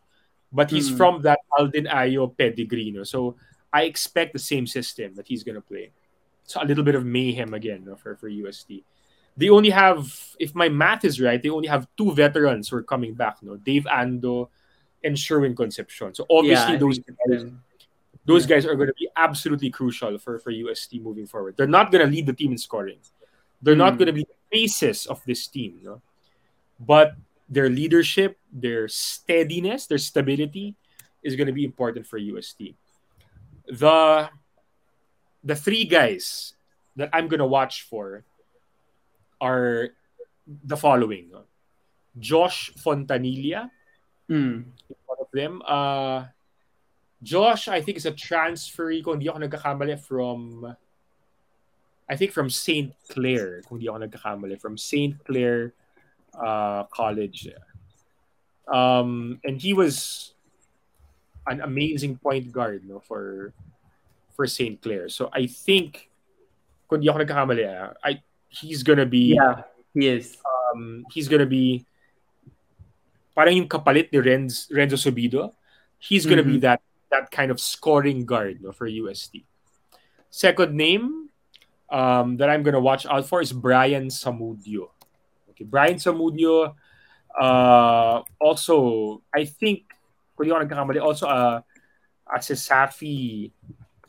but 0.52 0.70
he's 0.70 0.90
Hmm. 0.90 0.96
from 0.96 1.22
that 1.22 1.40
Aldin 1.58 1.88
Ayo 1.88 2.28
pedigree. 2.36 2.90
No? 2.90 3.04
So 3.04 3.36
I 3.74 3.82
expect 3.92 4.32
the 4.32 4.38
same 4.52 4.66
system 4.78 5.08
that 5.16 5.26
he's 5.26 5.42
going 5.46 5.56
to 5.56 5.60
play. 5.72 5.90
So 6.44 6.62
a 6.62 6.66
little 6.70 6.84
bit 6.84 6.94
of 6.94 7.04
mayhem 7.04 7.52
again 7.54 7.82
for, 8.02 8.14
for 8.16 8.28
UST. 8.28 8.70
They 9.36 9.48
only 9.50 9.70
have, 9.70 10.06
if 10.38 10.54
my 10.54 10.68
math 10.68 11.04
is 11.04 11.20
right, 11.20 11.42
they 11.42 11.48
only 11.50 11.66
have 11.74 11.88
two 11.98 12.12
veterans 12.14 12.68
who 12.68 12.76
are 12.76 12.82
coming 12.94 13.14
back. 13.14 13.42
No, 13.42 13.56
Dave 13.56 13.84
Ando 13.90 14.48
and 15.02 15.18
Sherwin 15.18 15.56
Concepcion. 15.56 16.14
So 16.14 16.24
obviously 16.30 16.74
Yeah, 16.74 16.78
those 16.78 17.00
them. 17.26 17.62
those 18.24 18.44
Yeah. 18.44 18.50
guys 18.56 18.64
are 18.66 18.76
going 18.76 18.92
to 18.94 18.98
be 19.04 19.08
absolutely 19.16 19.70
crucial 19.70 20.16
for, 20.18 20.38
for 20.38 20.50
UST 20.52 20.92
moving 21.02 21.26
forward. 21.26 21.56
They're 21.56 21.66
not 21.78 21.90
going 21.90 22.04
to 22.06 22.10
lead 22.14 22.26
the 22.26 22.32
team 22.32 22.52
in 22.52 22.58
scoring. 22.58 23.00
They're 23.60 23.74
not 23.84 23.94
Mm. 23.94 23.98
going 23.98 24.06
to 24.12 24.18
be 24.20 24.24
the 24.32 24.38
faces 24.52 25.06
of 25.06 25.18
this 25.26 25.48
team. 25.48 25.80
No? 25.82 26.00
But 26.78 27.16
their 27.48 27.68
leadership, 27.68 28.38
their 28.52 28.86
steadiness, 28.88 29.86
their 29.90 29.98
stability 29.98 30.76
is 31.26 31.34
going 31.34 31.48
to 31.48 31.52
be 31.60 31.64
important 31.64 32.06
for 32.06 32.18
UST. 32.18 32.76
The 33.66 34.28
the 35.44 35.56
three 35.56 35.84
guys 35.84 36.54
that 36.96 37.10
I'm 37.12 37.28
going 37.28 37.40
to 37.40 37.48
watch 37.48 37.82
for 37.82 38.24
are 39.40 39.90
the 40.46 40.76
following. 40.76 41.32
Josh 42.18 42.72
Fontanilla, 42.78 43.70
Mm. 44.30 44.64
one 45.04 45.18
of 45.20 45.28
them. 45.32 45.60
Uh, 45.66 46.24
Josh, 47.22 47.68
I 47.68 47.80
think 47.80 47.96
is 47.96 48.06
a 48.06 48.12
transfer 48.12 48.88
kung 49.00 49.20
hindi 49.20 49.28
ako 49.28 49.40
nagkakamali 49.44 49.96
from 50.00 50.64
I 52.08 52.16
think 52.16 52.32
from 52.32 52.48
St. 52.52 52.92
Clare, 53.08 53.64
kung 53.64 53.80
hindi 53.80 53.88
ako 53.88 54.04
nagkakamali, 54.04 54.60
from 54.60 54.76
St. 54.76 55.16
Clare 55.24 55.72
uh, 56.36 56.84
College. 56.92 57.48
Um, 58.68 59.40
and 59.44 59.60
he 59.60 59.72
was 59.72 60.33
an 61.46 61.60
amazing 61.60 62.16
point 62.16 62.50
guard 62.52 62.82
no, 62.88 63.00
for 63.00 63.52
for 64.34 64.46
St. 64.46 64.80
Clare. 64.82 65.08
So 65.08 65.30
I 65.32 65.46
think, 65.46 66.10
kung 66.90 67.00
ako 67.06 67.22
nagkakamali, 67.22 67.64
ah, 67.70 67.94
I, 68.02 68.22
he's 68.50 68.82
gonna 68.82 69.06
be 69.06 69.38
Yeah, 69.38 69.62
he 69.94 70.08
is. 70.08 70.36
um, 70.42 71.06
he's 71.14 71.28
gonna 71.30 71.46
be 71.46 71.86
parang 73.34 73.54
yung 73.54 73.68
kapalit 73.70 74.10
ni 74.10 74.18
Renz, 74.18 74.66
Renzo 74.70 74.98
Subido. 74.98 75.54
He's 75.98 76.26
gonna 76.26 76.44
be 76.44 76.58
Mhm. 76.58 76.66
that 76.66 76.80
that 77.14 77.30
kind 77.30 77.54
of 77.54 77.62
scoring 77.62 78.26
guard 78.26 78.58
no, 78.58 78.74
for 78.74 78.90
UST. 78.90 79.46
Second 80.34 80.74
name 80.74 81.30
um, 81.94 82.36
that 82.42 82.50
I'm 82.50 82.66
gonna 82.66 82.82
watch 82.82 83.06
out 83.06 83.22
for 83.30 83.38
is 83.38 83.54
Brian 83.54 84.10
Samudio. 84.10 84.90
Okay, 85.54 85.62
Brian 85.62 86.02
Samudio. 86.02 86.74
Uh, 87.30 88.22
also, 88.42 89.22
I 89.30 89.46
think 89.46 89.93
kung 90.34 90.46
di 90.46 90.50
ako 90.50 90.62
nagkakamali, 90.66 91.00
also 91.00 91.26
uh, 91.26 91.62
a 92.26 92.38
Safi 92.38 93.50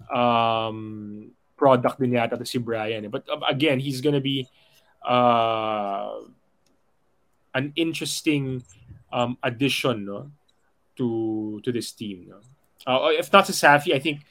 um, 0.09 1.31
product 1.57 1.99
din 1.99 2.17
yata 2.17 2.37
to 2.37 2.45
si 2.45 2.57
Brian. 2.57 3.05
eh. 3.05 3.11
But 3.11 3.29
uh, 3.29 3.41
again, 3.47 3.79
he's 3.79 4.01
gonna 4.01 4.21
be 4.21 4.47
uh, 5.05 6.25
an 7.53 7.71
interesting 7.75 8.63
um, 9.13 9.37
addition 9.43 10.05
no, 10.05 10.31
to 10.97 11.61
to 11.63 11.69
this 11.71 11.91
team. 11.91 12.27
No? 12.29 12.41
Uh, 12.85 13.09
if 13.15 13.31
not 13.31 13.45
to 13.47 13.53
Safi, 13.53 13.93
I 13.93 13.99
think 13.99 14.21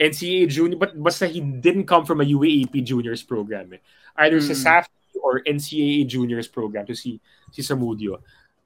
NCAA 0.00 0.48
junior, 0.48 0.76
but 0.76 0.96
basta 0.96 1.28
he 1.28 1.40
didn't 1.40 1.84
come 1.84 2.06
from 2.06 2.20
a 2.20 2.24
UAAP 2.24 2.84
juniors 2.84 3.22
program. 3.22 3.72
Eh. 3.74 3.82
Either 4.16 4.40
Mm. 4.40 4.56
Safi 4.56 4.88
or 5.20 5.40
NCAA 5.44 6.06
juniors 6.08 6.48
program 6.48 6.86
to 6.86 6.94
see 6.96 7.20
si 7.52 7.60
Samudio. 7.62 8.20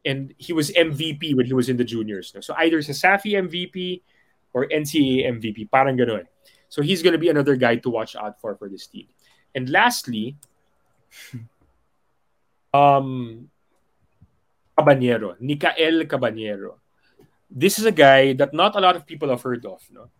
And 0.04 0.34
he 0.36 0.52
was 0.52 0.70
MVP 0.72 1.34
when 1.34 1.46
he 1.46 1.54
was 1.54 1.68
in 1.68 1.76
the 1.76 1.84
juniors. 1.84 2.34
So 2.40 2.54
either 2.58 2.82
sa 2.82 2.92
Safi 2.92 3.40
MVP 3.40 4.02
or 4.52 4.68
NCAA 4.68 5.26
MVP, 5.40 5.70
parang 5.70 5.96
ganun. 5.96 6.28
So 6.68 6.82
he's 6.82 7.02
going 7.02 7.12
to 7.14 7.22
be 7.22 7.28
another 7.28 7.56
guy 7.56 7.76
to 7.76 7.90
watch 7.90 8.16
out 8.16 8.40
for 8.40 8.54
for 8.56 8.68
this 8.68 8.86
team. 8.86 9.06
And 9.54 9.70
lastly, 9.70 10.36
um, 12.74 13.48
Cabanero, 14.76 15.38
Nicael. 15.40 16.74
This 17.48 17.78
is 17.78 17.86
a 17.86 17.94
guy 17.94 18.32
that 18.34 18.52
not 18.52 18.74
a 18.74 18.80
lot 18.80 18.96
of 18.96 19.06
people 19.06 19.30
have 19.30 19.42
heard 19.42 19.64
of, 19.64 19.80
no? 19.92 20.10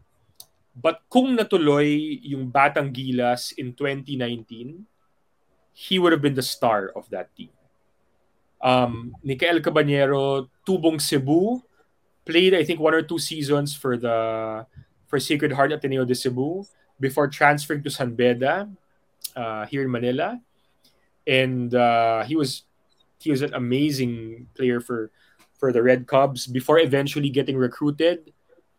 But 0.75 1.03
kung 1.11 1.39
natuloy 1.39 2.19
yung 2.23 2.51
Batang 2.51 2.91
Gilas 2.91 3.55
in 3.55 3.75
2019, 3.75 4.87
he 5.75 5.99
would 5.99 6.11
have 6.11 6.23
been 6.23 6.35
the 6.35 6.43
star 6.43 6.91
of 6.95 7.11
that 7.11 7.35
team. 7.35 7.51
Um, 8.65 9.13
Nicael 9.23 9.61
Tubong 9.61 11.01
Cebu, 11.01 11.61
played 12.25 12.55
I 12.55 12.65
think 12.65 12.81
one 12.81 12.95
or 12.95 13.03
two 13.03 13.19
seasons 13.19 13.77
for 13.77 13.97
the 14.01 14.65
for 15.07 15.21
Sacred 15.21 15.53
Heart 15.53 15.73
Ateneo 15.73 16.05
de 16.05 16.15
Cebu 16.15 16.65
before 16.99 17.29
transferring 17.29 17.85
to 17.85 17.91
San 17.91 18.17
Beda 18.17 18.67
uh, 19.37 19.67
here 19.67 19.83
in 19.85 19.91
Manila, 19.91 20.41
and 21.27 21.75
uh, 21.75 22.25
he 22.25 22.37
was 22.37 22.65
he 23.21 23.31
was 23.31 23.43
an 23.43 23.53
amazing 23.53 24.49
player 24.57 24.81
for 24.81 25.13
for 25.61 25.71
the 25.71 25.83
Red 25.83 26.09
Cubs 26.09 26.47
before 26.47 26.81
eventually 26.81 27.29
getting 27.29 27.57
recruited 27.57 28.33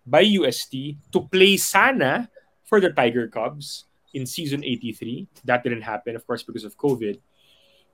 by 0.05 0.21
UST 0.21 0.97
to 1.13 1.29
play 1.29 1.57
Sana 1.57 2.29
for 2.65 2.81
the 2.81 2.89
Tiger 2.89 3.27
Cubs 3.27 3.85
in 4.13 4.25
season 4.25 4.63
83. 4.63 5.27
That 5.45 5.63
didn't 5.63 5.81
happen, 5.81 6.15
of 6.15 6.25
course, 6.25 6.43
because 6.43 6.63
of 6.63 6.77
COVID. 6.77 7.19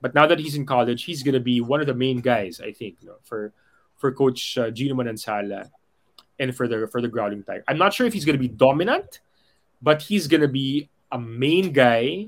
But 0.02 0.18
now 0.18 0.26
that 0.26 0.42
he's 0.42 0.58
in 0.58 0.66
college, 0.66 1.04
he's 1.04 1.22
to 1.38 1.40
be 1.40 1.62
one 1.62 1.80
of 1.80 1.86
the 1.86 1.94
main 1.94 2.18
guys, 2.18 2.60
I 2.60 2.74
think, 2.74 2.98
no, 3.06 3.22
for 3.22 3.54
for 3.96 4.10
Coach 4.10 4.58
uh, 4.58 4.74
Gino 4.74 4.98
Manansala 4.98 5.70
and 6.42 6.50
for 6.50 6.66
the 6.66 6.90
for 6.90 7.00
the 7.00 7.06
Growling 7.06 7.46
Tiger. 7.46 7.62
I'm 7.70 7.78
not 7.78 7.94
sure 7.94 8.04
if 8.04 8.12
he's 8.12 8.26
to 8.34 8.42
be 8.42 8.50
dominant, 8.50 9.22
but 9.80 10.02
he's 10.02 10.26
to 10.42 10.50
be 10.50 10.90
a 11.14 11.18
main 11.18 11.70
guy. 11.70 12.26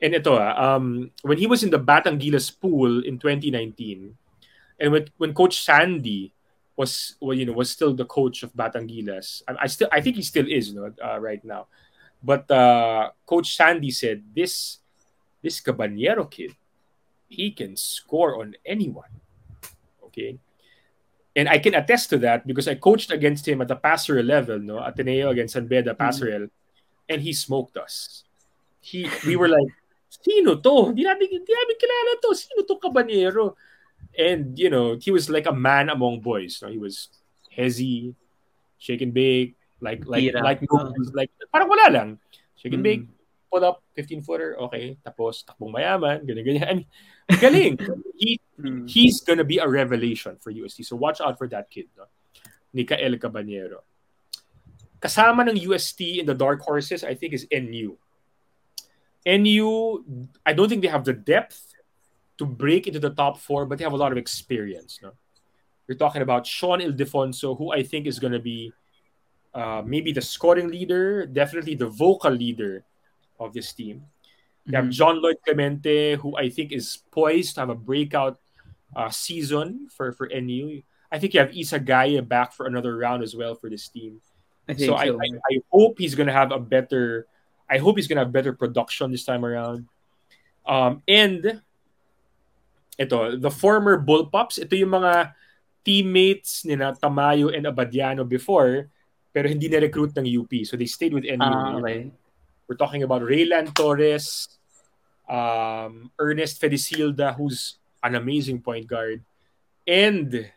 And 0.00 0.12
ito, 0.16 0.40
ah, 0.40 0.56
um, 0.56 1.12
when 1.20 1.36
he 1.36 1.46
was 1.46 1.60
in 1.60 1.68
the 1.68 1.80
Batang 1.80 2.16
Gilas 2.16 2.48
pool 2.48 3.04
in 3.04 3.20
2019, 3.20 4.16
and 4.80 4.88
when 4.88 5.04
when 5.20 5.36
Coach 5.36 5.60
Sandy 5.60 6.32
was 6.80 7.16
well, 7.20 7.36
you 7.36 7.44
know 7.44 7.52
was 7.52 7.68
still 7.68 7.92
the 7.92 8.08
coach 8.08 8.40
of 8.40 8.56
Batang 8.56 8.88
Gilas, 8.88 9.44
I, 9.44 9.64
I 9.64 9.66
still 9.68 9.88
I 9.92 10.00
think 10.00 10.16
he 10.16 10.24
still 10.24 10.48
is, 10.48 10.72
you 10.72 10.80
know, 10.80 10.88
uh, 10.96 11.20
right 11.20 11.44
now. 11.44 11.68
But 12.24 12.48
uh, 12.48 13.12
Coach 13.28 13.52
Sandy 13.52 13.92
said 13.92 14.24
this 14.32 14.80
this 15.44 15.60
Cabanero 15.60 16.28
kid, 16.28 16.56
he 17.28 17.50
can 17.50 17.76
score 17.76 18.40
on 18.40 18.54
anyone. 18.64 19.10
Okay. 20.04 20.38
And 21.36 21.48
I 21.48 21.58
can 21.58 21.74
attest 21.74 22.08
to 22.10 22.18
that 22.24 22.46
because 22.46 22.66
I 22.66 22.76
coached 22.76 23.10
against 23.10 23.46
him 23.46 23.60
at 23.60 23.68
the 23.68 23.76
passerelle 23.76 24.24
level, 24.26 24.58
no, 24.58 24.78
Ateneo 24.80 25.28
against 25.30 25.52
San 25.52 25.66
Beda 25.66 25.92
passerelle, 25.92 26.48
and 27.08 27.20
he 27.20 27.32
smoked 27.34 27.76
us. 27.76 28.24
He, 28.80 29.10
we 29.26 29.36
were 29.36 29.48
like, 29.48 29.68
sino 30.08 30.56
to? 30.56 30.94
Di 30.96 31.04
natin, 31.04 31.28
di 31.28 31.52
namin 31.52 31.76
kilala 31.76 32.12
to. 32.24 32.30
Sino 32.32 32.64
to 32.64 32.80
Cabanero? 32.80 33.52
And, 34.16 34.56
you 34.58 34.70
know, 34.70 34.96
he 34.96 35.10
was 35.10 35.28
like 35.28 35.44
a 35.44 35.52
man 35.52 35.90
among 35.90 36.20
boys. 36.20 36.62
No? 36.62 36.68
He 36.72 36.78
was 36.78 37.08
hezzy, 37.52 38.14
shake 38.78 39.02
and 39.02 39.12
bake, 39.12 39.56
like, 39.80 40.06
like, 40.06 40.32
like, 40.32 40.64
like, 41.12 41.30
parang 41.52 41.68
wala 41.68 41.86
lang. 41.92 42.08
Shake 42.56 42.72
and 42.72 42.80
Mm. 42.80 42.88
bake, 42.88 43.04
pull 43.52 43.64
up, 43.64 43.82
15 43.92 44.22
footer, 44.22 44.56
okay. 44.68 44.96
Tapos, 45.04 45.44
takbong 45.44 45.74
mayaman, 45.76 46.24
ganyan, 46.24 46.44
ganyan. 46.48 46.64
I 46.64 46.74
mean, 46.80 46.88
galing. 47.28 47.78
he, 48.16 48.40
Mm. 48.56 48.88
he's 48.88 49.20
gonna 49.20 49.44
be 49.44 49.58
a 49.58 49.68
revelation 49.68 50.36
for 50.40 50.50
UST. 50.50 50.84
So 50.84 50.96
watch 50.96 51.20
out 51.20 51.36
for 51.36 51.46
that 51.48 51.68
kid, 51.68 51.88
no? 51.96 52.04
Nicael 52.72 53.20
Cabanero. 53.20 53.84
Kasama 55.00 55.44
ng 55.48 55.60
UST 55.60 56.20
in 56.20 56.26
the 56.26 56.34
dark 56.34 56.62
horses, 56.62 57.04
I 57.04 57.14
think, 57.14 57.34
is 57.34 57.46
NU. 57.52 57.96
NU, 59.26 60.04
I 60.44 60.52
don't 60.52 60.68
think 60.68 60.82
they 60.82 60.88
have 60.88 61.04
the 61.04 61.12
depth 61.12 61.74
to 62.38 62.46
break 62.46 62.86
into 62.86 63.00
the 63.00 63.10
top 63.10 63.38
four, 63.38 63.66
but 63.66 63.78
they 63.78 63.84
have 63.84 63.92
a 63.92 63.96
lot 64.00 64.12
of 64.12 64.18
experience. 64.18 65.00
No? 65.02 65.12
You're 65.86 65.98
talking 65.98 66.22
about 66.22 66.46
Shaun 66.46 66.80
Ildefonso, 66.80 67.58
who 67.58 67.72
I 67.72 67.82
think 67.82 68.06
is 68.06 68.18
going 68.18 68.32
to 68.32 68.40
be 68.40 68.72
uh, 69.52 69.82
maybe 69.84 70.12
the 70.12 70.22
scoring 70.22 70.68
leader, 70.68 71.26
definitely 71.26 71.74
the 71.74 71.88
vocal 71.88 72.30
leader 72.32 72.84
of 73.38 73.52
this 73.52 73.72
team. 73.72 74.04
You 74.66 74.74
have 74.74 74.90
Mhm. 74.90 74.98
John 74.98 75.22
Lloyd 75.22 75.38
Clemente, 75.46 76.16
who 76.18 76.34
I 76.36 76.50
think 76.50 76.72
is 76.74 76.98
poised 77.10 77.54
to 77.54 77.60
have 77.62 77.70
a 77.70 77.78
breakout 77.78 78.38
uh, 78.96 79.10
season 79.10 79.88
for, 79.92 80.12
for 80.12 80.26
NU. 80.32 80.80
I 81.12 81.18
think 81.18 81.34
you 81.34 81.40
have 81.40 81.54
Issa 81.54 81.78
Gaye 81.80 82.18
back 82.20 82.52
for 82.52 82.66
another 82.66 82.96
round 82.96 83.22
as 83.22 83.36
well 83.36 83.54
for 83.54 83.68
this 83.70 83.86
team. 83.88 84.20
I 84.66 84.74
think 84.74 84.90
So 84.90 84.96
so. 84.96 84.98
I, 84.98 85.14
I, 85.14 85.28
I 85.38 85.54
hope 85.70 85.98
he's 85.98 86.14
gonna 86.16 86.32
have 86.34 86.50
a 86.50 86.58
better 86.58 87.26
I 87.68 87.78
hope 87.78 87.98
he's 87.98 88.06
gonna 88.06 88.22
have 88.22 88.32
better 88.32 88.54
production 88.54 89.10
this 89.10 89.24
time 89.26 89.44
around. 89.44 89.86
Um, 90.66 91.02
and 91.06 91.62
ito, 92.98 93.36
the 93.36 93.50
former 93.50 94.00
Bullpups, 94.00 94.58
ito 94.58 94.74
yung 94.74 94.96
mga 94.96 95.34
teammates 95.84 96.64
ni 96.64 96.74
na 96.74 96.90
Tamayo 96.94 97.54
and 97.54 97.66
Abadiano 97.66 98.26
before, 98.26 98.90
pero 99.30 99.46
hindi 99.46 99.68
na-recruit 99.68 100.16
ng 100.16 100.26
UP. 100.26 100.64
So 100.64 100.74
they 100.74 100.88
stayed 100.88 101.12
with 101.14 101.28
NU. 101.28 101.38
Ah, 101.44 101.76
okay. 101.78 102.10
We're 102.66 102.80
talking 102.80 103.04
about 103.04 103.22
Reyland 103.22 103.76
Torres, 103.76 104.55
um, 105.28 106.10
Ernest 106.18 106.60
Fedicilda, 106.60 107.36
who's 107.36 107.78
an 108.02 108.14
amazing 108.14 108.60
point 108.60 108.86
guard, 108.86 109.24
and 109.86 110.50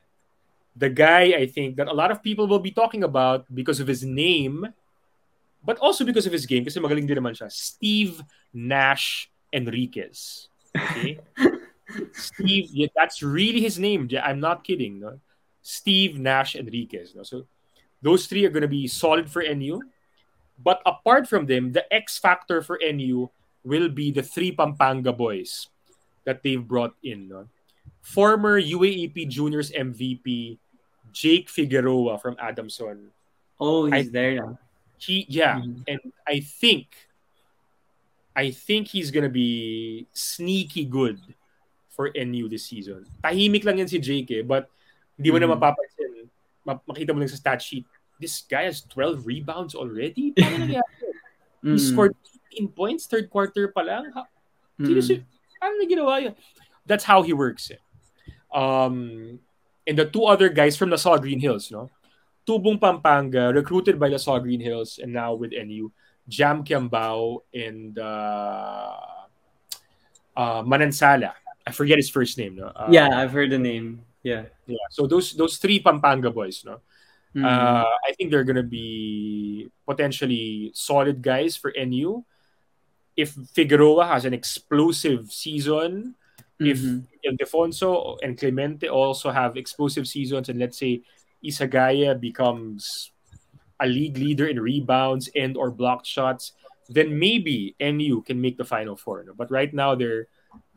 the 0.75 0.89
guy 0.89 1.35
I 1.35 1.45
think 1.45 1.75
that 1.77 1.87
a 1.87 1.93
lot 1.93 2.11
of 2.11 2.23
people 2.23 2.47
will 2.47 2.63
be 2.63 2.71
talking 2.71 3.03
about 3.03 3.45
because 3.53 3.79
of 3.79 3.87
his 3.87 4.03
name, 4.03 4.67
but 5.63 5.77
also 5.79 6.05
because 6.05 6.25
of 6.25 6.31
his 6.31 6.45
game, 6.45 6.63
kasi 6.63 6.79
magaling 6.79 7.07
din 7.07 7.17
naman 7.17 7.35
siya, 7.35 7.51
Steve 7.51 8.21
Nash 8.53 9.29
Enriquez. 9.51 10.47
Okay? 10.75 11.19
Steve, 12.13 12.69
yeah, 12.71 12.87
that's 12.95 13.23
really 13.23 13.61
his 13.61 13.79
name. 13.79 14.07
I'm 14.23 14.39
not 14.39 14.63
kidding. 14.63 14.99
No? 14.99 15.19
Steve 15.61 16.19
Nash 16.19 16.55
Enriquez. 16.55 17.15
No? 17.15 17.23
So 17.23 17.45
those 18.01 18.27
three 18.27 18.45
are 18.45 18.53
going 18.53 18.65
to 18.65 18.71
be 18.71 18.87
solid 18.87 19.29
for 19.29 19.43
NU. 19.43 19.81
But 20.61 20.81
apart 20.85 21.27
from 21.27 21.45
them, 21.45 21.71
the 21.71 21.87
X 21.91 22.17
factor 22.19 22.61
for 22.61 22.79
NU 22.79 23.29
will 23.69 23.87
be 23.93 24.09
the 24.09 24.25
three 24.25 24.49
Pampanga 24.49 25.13
boys 25.13 25.69
that 26.25 26.41
they've 26.41 26.65
brought 26.65 26.97
in. 27.05 27.29
No? 27.29 27.45
Former 28.01 28.57
UAAP 28.57 29.29
Juniors 29.29 29.69
MVP 29.69 30.57
Jake 31.13 31.45
Figueroa 31.49 32.17
from 32.17 32.33
Adamson. 32.41 33.13
Oh, 33.61 33.85
he's 33.85 34.09
I- 34.09 34.11
there 34.11 34.33
now. 34.41 34.57
He, 34.99 35.23
yeah, 35.29 35.61
Mhm. 35.63 35.85
and 35.87 36.01
I 36.27 36.41
think 36.41 36.91
I 38.35 38.51
think 38.51 38.87
he's 38.87 39.11
gonna 39.11 39.31
be 39.31 40.07
sneaky 40.11 40.85
good 40.85 41.19
for 41.91 42.07
NU 42.15 42.47
this 42.47 42.67
season. 42.67 43.03
Tahimik 43.23 43.63
lang 43.67 43.79
yan 43.79 43.87
si 43.87 43.99
Jake 43.99 44.31
eh, 44.31 44.43
but 44.43 44.67
hindi 45.19 45.31
mo 45.31 45.39
na 45.39 45.47
Mhm. 45.47 45.55
mapapansin. 45.55 46.27
Ma- 46.63 46.79
makita 46.87 47.11
mo 47.11 47.19
lang 47.19 47.27
sa 47.31 47.35
stat 47.39 47.59
sheet, 47.59 47.83
this 48.19 48.43
guy 48.43 48.63
has 48.67 48.79
12 48.87 49.23
rebounds 49.27 49.75
already? 49.75 50.31
Paano 50.31 50.55
nangyari? 50.67 50.95
He 51.63 51.75
Mm. 51.75 51.79
scored 51.79 52.15
18 52.59 52.75
points 52.75 53.07
third 53.07 53.29
quarter 53.31 53.71
pa 53.71 53.81
lang. 53.81 54.11
Sino 54.79 54.99
Mm. 54.99 55.03
si- 55.03 55.23
Paano 55.59 55.75
na 55.79 55.85
ginawa 55.87 56.15
yun? 56.23 56.35
That's 56.87 57.03
how 57.03 57.21
he 57.23 57.31
works. 57.35 57.71
Eh. 57.71 57.79
Um, 58.51 59.39
and 59.85 59.95
the 59.99 60.07
two 60.07 60.23
other 60.25 60.47
guys 60.49 60.75
from 60.79 60.89
LaSalle 60.89 61.19
Green 61.19 61.39
Hills, 61.39 61.71
no? 61.71 61.91
Tubong 62.47 62.79
Pampanga, 62.79 63.51
recruited 63.53 63.99
by 63.99 64.07
LaSalle 64.07 64.39
Green 64.39 64.59
Hills 64.63 64.97
and 64.99 65.11
now 65.13 65.35
with 65.35 65.51
NU. 65.53 65.91
Jam 66.29 66.63
Quiambao 66.63 67.41
and 67.53 67.97
uh, 67.99 68.95
uh, 70.37 70.61
Manansala. 70.63 71.33
I 71.65 71.71
forget 71.71 71.97
his 71.97 72.09
first 72.09 72.37
name. 72.37 72.55
No? 72.55 72.67
Uh, 72.73 72.87
yeah, 72.89 73.09
I've 73.19 73.31
heard 73.33 73.49
the 73.51 73.59
name. 73.59 74.01
Yeah. 74.23 74.45
yeah. 74.65 74.85
So 74.89 75.05
those 75.07 75.33
those 75.33 75.57
three 75.57 75.79
Pampanga 75.79 76.29
boys, 76.31 76.63
no? 76.65 76.81
Mm. 77.35 77.45
Uh, 77.45 77.85
I 77.85 78.13
think 78.17 78.31
they're 78.31 78.43
gonna 78.47 78.65
be 78.65 79.69
potentially 79.85 80.71
solid 80.73 81.21
guys 81.21 81.57
for 81.57 81.69
NU. 81.75 82.23
If 83.19 83.35
Figueroa 83.51 84.07
has 84.07 84.23
an 84.23 84.31
explosive 84.31 85.27
season, 85.27 86.15
if 86.59 86.79
Mhm. 86.79 87.03
Ildefonso 87.27 88.15
and 88.23 88.39
Clemente 88.39 88.87
also 88.87 89.27
have 89.31 89.59
explosive 89.59 90.07
seasons, 90.07 90.47
and 90.47 90.59
let's 90.59 90.79
say 90.79 91.03
Issa 91.43 91.67
Gaye 91.67 92.15
becomes 92.15 93.11
a 93.79 93.87
league 93.87 94.15
leader 94.17 94.47
in 94.47 94.59
rebounds 94.59 95.27
and 95.35 95.55
or 95.59 95.71
blocked 95.71 96.07
shots, 96.07 96.55
then 96.87 97.19
maybe 97.19 97.75
NU 97.79 98.23
can 98.23 98.39
make 98.39 98.55
the 98.55 98.67
final 98.67 98.95
four. 98.95 99.23
But 99.35 99.51
right 99.51 99.73
now 99.75 99.95
they're 99.99 100.27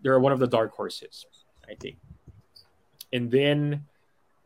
they're 0.03 0.19
one 0.19 0.35
of 0.35 0.43
the 0.43 0.51
dark 0.51 0.75
horses, 0.75 1.27
I 1.71 1.75
think. 1.79 1.99
And 3.15 3.31
then 3.31 3.87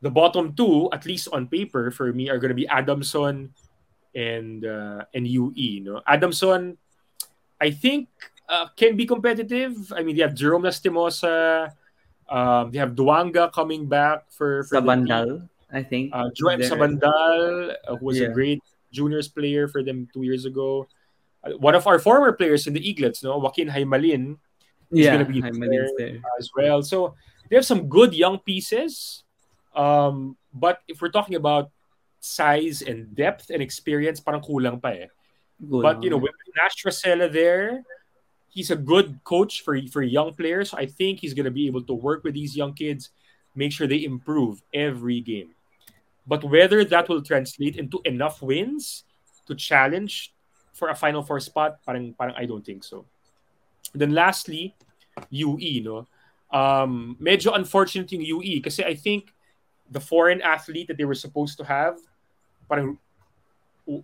the 0.05 0.13
bottom 0.13 0.53
two, 0.53 0.93
at 0.93 1.09
least 1.09 1.33
on 1.33 1.49
paper 1.49 1.89
for 1.91 2.13
me, 2.13 2.29
are 2.29 2.37
going 2.37 2.53
to 2.53 2.61
be 2.63 2.69
Adamson 2.69 3.57
and 4.15 4.65
uh, 4.65 5.05
and 5.17 5.25
UE. 5.25 5.81
No, 5.81 6.05
Adamson, 6.05 6.77
I 7.61 7.71
think 7.71 8.09
uh, 8.49 8.69
can 8.77 8.97
be 8.97 9.07
competitive. 9.07 9.93
I 9.95 10.03
mean, 10.03 10.17
they 10.17 10.23
have 10.23 10.35
Jerome 10.35 10.63
Lastimosa, 10.63 11.73
um, 12.29 12.71
they 12.71 12.79
have 12.79 12.95
Douanga 12.95 13.53
coming 13.53 13.87
back 13.87 14.31
for 14.31 14.65
for 14.65 14.77
Sa 14.77 14.81
the 14.81 14.95
team. 14.95 15.07
Bandal, 15.07 15.49
I 15.71 15.83
think. 15.83 16.11
Uh, 16.13 16.31
Joem 16.35 16.59
Sabandal, 16.59 17.75
uh, 17.87 17.97
who 17.97 18.07
was 18.07 18.21
a 18.21 18.29
great 18.29 18.63
juniors 18.91 19.29
player 19.29 19.69
for 19.69 19.83
them 19.83 20.09
two 20.13 20.23
years 20.23 20.45
ago. 20.45 20.87
Uh, 21.45 21.55
one 21.59 21.75
of 21.75 21.87
our 21.87 21.99
former 21.99 22.33
players 22.33 22.67
in 22.67 22.75
the 22.75 22.83
Eaglets, 22.83 23.23
no, 23.23 23.39
Joaquin 23.39 23.69
Jaymalin, 23.69 24.39
is 24.91 25.07
yeah, 25.07 25.13
gonna 25.15 25.31
be 25.31 25.43
I'm 25.43 25.59
there. 25.61 25.87
as 26.39 26.51
well. 26.57 26.83
So 26.83 27.15
they 27.49 27.57
have 27.57 27.67
some 27.67 27.89
good 27.89 28.15
young 28.15 28.39
pieces. 28.43 29.23
Um, 29.75 30.37
but 30.53 30.81
if 30.89 31.01
we're 31.01 31.15
talking 31.15 31.37
about 31.37 31.71
size 32.19 32.83
and 32.83 33.15
depth 33.15 33.51
and 33.51 33.63
experience, 33.63 34.19
parang 34.19 34.43
kulang 34.43 34.83
pa 34.83 34.99
eh. 34.99 35.07
But 35.61 36.03
you 36.03 36.11
know, 36.11 36.19
with 36.19 36.33
Nash 36.57 36.85
Racela 36.85 37.33
there, 37.33 37.83
he's 38.49 38.71
a 38.71 38.77
good 38.77 39.21
coach 39.25 39.63
for 39.63 39.77
for 39.89 40.03
young 40.03 40.35
players. 40.35 40.75
I 40.75 40.87
think 40.87 41.21
he's 41.21 41.35
gonna 41.35 41.51
be 41.51 41.67
able 41.67 41.83
to 41.85 41.95
work 41.95 42.25
with 42.25 42.35
these 42.35 42.57
young 42.57 42.75
kids, 42.75 43.11
make 43.55 43.73
sure 43.73 43.87
they 43.87 44.05
improve 44.05 44.61
every 44.75 45.21
game. 45.21 45.57
But 46.27 46.45
whether 46.45 46.85
that 46.85 47.09
will 47.09 47.23
translate 47.23 47.77
into 47.77 48.01
enough 48.05 48.43
wins 48.43 49.05
to 49.47 49.55
challenge 49.55 50.35
for 50.75 50.91
a 50.91 50.95
Final 50.95 51.23
Four 51.23 51.41
spot, 51.41 51.79
parang, 51.87 52.13
parang 52.13 52.35
I 52.37 52.45
don't 52.45 52.65
think 52.67 52.85
so. 52.85 53.07
Then 53.95 54.13
lastly, 54.13 54.75
UE, 55.31 55.81
no? 55.83 56.07
Um, 56.51 57.17
medyo 57.21 57.55
unfortunate 57.55 58.13
yung 58.13 58.23
UE 58.23 58.61
kasi 58.61 58.85
I 58.85 58.95
think 58.95 59.33
the 59.91 60.01
foreign 60.01 60.43
athlete 60.43 60.89
that 60.89 60.97
they 60.97 61.05
were 61.05 61.15
supposed 61.15 61.59
to 61.59 61.65
have 61.65 61.99
parang 62.69 62.99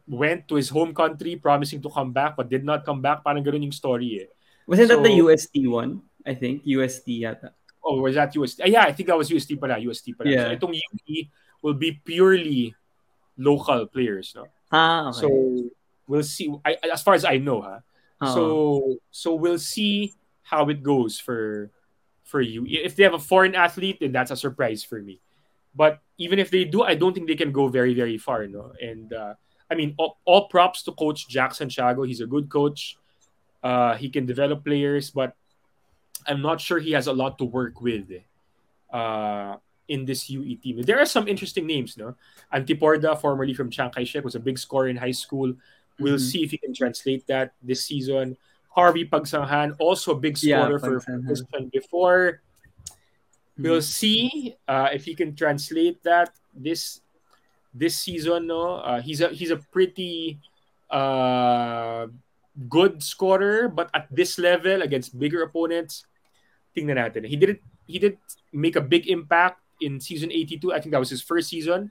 went 0.06 0.46
to 0.46 0.54
his 0.54 0.70
home 0.70 0.94
country 0.94 1.36
promising 1.36 1.82
to 1.82 1.90
come 1.90 2.12
back 2.12 2.36
but 2.36 2.48
did 2.48 2.64
not 2.64 2.86
come 2.86 3.02
back. 3.02 3.24
Parang 3.26 3.42
ganun 3.42 3.66
yung 3.66 3.74
story 3.74 4.26
eh. 4.26 4.30
Wasn't 4.66 4.88
that 4.88 5.02
the 5.02 5.18
UST 5.18 5.66
one? 5.66 6.02
I 6.24 6.34
think 6.34 6.62
UST 6.64 7.26
yata. 7.26 7.50
Oh, 7.82 8.00
was 8.00 8.14
that 8.14 8.30
UST? 8.30 8.62
Ah, 8.62 8.70
yeah, 8.70 8.84
I 8.86 8.92
think 8.92 9.08
that 9.10 9.18
was 9.18 9.26
UST 9.30 9.58
pala. 9.58 9.78
UST 9.78 10.14
pala. 10.14 10.30
Yeah. 10.30 10.54
So 10.54 10.56
itong 10.56 10.78
UE 10.78 11.26
will 11.60 11.74
be 11.74 11.98
purely 11.98 12.74
local 13.36 13.86
players, 13.90 14.32
no? 14.38 14.46
Ah, 14.70 15.10
okay. 15.10 15.18
So 15.18 15.26
we'll 16.06 16.22
see. 16.22 16.46
I, 16.64 16.78
as 16.86 17.02
far 17.02 17.14
as 17.14 17.24
I 17.26 17.42
know, 17.42 17.62
ha. 17.62 17.82
Oo. 18.22 18.30
So 18.30 18.44
so 19.10 19.28
we'll 19.34 19.58
see 19.58 20.14
how 20.46 20.68
it 20.70 20.82
goes 20.82 21.18
for 21.18 21.70
for 22.22 22.40
you. 22.40 22.64
If 22.70 22.94
they 22.94 23.02
have 23.02 23.18
a 23.18 23.22
foreign 23.22 23.58
athlete, 23.58 23.98
then 23.98 24.12
that's 24.14 24.30
a 24.30 24.38
surprise 24.38 24.86
for 24.86 25.02
me. 25.02 25.18
But 25.74 25.98
even 26.18 26.38
if 26.38 26.50
they 26.50 26.64
do, 26.64 26.86
I 26.86 26.94
don't 26.94 27.12
think 27.12 27.26
they 27.26 27.34
can 27.34 27.50
go 27.50 27.66
very 27.66 27.94
very 27.98 28.16
far. 28.16 28.46
No, 28.46 28.72
and 28.78 29.10
uh, 29.10 29.34
I 29.72 29.74
mean 29.74 29.94
all, 29.96 30.18
all 30.26 30.48
props 30.48 30.82
to 30.84 30.92
Coach 30.92 31.26
Jack 31.28 31.54
Santiago. 31.54 32.02
He's 32.02 32.20
a 32.20 32.26
good 32.26 32.50
coach. 32.50 32.98
Uh, 33.64 33.96
he 33.96 34.10
can 34.10 34.26
develop 34.26 34.64
players, 34.64 35.08
but 35.10 35.34
I'm 36.28 36.42
not 36.42 36.60
sure 36.60 36.78
he 36.78 36.92
has 36.92 37.06
a 37.06 37.12
lot 37.12 37.38
to 37.38 37.44
work 37.44 37.80
with. 37.80 38.12
Uh, 38.92 39.56
in 39.88 40.04
this 40.04 40.28
UE 40.30 40.56
team, 40.56 40.82
there 40.82 41.00
are 41.00 41.06
some 41.08 41.26
interesting 41.26 41.66
names. 41.66 41.96
No, 41.96 42.14
Antiporda, 42.52 43.18
formerly 43.18 43.54
from 43.54 43.70
Chiang 43.70 43.90
Kai-shek, 43.90 44.24
was 44.24 44.34
a 44.36 44.40
big 44.40 44.58
scorer 44.58 44.88
in 44.88 44.96
high 44.96 45.16
school. 45.16 45.54
We'll 45.98 46.16
Mhm. 46.20 46.30
see 46.30 46.40
if 46.44 46.50
he 46.52 46.58
can 46.58 46.72
translate 46.74 47.26
that 47.26 47.52
this 47.62 47.84
season. 47.86 48.36
Harvey 48.76 49.04
Pagsanghan, 49.04 49.76
also 49.78 50.12
a 50.12 50.18
big 50.18 50.36
Yeah, 50.40 50.64
scorer 50.64 50.78
for 50.78 51.00
Pagsanghan. 51.00 51.26
Christian 51.26 51.68
before. 51.72 52.40
We'll 53.58 53.82
see 53.84 54.56
uh, 54.68 54.88
if 54.92 55.04
he 55.04 55.14
can 55.14 55.36
translate 55.36 56.02
that 56.04 56.32
this 56.54 57.01
this 57.74 57.96
season. 57.96 58.46
No, 58.46 58.80
uh, 58.80 59.00
he's 59.00 59.20
a 59.20 59.28
he's 59.28 59.50
a 59.50 59.58
pretty 59.58 60.38
uh, 60.90 62.06
good 62.68 63.02
scorer, 63.02 63.68
but 63.68 63.90
at 63.92 64.06
this 64.12 64.38
level 64.38 64.82
against 64.82 65.18
bigger 65.18 65.42
opponents, 65.42 66.04
think 66.74 66.88
tingnan 66.88 67.00
natin. 67.00 67.26
He 67.26 67.36
didn't 67.36 67.60
he 67.88 67.98
did 67.98 68.16
make 68.52 68.76
a 68.76 68.84
big 68.84 69.08
impact 69.08 69.60
in 69.80 69.98
season 69.98 70.30
82. 70.30 70.72
I 70.72 70.80
think 70.80 70.92
that 70.92 71.02
was 71.02 71.10
his 71.10 71.22
first 71.22 71.48
season. 71.48 71.90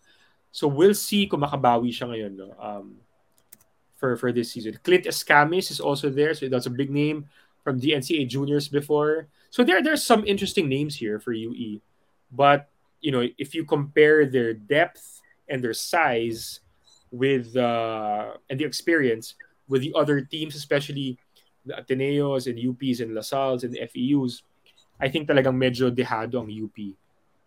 So 0.52 0.68
we'll 0.68 0.96
see 0.96 1.28
kung 1.28 1.42
makabawi 1.42 1.92
siya 1.92 2.12
ngayon. 2.12 2.34
No? 2.36 2.48
Um, 2.60 3.02
for 4.02 4.18
for 4.18 4.34
this 4.34 4.52
season. 4.52 4.82
Clint 4.82 5.06
Escamis 5.06 5.70
is 5.70 5.80
also 5.80 6.10
there, 6.10 6.34
so 6.34 6.50
that's 6.50 6.66
a 6.66 6.74
big 6.74 6.90
name 6.90 7.30
from 7.64 7.78
the 7.78 7.94
NCAA 7.94 8.26
juniors 8.28 8.68
before. 8.68 9.30
So 9.54 9.64
there 9.64 9.86
there's 9.86 10.02
some 10.02 10.26
interesting 10.26 10.66
names 10.66 10.98
here 10.98 11.22
for 11.22 11.32
UE. 11.32 11.80
But 12.34 12.68
you 13.00 13.14
know, 13.14 13.30
if 13.38 13.54
you 13.54 13.64
compare 13.64 14.26
their 14.26 14.58
depth 14.58 15.21
and 15.52 15.60
their 15.60 15.76
size 15.76 16.64
with 17.12 17.56
uh, 17.60 18.40
and 18.50 18.58
the 18.58 18.64
experience 18.64 19.36
with 19.68 19.84
the 19.84 19.92
other 19.94 20.22
teams, 20.24 20.56
especially 20.56 21.20
the 21.68 21.76
Ateneos 21.76 22.48
and 22.48 22.58
UPs 22.58 23.04
and 23.04 23.14
LaSalle's 23.14 23.64
and 23.64 23.76
FEUs, 23.76 24.42
I 25.00 25.12
think 25.12 25.28
talagang 25.28 25.60
medyo 25.60 25.92
dehado 25.92 26.42
ang 26.42 26.50
UP 26.50 26.96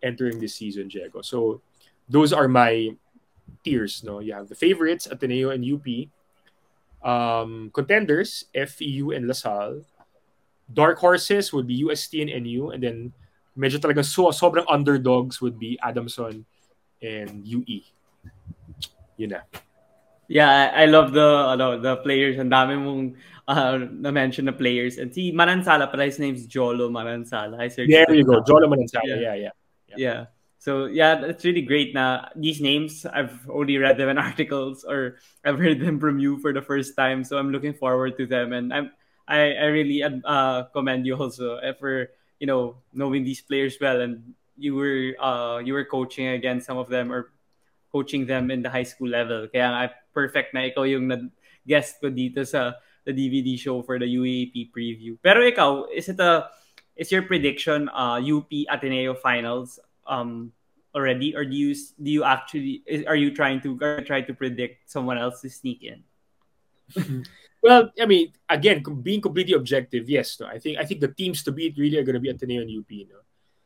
entering 0.05 0.39
this 0.39 0.53
season, 0.55 0.87
Diego. 0.87 1.21
So 1.21 1.61
those 2.07 2.31
are 2.31 2.47
my 2.47 2.93
tiers. 3.65 4.05
No, 4.05 4.21
you 4.21 4.33
have 4.33 4.47
the 4.47 4.55
favorites, 4.55 5.09
Ateneo 5.09 5.49
and 5.49 5.65
UP. 5.65 5.87
Um, 7.01 7.69
contenders, 7.73 8.45
FEU 8.53 9.11
and 9.11 9.27
LaSalle. 9.27 9.81
Dark 10.71 10.97
horses 10.97 11.53
would 11.53 11.67
be 11.67 11.85
UST 11.85 12.25
and 12.25 12.33
NU, 12.41 12.69
and 12.73 12.81
then 12.81 13.13
medyo 13.53 13.77
talaga 13.77 14.01
so 14.01 14.33
sobrang 14.33 14.65
underdogs 14.65 15.41
would 15.41 15.57
be 15.57 15.77
Adamson 15.81 16.45
and 17.01 17.45
UE. 17.45 17.81
Yun 19.17 19.29
na. 19.29 19.41
Yeah, 20.27 20.73
I 20.73 20.85
love 20.85 21.13
the 21.13 21.53
ano, 21.53 21.79
the 21.79 21.97
players. 21.97 22.39
Ang 22.39 22.49
dami 22.49 22.75
mong 22.81 23.13
uh, 23.47 23.77
na-mention 23.77 24.45
na 24.45 24.53
players. 24.53 24.97
And 24.97 25.13
si 25.13 25.31
Manansala 25.31 25.89
pala, 25.89 26.05
his 26.05 26.17
name's 26.17 26.47
Jolo 26.47 26.89
Manansala. 26.89 27.61
I 27.61 27.69
There 27.69 28.13
you 28.13 28.25
go. 28.25 28.41
Jolo 28.41 28.65
Manansala. 28.65 29.05
Yeah. 29.05 29.15
Yeah, 29.15 29.35
yeah. 29.35 29.53
yeah. 29.89 29.97
Yeah. 29.97 30.21
So 30.65 30.89
yeah, 30.89 31.21
it's 31.29 31.45
really 31.45 31.61
great. 31.61 31.93
Now 31.93 32.33
these 32.33 32.57
names 32.57 33.05
I've 33.05 33.37
only 33.45 33.77
read 33.77 34.01
them 34.01 34.09
in 34.09 34.17
articles 34.29 34.81
or 34.81 35.21
I've 35.45 35.61
heard 35.61 35.77
them 35.77 36.01
from 36.01 36.17
you 36.17 36.41
for 36.41 36.57
the 36.57 36.65
first 36.65 36.97
time. 36.97 37.21
So 37.21 37.37
I'm 37.37 37.53
looking 37.53 37.77
forward 37.77 38.17
to 38.17 38.25
them, 38.25 38.49
and 38.49 38.73
I'm 38.73 38.89
I 39.29 39.53
I 39.53 39.69
really 39.69 40.01
uh, 40.01 40.65
commend 40.73 41.05
you 41.05 41.21
also 41.21 41.61
for 41.77 42.09
you 42.41 42.49
know 42.49 42.81
knowing 42.89 43.21
these 43.21 43.45
players 43.45 43.77
well, 43.77 44.01
and 44.01 44.33
you 44.57 44.75
were 44.75 45.15
uh 45.19 45.59
you 45.63 45.73
were 45.73 45.85
coaching 45.85 46.27
against 46.35 46.65
some 46.65 46.77
of 46.77 46.87
them 46.87 47.11
or 47.11 47.31
coaching 47.91 48.25
them 48.25 48.51
in 48.51 48.61
the 48.61 48.69
high 48.69 48.87
school 48.87 49.07
level. 49.07 49.47
Kaya 49.47 49.71
nga, 49.71 49.83
perfect 50.11 50.53
na 50.53 50.67
ikaw 50.67 50.83
yung 50.83 51.07
nag- 51.07 51.31
guest 51.67 51.99
ko 51.99 52.11
dito 52.11 52.43
sa 52.43 52.75
the 53.05 53.13
DVD 53.13 53.57
show 53.57 53.81
for 53.81 53.99
the 53.99 54.05
UAAP 54.05 54.69
preview. 54.73 55.17
Pero 55.21 55.41
ikaw, 55.45 55.87
is 55.93 56.09
it 56.09 56.19
a 56.19 56.51
is 56.95 57.11
your 57.11 57.23
prediction 57.23 57.87
uh 57.91 58.19
UP 58.19 58.49
Ateneo 58.71 59.15
finals 59.15 59.79
um 60.07 60.51
already 60.95 61.35
or 61.35 61.43
do 61.43 61.55
you 61.55 61.75
do 61.99 62.09
you 62.09 62.23
actually 62.23 62.79
is, 62.87 63.03
are 63.03 63.19
you 63.19 63.35
trying 63.35 63.59
to 63.59 63.75
you 63.75 64.03
trying 64.07 64.23
to 64.23 64.33
predict 64.33 64.87
someone 64.87 65.19
else 65.19 65.43
to 65.43 65.49
sneak 65.51 65.83
in? 65.83 65.99
Well, 67.65 67.89
I 67.97 68.05
mean, 68.05 68.29
again, 68.45 68.85
being 69.01 69.25
completely 69.25 69.57
objective, 69.57 70.05
yes. 70.05 70.37
No, 70.37 70.45
I 70.45 70.61
think 70.61 70.77
I 70.77 70.85
think 70.85 71.01
the 71.01 71.09
teams 71.09 71.41
to 71.49 71.51
beat 71.51 71.73
really 71.81 71.97
are 71.97 72.05
going 72.05 72.13
to 72.13 72.21
be 72.21 72.29
Ateneo 72.29 72.61
and 72.61 72.69
UP. 72.69 72.91
No? 73.09 73.19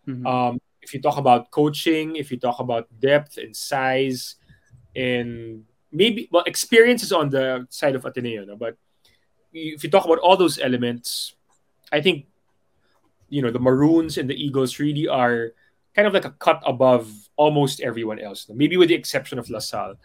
Mhm. 0.08 0.24
Um, 0.24 0.54
if 0.82 0.94
you 0.94 1.02
talk 1.02 1.18
about 1.18 1.52
coaching, 1.52 2.16
if 2.16 2.32
you 2.32 2.38
talk 2.38 2.60
about 2.60 2.88
depth 3.00 3.38
and 3.38 3.56
size, 3.56 4.36
and 4.96 5.64
maybe 5.92 6.30
well, 6.32 6.44
experience 6.46 7.04
is 7.04 7.12
on 7.12 7.30
the 7.30 7.68
side 7.70 7.96
of 7.96 8.06
Ateneo, 8.06 8.46
no? 8.46 8.56
but 8.56 8.78
if 9.54 9.84
you 9.84 9.90
talk 9.90 10.06
about 10.06 10.20
all 10.20 10.38
those 10.38 10.60
elements, 10.60 11.36
I 11.92 12.02
think 12.02 12.28
you 13.30 13.42
know 13.42 13.52
the 13.52 13.60
Maroons 13.60 14.18
and 14.18 14.30
the 14.30 14.36
Eagles 14.36 14.80
really 14.80 15.08
are 15.08 15.54
kind 15.96 16.08
of 16.08 16.14
like 16.14 16.26
a 16.26 16.32
cut 16.32 16.62
above 16.66 17.12
almost 17.36 17.82
everyone 17.82 18.20
else. 18.20 18.48
no? 18.48 18.56
Maybe 18.56 18.78
with 18.78 18.90
the 18.90 18.96
exception 18.96 19.40
of 19.40 19.50
LaSalle. 19.50 19.96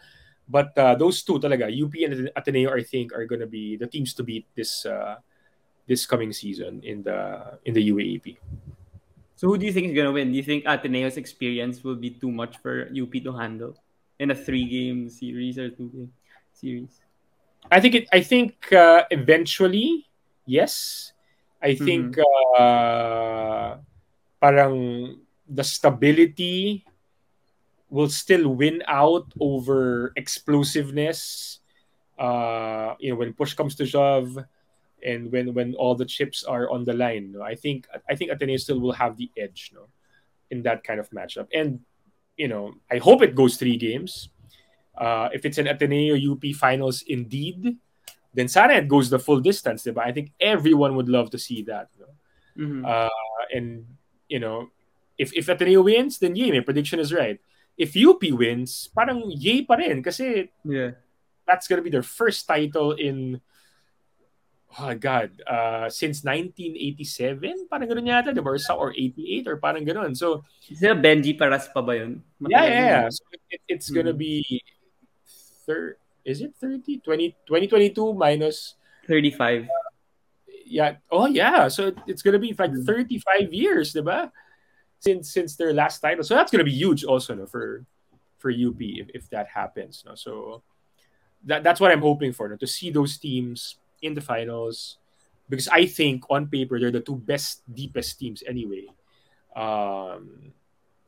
But 0.49 0.77
uh, 0.77 0.95
those 0.95 1.23
two 1.23 1.39
talaga, 1.41 1.73
UP 1.73 1.95
and 2.05 2.31
Ateneo, 2.37 2.75
I 2.75 2.83
think, 2.83 3.15
are 3.15 3.25
going 3.25 3.41
to 3.41 3.47
be 3.47 3.77
the 3.77 3.87
teams 3.87 4.13
to 4.15 4.23
beat 4.23 4.47
this 4.55 4.85
uh, 4.85 5.17
this 5.87 6.05
coming 6.05 6.33
season 6.33 6.83
in 6.85 7.03
the 7.03 7.59
in 7.65 7.73
the 7.75 7.91
UAAP. 7.91 8.37
So 9.37 9.49
who 9.49 9.59
do 9.59 9.67
you 9.67 9.73
think 9.73 9.89
is 9.89 9.97
gonna 9.97 10.13
win? 10.13 10.31
Do 10.31 10.37
you 10.37 10.47
think 10.47 10.65
Ateneo's 10.65 11.17
experience 11.17 11.83
will 11.83 11.97
be 11.97 12.11
too 12.11 12.31
much 12.31 12.59
for 12.59 12.89
UP 12.93 13.13
to 13.25 13.33
handle 13.33 13.75
in 14.19 14.31
a 14.31 14.35
three-game 14.35 15.11
series 15.11 15.59
or 15.59 15.71
two-game 15.71 16.13
series? 16.53 17.03
I 17.71 17.81
think 17.81 17.95
it. 17.95 18.09
I 18.13 18.21
think 18.21 18.73
uh, 18.73 19.05
eventually, 19.11 20.07
yes. 20.47 21.13
I 21.65 21.75
think 21.75 22.21
uh, 22.61 23.81
parang 24.37 25.17
the 25.49 25.65
stability 25.65 26.85
will 27.89 28.13
still 28.13 28.53
win 28.53 28.83
out 28.87 29.33
over 29.41 30.13
explosiveness. 30.15 31.61
Uh, 32.19 32.95
you 33.01 33.11
know, 33.11 33.17
when 33.17 33.33
push 33.33 33.55
comes 33.55 33.75
to 33.77 33.87
shove, 33.87 34.37
and 35.05 35.31
when 35.31 35.55
when 35.55 35.75
all 35.75 35.95
the 35.95 36.05
chips 36.05 36.45
are 36.45 36.71
on 36.71 36.85
the 36.85 36.95
line, 36.95 37.33
no? 37.33 37.43
I 37.43 37.55
think 37.55 37.87
I 38.09 38.15
think 38.15 38.31
Ateneo 38.31 38.57
still 38.57 38.81
will 38.81 38.93
have 38.93 39.17
the 39.17 39.31
edge, 39.37 39.71
no, 39.75 39.89
in 40.51 40.63
that 40.63 40.83
kind 40.83 40.99
of 40.99 41.11
matchup. 41.11 41.49
And 41.53 41.81
you 42.37 42.49
know, 42.49 42.75
I 42.91 42.99
hope 42.99 43.23
it 43.23 43.37
goes 43.37 43.57
three 43.57 43.77
games. 43.77 44.31
Uh, 44.97 45.29
if 45.33 45.45
it's 45.45 45.59
an 45.59 45.67
Ateneo 45.67 46.17
UP 46.17 46.43
finals 46.55 47.03
indeed, 47.07 47.77
then 48.33 48.49
sana 48.49 48.75
it 48.75 48.89
goes 48.89 49.11
the 49.11 49.19
full 49.19 49.41
distance, 49.41 49.85
diba? 49.85 50.03
I 50.03 50.13
think 50.13 50.33
everyone 50.41 50.97
would 50.97 51.09
love 51.09 51.31
to 51.31 51.39
see 51.39 51.63
that. 51.63 51.89
No? 51.99 52.07
Mhm. 52.57 52.83
Uh, 52.87 53.47
and 53.53 53.87
you 54.29 54.41
know, 54.41 54.71
if 55.19 55.33
if 55.35 55.49
Ateneo 55.49 55.83
wins, 55.83 56.19
then 56.19 56.35
yay, 56.35 56.51
my 56.51 56.61
prediction 56.61 56.99
is 56.99 57.13
right. 57.13 57.39
If 57.77 57.95
UP 57.95 58.23
wins, 58.33 58.89
parang 58.95 59.31
yay 59.31 59.63
pa 59.63 59.75
rin 59.75 60.03
kasi 60.03 60.49
yeah. 60.65 60.95
that's 61.47 61.67
gonna 61.67 61.83
be 61.83 61.91
their 61.91 62.07
first 62.07 62.47
title 62.47 62.93
in 62.93 63.43
oh 64.81 64.95
god, 64.95 65.31
uh, 65.47 65.89
since 65.91 66.25
1987, 66.25 67.67
parang 67.71 67.89
ganun 67.89 68.07
yata, 68.09 68.35
diba? 68.35 68.47
Or, 68.55 68.59
sa- 68.59 68.75
or 68.79 68.93
88 68.93 69.49
or 69.49 69.57
parang 69.59 69.85
ganun. 69.87 70.17
So, 70.17 70.45
Is 70.71 70.81
Sila 70.81 70.95
Benji 70.97 71.37
Paras 71.39 71.69
pa 71.69 71.83
ba 71.83 71.97
yun? 71.97 72.23
yeah, 72.49 72.65
yeah, 72.65 72.69
yun. 72.69 72.89
yeah. 72.89 73.05
So 73.11 73.23
it, 73.51 73.61
it's 73.69 73.89
gonna 73.91 74.13
be 74.17 74.63
thir- 75.67 75.97
is 76.25 76.41
it 76.41 76.55
30 76.61 77.01
20 77.05 77.37
2022 77.47 78.15
minus 78.15 78.75
35. 79.07 79.69
yeah 80.65 80.97
oh 81.13 81.27
yeah 81.29 81.69
so 81.69 81.93
it- 81.93 82.01
it's 82.09 82.23
gonna 82.25 82.41
be 82.41 82.57
like 82.57 82.73
Mm. 82.73 82.87
35 82.89 83.53
years 83.53 83.93
diba? 83.93 84.33
since 85.05 85.29
since 85.29 85.57
their 85.61 85.77
last 85.77 86.01
title 86.01 86.25
so 86.25 86.33
that's 86.33 86.49
gonna 86.49 86.65
be 86.65 86.73
huge 86.73 87.05
also 87.05 87.37
no, 87.37 87.45
for 87.45 87.85
for 88.41 88.49
UP 88.49 88.81
if, 88.81 89.13
if 89.13 89.29
that 89.29 89.45
happens 89.53 90.01
no 90.09 90.17
so 90.17 90.65
that, 91.45 91.61
that's 91.61 91.77
what 91.81 91.93
I'm 91.93 92.01
hoping 92.01 92.33
for 92.33 92.49
no, 92.49 92.57
to 92.57 92.67
see 92.67 92.89
those 92.89 93.21
teams 93.21 93.77
in 94.05 94.15
the 94.15 94.21
finals 94.21 94.99
because 95.49 95.69
I 95.69 95.87
think 95.87 96.25
on 96.31 96.47
paper 96.47 96.79
they're 96.79 96.93
the 96.93 97.01
two 97.01 97.17
best 97.17 97.63
deepest 97.73 98.19
teams 98.19 98.43
anyway 98.47 98.87
um 99.57 100.53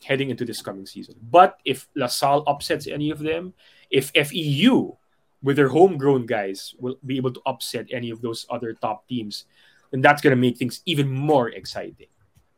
heading 0.04 0.30
into 0.30 0.44
this 0.44 0.62
coming 0.62 0.86
season 0.86 1.16
but 1.30 1.58
if 1.64 1.88
LaSalle 1.94 2.44
upsets 2.46 2.86
any 2.86 3.10
of 3.10 3.18
them 3.18 3.54
if 3.90 4.10
FEU 4.14 4.96
with 5.42 5.56
their 5.56 5.68
homegrown 5.68 6.26
guys 6.26 6.74
will 6.78 6.98
be 7.04 7.16
able 7.16 7.30
to 7.30 7.40
upset 7.46 7.86
any 7.92 8.10
of 8.10 8.20
those 8.20 8.46
other 8.50 8.72
top 8.72 9.06
teams, 9.08 9.44
then 9.90 10.00
that's 10.00 10.22
going 10.22 10.34
to 10.34 10.40
make 10.40 10.56
things 10.58 10.82
even 10.86 11.08
more 11.08 11.50
exciting 11.50 12.10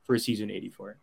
for 0.05 0.16
season 0.18 0.51
84. 0.51 0.97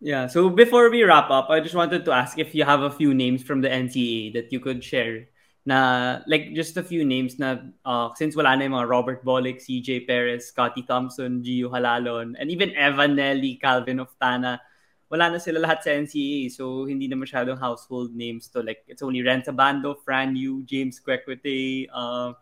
Yeah. 0.00 0.28
So 0.28 0.48
before 0.48 0.88
we 0.90 1.02
wrap 1.02 1.30
up, 1.30 1.50
I 1.50 1.60
just 1.60 1.74
wanted 1.74 2.04
to 2.04 2.12
ask 2.12 2.38
if 2.38 2.54
you 2.54 2.64
have 2.64 2.82
a 2.82 2.90
few 2.90 3.12
names 3.12 3.42
from 3.42 3.60
the 3.60 3.68
NCAA 3.68 4.32
that 4.34 4.52
you 4.52 4.60
could 4.60 4.82
share. 4.82 5.28
Na 5.68 6.24
like 6.24 6.56
just 6.56 6.80
a 6.80 6.84
few 6.84 7.04
names 7.04 7.36
na 7.36 7.68
uh, 7.84 8.08
since 8.16 8.32
wala 8.32 8.56
na 8.56 8.64
yung 8.64 8.76
mga 8.80 8.88
Robert 8.88 9.20
Bolick, 9.20 9.60
CJ 9.60 10.08
Perez, 10.08 10.48
Scotty 10.48 10.80
Thompson, 10.88 11.44
Jio 11.44 11.68
Jalalon, 11.68 12.32
and 12.40 12.48
even 12.48 12.72
Evan 12.72 13.12
Nelle, 13.20 13.60
Calvin 13.60 14.00
Oftana, 14.00 14.64
wala 15.12 15.28
na 15.28 15.36
sila 15.36 15.60
lahat 15.60 15.84
sa 15.84 15.92
NCAA. 15.92 16.48
So 16.48 16.88
hindi 16.88 17.04
na 17.04 17.20
masyadong 17.20 17.60
household 17.60 18.16
names 18.16 18.48
to 18.56 18.64
like 18.64 18.80
it's 18.88 19.04
only 19.04 19.20
Rhenz 19.20 19.52
Abando, 19.52 19.92
Fran 19.92 20.32
Yu, 20.32 20.64
James 20.64 20.96
Kwekuteye, 21.04 21.92
uh, 21.92 22.32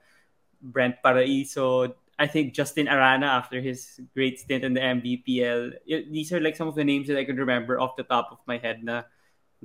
Brent 0.63 1.03
Paraiso, 1.03 1.99
I 2.19 2.27
think 2.27 2.55
Justin 2.55 2.89
Arana 2.89 3.27
after 3.27 3.61
his 3.61 4.01
great 4.15 4.39
stint 4.39 4.65
in 4.65 4.73
the 4.73 4.81
MPBL. 4.81 5.73
These 5.87 6.33
are 6.33 6.41
like 6.41 6.57
some 6.57 6.69
of 6.69 6.75
the 6.75 6.85
names 6.85 7.09
that 7.09 7.19
I 7.19 7.25
could 7.25 7.39
remember 7.39 7.79
off 7.79 7.97
the 7.97 8.09
top 8.09 8.31
of 8.33 8.39
my 8.47 8.57
head 8.57 8.83
na 8.83 9.03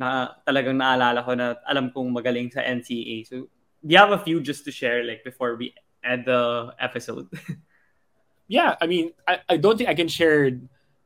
na 0.02 0.34
talagang 0.43 0.82
naalala 0.82 1.22
ko 1.22 1.38
na 1.38 1.62
alam 1.70 1.93
kong 1.93 2.10
magaling 2.10 2.49
sa 2.49 2.66
NCAA. 2.66 3.30
So, 3.30 3.45
do 3.86 3.89
you 3.93 4.02
have 4.02 4.12
a 4.12 4.20
few 4.26 4.41
just 4.41 4.66
to 4.66 4.72
share 4.74 5.06
like 5.06 5.22
before 5.22 5.54
we 5.56 5.78
end 6.02 6.26
the 6.26 6.74
episode? 6.82 7.30
Yeah, 8.52 8.76
I 8.84 8.86
mean, 8.86 9.16
I, 9.24 9.39
I 9.47 9.56
don't 9.56 9.80
think 9.80 9.88
I 9.88 9.95
can 9.95 10.12
share 10.12 10.52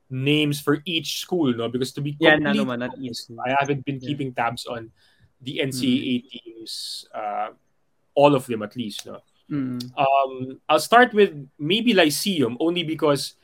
names 0.10 0.58
for 0.58 0.82
each 0.82 1.22
school, 1.22 1.54
no, 1.54 1.70
because 1.70 1.94
to 1.94 2.02
be 2.02 2.18
yeah, 2.18 2.42
completely 2.42 2.66
naman, 2.66 2.80
not 2.82 2.98
honest. 2.98 3.30
I 3.38 3.54
haven't 3.54 3.86
been 3.86 4.02
Yeah. 4.02 4.08
keeping 4.10 4.34
tabs 4.34 4.66
on 4.66 4.90
the 5.46 5.62
NCAA 5.62 6.26
teams, 6.26 7.06
uh, 7.14 7.54
all 8.18 8.34
of 8.34 8.50
them 8.50 8.66
at 8.66 8.74
least, 8.74 9.06
no. 9.06 9.22
Mm. 9.46 9.78
Um, 9.94 10.58
I'll 10.66 10.82
start 10.82 11.14
with 11.14 11.38
maybe 11.62 11.94
Lyceum 11.94 12.58
only 12.58 12.82
because 12.82 13.38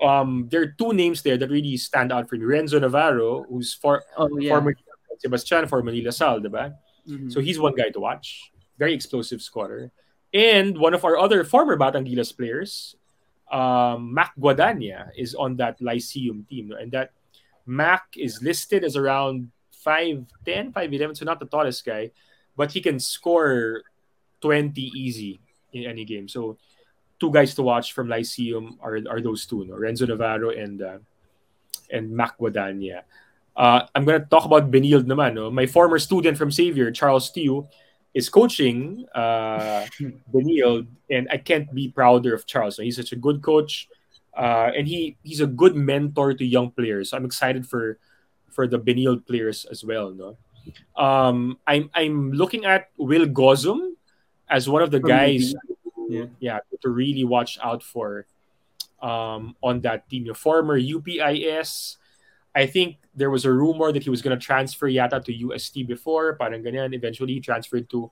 um, 0.00 0.48
there 0.48 0.62
are 0.64 0.72
two 0.72 0.96
names 0.96 1.20
there 1.20 1.36
that 1.36 1.50
really 1.52 1.76
stand 1.76 2.08
out 2.08 2.32
for 2.32 2.36
me. 2.40 2.48
Renzo 2.48 2.80
Navarro, 2.80 3.44
who's 3.44 3.76
for 3.76 4.00
Oh, 4.16 4.32
yeah. 4.40 4.48
former 4.56 4.72
Sebastian, 5.22 5.66
formerly 5.70 6.02
LaSalle, 6.02 6.40
diba? 6.42 6.74
Mhm. 7.06 7.30
So 7.30 7.38
he's 7.40 7.58
one 7.58 7.74
guy 7.74 7.90
to 7.90 8.00
watch. 8.00 8.50
Very 8.78 8.94
explosive 8.94 9.40
scorer. 9.42 9.90
And 10.34 10.78
one 10.78 10.94
of 10.94 11.04
our 11.04 11.18
other 11.18 11.44
former 11.44 11.76
Batang 11.78 12.06
Gilas 12.08 12.34
players, 12.34 12.96
um, 13.50 14.12
Mac 14.14 14.34
Guadaña, 14.34 15.10
is 15.16 15.34
on 15.34 15.56
that 15.62 15.80
Lyceum 15.80 16.46
team. 16.48 16.72
And 16.72 16.90
that 16.92 17.12
Mac 17.66 18.02
is 18.16 18.42
listed 18.42 18.82
as 18.82 18.96
around 18.96 19.52
5'10, 19.70 20.72
5'11, 20.72 21.14
so 21.14 21.24
not 21.24 21.38
the 21.38 21.46
tallest 21.46 21.84
guy, 21.84 22.10
but 22.56 22.72
he 22.72 22.80
can 22.80 22.98
score 22.98 23.82
20 24.40 24.90
easy 24.96 25.38
in 25.72 25.84
any 25.84 26.04
game. 26.04 26.26
So 26.28 26.56
two 27.20 27.30
guys 27.30 27.54
to 27.54 27.62
watch 27.62 27.92
from 27.92 28.08
Lyceum 28.08 28.78
are, 28.82 28.98
are 29.08 29.20
those 29.20 29.46
two, 29.46 29.64
no? 29.64 29.76
Renzo 29.76 30.06
Navarro 30.06 30.50
and 30.50 30.82
uh, 30.82 30.98
and 31.90 32.10
Mac 32.10 32.38
Guadaña. 32.38 33.02
Uh, 33.56 33.86
I'm 33.94 34.04
gonna 34.04 34.24
talk 34.24 34.44
about 34.44 34.70
Benilde 34.70 35.04
naman. 35.04 35.34
No? 35.34 35.50
My 35.50 35.66
former 35.66 35.98
student 35.98 36.38
from 36.38 36.50
Xavier, 36.50 36.90
Charles 36.90 37.30
Tiu, 37.30 37.68
is 38.14 38.28
coaching 38.28 39.04
uh, 39.14 39.86
Benilde, 40.32 40.86
and 41.10 41.28
I 41.30 41.36
can't 41.36 41.72
be 41.72 41.88
prouder 41.88 42.34
of 42.34 42.46
Charles. 42.46 42.76
He's 42.76 42.96
such 42.96 43.12
a 43.12 43.16
good 43.16 43.42
coach, 43.42 43.88
uh, 44.36 44.72
and 44.76 44.88
he 44.88 45.16
he's 45.22 45.40
a 45.40 45.46
good 45.46 45.76
mentor 45.76 46.34
to 46.34 46.44
young 46.44 46.70
players. 46.70 47.10
So 47.10 47.16
I'm 47.16 47.24
excited 47.24 47.66
for 47.66 47.98
for 48.48 48.66
the 48.66 48.78
Benilde 48.78 49.26
players 49.26 49.64
as 49.66 49.84
well. 49.84 50.10
No, 50.10 50.36
um, 50.96 51.58
I'm 51.66 51.90
I'm 51.94 52.32
looking 52.32 52.64
at 52.64 52.88
Will 52.96 53.26
Gozum 53.26 53.92
as 54.48 54.68
one 54.68 54.82
of 54.82 54.90
the 54.90 55.00
guys. 55.00 55.54
Yeah. 56.08 56.26
yeah, 56.40 56.58
to 56.82 56.90
really 56.90 57.24
watch 57.24 57.58
out 57.62 57.82
for 57.82 58.26
um, 59.00 59.56
on 59.62 59.80
that 59.80 60.08
team. 60.08 60.24
Your 60.24 60.34
former 60.34 60.78
UPIS. 60.78 61.96
I 62.54 62.66
think 62.66 62.96
there 63.14 63.30
was 63.30 63.44
a 63.44 63.52
rumor 63.52 63.92
that 63.92 64.02
he 64.02 64.10
was 64.10 64.20
going 64.22 64.36
to 64.38 64.42
transfer 64.44 64.88
yata 64.88 65.24
to 65.24 65.32
UST 65.32 65.86
before, 65.86 66.36
parang 66.36 66.62
ganyan. 66.62 66.94
Eventually, 66.94 67.34
he 67.34 67.40
transferred 67.40 67.88
to, 67.90 68.10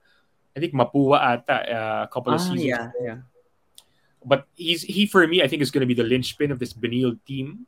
I 0.57 0.61
think, 0.61 0.73
Mapua 0.73 1.21
ata 1.21 1.53
uh, 1.53 2.03
a 2.05 2.09
couple 2.13 2.33
of 2.33 2.41
Ah, 2.41 2.45
seasons. 2.45 2.65
yeah, 2.65 2.91
yeah. 3.03 3.19
But 4.25 4.47
he's 4.55 4.83
he 4.83 5.07
for 5.07 5.27
me, 5.27 5.43
I 5.43 5.49
think, 5.49 5.63
is 5.63 5.71
going 5.71 5.81
to 5.81 5.89
be 5.89 5.97
the 5.97 6.05
linchpin 6.09 6.51
of 6.53 6.59
this 6.59 6.73
Benil 6.73 7.17
team. 7.25 7.67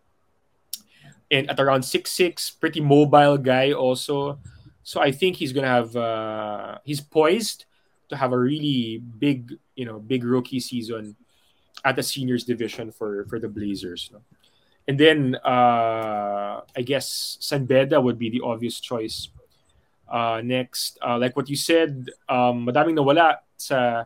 And 1.31 1.49
at 1.49 1.57
around 1.61 1.83
six 1.85 2.13
six, 2.13 2.51
pretty 2.51 2.81
mobile 2.81 3.39
guy 3.39 3.73
also. 3.73 4.39
So 4.83 5.01
I 5.01 5.13
think 5.13 5.37
he's 5.37 5.53
going 5.53 5.65
to 5.65 5.73
have 5.73 5.97
uh, 5.97 6.79
he's 6.85 7.01
poised 7.01 7.65
to 8.11 8.17
have 8.17 8.33
a 8.33 8.39
really 8.39 9.01
big, 9.01 9.57
you 9.77 9.87
know, 9.87 9.99
big 9.99 10.25
rookie 10.25 10.61
season 10.61 11.17
at 11.85 11.97
the 11.97 12.03
seniors 12.03 12.45
division 12.45 12.93
for 12.93 13.25
for 13.33 13.41
the 13.41 13.49
Blazers. 13.49 14.11
no? 14.13 14.21
And 14.89 14.99
then 14.99 15.37
uh, 15.45 16.61
I 16.77 16.83
guess 16.83 17.39
San 17.41 17.67
Beda 17.67 18.01
would 18.01 18.19
be 18.19 18.31
the 18.31 18.41
obvious 18.43 18.81
choice. 18.81 19.29
Uh, 20.11 20.43
next, 20.45 20.99
uh, 21.01 21.17
like 21.17 21.37
what 21.37 21.49
you 21.49 21.57
said, 21.57 22.11
um, 22.29 22.67
madaming 22.67 22.99
nawala 22.99 23.39
sa 23.57 24.05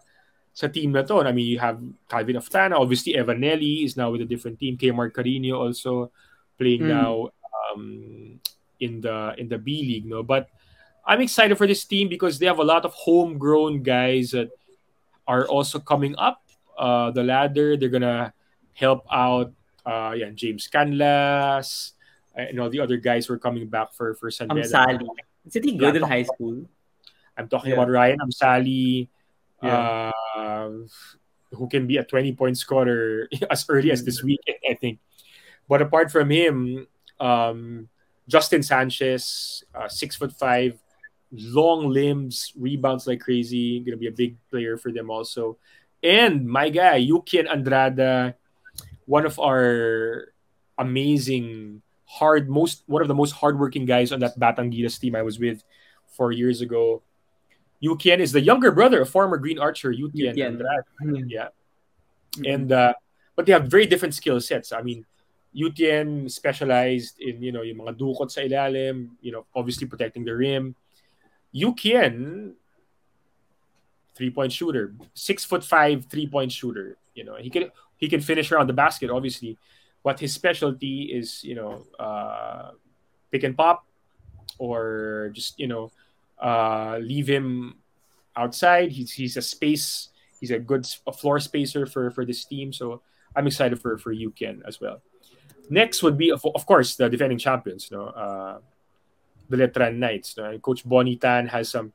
sa 0.53 0.66
team 0.69 0.93
na 0.93 1.03
to. 1.03 1.20
I 1.20 1.32
mean, 1.32 1.47
you 1.48 1.59
have 1.59 1.81
Calvin 2.09 2.36
Oftana, 2.36 2.78
obviously 2.78 3.16
Evan 3.16 3.40
Nelle 3.40 3.82
is 3.85 3.97
now 3.97 4.11
with 4.12 4.20
a 4.20 4.28
different 4.28 4.61
team. 4.61 4.77
Kemark 4.78 5.12
Cariño 5.12 5.59
also 5.59 6.12
playing 6.57 6.86
Mm. 6.86 6.93
now 6.93 7.12
um, 7.53 8.40
in 8.81 9.01
the 9.01 9.35
in 9.36 9.48
the 9.48 9.59
B 9.59 9.82
League, 9.82 10.07
no. 10.07 10.23
But 10.23 10.48
I'm 11.05 11.20
excited 11.20 11.57
for 11.59 11.66
this 11.66 11.85
team 11.85 12.09
because 12.09 12.39
they 12.39 12.47
have 12.47 12.61
a 12.61 12.65
lot 12.65 12.85
of 12.85 12.93
homegrown 12.94 13.82
guys 13.82 14.31
that 14.31 14.48
are 15.27 15.48
also 15.48 15.78
coming 15.81 16.15
up 16.16 16.40
uh, 16.78 17.11
the 17.11 17.24
ladder. 17.24 17.77
They're 17.77 17.93
gonna 17.93 18.32
help 18.73 19.05
out, 19.11 19.53
uh, 19.87 20.13
yeah, 20.19 20.31
James 20.35 20.69
Canlas 20.69 21.93
and 22.35 22.59
all 22.61 22.69
the 22.69 22.81
other 22.81 22.99
guys 22.99 23.27
who 23.27 23.35
are 23.35 23.39
coming 23.41 23.69
back 23.71 23.95
for 23.95 24.15
for 24.19 24.31
San. 24.31 24.49
Amsali. 24.51 25.07
Isn't 25.47 25.65
he 25.65 25.79
good 25.79 25.95
Yeah. 25.95 26.03
in 26.03 26.09
high 26.09 26.27
school? 26.27 26.67
I'm 27.39 27.49
talking 27.49 27.71
Yeah. 27.71 27.79
about 27.81 27.89
Ryan 27.95 28.19
Amsali, 28.19 29.09
Yeah. 29.63 30.11
uh, 30.37 30.71
who 31.55 31.69
can 31.69 31.87
be 31.87 31.97
a 31.97 32.05
20 32.05 32.35
point 32.35 32.59
scorer 32.59 33.29
as 33.51 33.65
early 33.69 33.91
as 33.95 34.05
this 34.05 34.23
week, 34.23 34.41
I 34.69 34.75
think. 34.75 34.99
But 35.69 35.81
apart 35.83 36.11
from 36.11 36.31
him, 36.31 36.87
um, 37.21 37.89
Justin 38.29 38.63
Sanchez, 38.63 39.63
uh, 39.75 39.89
six 39.89 40.17
foot 40.17 40.33
five, 40.35 40.79
long 41.31 41.89
limbs, 41.89 42.53
rebounds 42.59 43.07
like 43.07 43.21
crazy, 43.21 43.81
gonna 43.81 43.97
be 43.97 44.09
a 44.09 44.13
big 44.13 44.37
player 44.51 44.77
for 44.77 44.91
them 44.91 45.11
also. 45.11 45.59
And 46.03 46.47
my 46.47 46.69
guy, 46.69 47.01
Yukien 47.01 47.47
Andrada, 47.49 48.35
one 49.07 49.24
of 49.24 49.39
our 49.39 50.33
amazing, 50.78 51.83
hard, 52.05 52.51
most 52.51 52.83
one 52.87 53.03
of 53.03 53.09
the 53.09 53.15
most 53.15 53.33
hardworking 53.33 53.87
guys 53.87 54.12
on 54.12 54.20
that 54.20 54.39
Batang 54.39 54.74
Gilas 54.74 55.01
team 55.01 55.16
I 55.16 55.23
was 55.23 55.39
with 55.39 55.62
four 56.09 56.33
years 56.33 56.61
ago. 56.61 57.03
Yukien 57.83 58.19
is 58.19 58.33
the 58.33 58.41
younger 58.41 58.70
brother 58.73 59.03
of 59.03 59.09
former 59.09 59.37
Green 59.39 59.59
Archer 59.59 59.93
Yutien 59.93 60.35
Yutien. 60.35 60.59
Andrada. 60.59 61.24
Yeah. 61.28 61.49
Mhm. 62.37 62.55
And 62.55 62.73
uh, 62.73 62.95
but 63.35 63.47
they 63.47 63.53
have 63.53 63.69
very 63.69 63.87
different 63.87 64.15
skill 64.15 64.41
sets. 64.41 64.73
I 64.73 64.83
mean, 64.83 65.05
Yutien 65.55 66.31
specialized 66.31 67.20
in 67.20 67.43
you 67.43 67.53
know 67.53 67.62
yung 67.62 67.78
mga 67.78 67.97
dukot 67.97 68.31
sa 68.31 68.41
ilalim, 68.41 69.16
you 69.20 69.33
know, 69.33 69.47
obviously 69.55 69.87
protecting 69.87 70.24
the 70.24 70.35
rim. 70.35 70.74
Yukien, 71.55 72.53
three 74.15 74.31
point 74.31 74.53
shooter, 74.53 74.93
six 75.15 75.45
foot 75.45 75.65
five 75.65 76.07
three 76.07 76.27
point 76.27 76.53
shooter. 76.53 76.97
You 77.15 77.24
know, 77.24 77.37
he 77.37 77.49
can 77.49 77.70
he 77.98 78.09
can 78.09 78.20
finish 78.20 78.52
around 78.52 78.68
the 78.68 78.73
basket, 78.73 79.10
obviously, 79.10 79.59
but 80.02 80.20
his 80.20 80.32
specialty 80.32 81.02
is 81.12 81.43
you 81.44 81.55
know 81.55 81.85
uh, 81.98 82.70
pick 83.31 83.43
and 83.44 83.56
pop, 83.56 83.85
or 84.59 85.31
just 85.32 85.59
you 85.59 85.66
know 85.66 85.90
uh, 86.39 86.98
leave 87.01 87.27
him 87.27 87.77
outside. 88.36 88.93
He's 88.93 89.12
he's 89.12 89.36
a 89.36 89.43
space. 89.43 90.09
He's 90.40 90.51
a 90.51 90.59
good 90.59 90.86
a 91.06 91.12
floor 91.12 91.40
spacer 91.40 91.86
for 91.86 92.10
for 92.10 92.24
this 92.24 92.44
team. 92.44 92.73
So 92.73 93.02
I'm 93.35 93.47
excited 93.47 93.81
for 93.81 93.98
for 93.98 94.14
Yukien 94.14 94.60
as 94.66 94.81
well. 94.81 95.02
Next 95.68 96.02
would 96.02 96.16
be 96.16 96.31
of, 96.31 96.44
of 96.55 96.64
course 96.66 96.97
the 96.97 97.09
defending 97.09 97.39
champions. 97.39 97.90
You 97.90 97.97
know, 97.97 98.06
uh, 98.06 98.59
the 99.48 99.56
Letran 99.56 99.97
Knights. 99.97 100.39
Coach 100.62 100.85
Bonnie 100.85 101.16
Tan 101.16 101.48
has 101.48 101.68
some 101.68 101.93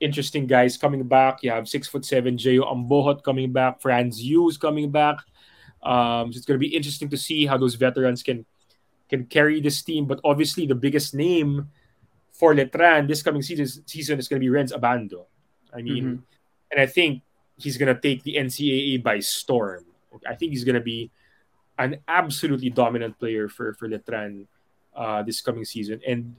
interesting 0.00 0.46
guys 0.46 0.76
coming 0.76 1.02
back. 1.04 1.42
You 1.42 1.50
have 1.50 1.68
six 1.68 1.86
foot 1.86 2.04
seven 2.04 2.36
Jeo 2.36 2.64
Ambohot 2.66 3.22
coming 3.22 3.52
back. 3.52 3.80
Fran 3.80 4.10
Yu 4.14 4.50
coming 4.60 4.90
back. 4.90 5.18
Um, 5.82 6.32
so 6.32 6.36
it's 6.36 6.46
going 6.46 6.58
to 6.58 6.66
be 6.66 6.74
interesting 6.74 7.08
to 7.10 7.16
see 7.16 7.46
how 7.46 7.56
those 7.56 7.74
veterans 7.74 8.22
can 8.22 8.44
can 9.08 9.26
carry 9.26 9.60
this 9.60 9.82
team. 9.82 10.06
But 10.06 10.20
obviously, 10.24 10.66
the 10.66 10.74
biggest 10.74 11.14
name 11.14 11.68
for 12.32 12.54
Letran 12.54 13.08
this 13.08 13.22
coming 13.22 13.42
season 13.42 13.66
season 13.86 14.18
is 14.18 14.28
going 14.28 14.40
to 14.40 14.46
be 14.46 14.52
Rhenz 14.52 14.72
Abando. 14.72 15.26
I 15.72 15.82
mean, 15.82 16.04
Mhm. 16.04 16.22
and 16.72 16.80
I 16.80 16.86
think 16.86 17.22
he's 17.58 17.76
going 17.76 17.94
to 17.94 18.00
take 18.00 18.22
the 18.22 18.36
NCAA 18.36 18.96
by 19.02 19.20
storm. 19.20 19.84
I 20.26 20.34
think 20.34 20.52
he's 20.52 20.64
going 20.64 20.74
to 20.74 20.80
be 20.80 21.10
an 21.78 21.98
absolutely 22.08 22.70
dominant 22.70 23.18
player 23.18 23.48
for 23.48 23.74
for 23.74 23.88
Letran 23.88 24.46
uh, 24.94 25.22
this 25.22 25.40
coming 25.40 25.64
season. 25.64 26.00
And 26.06 26.34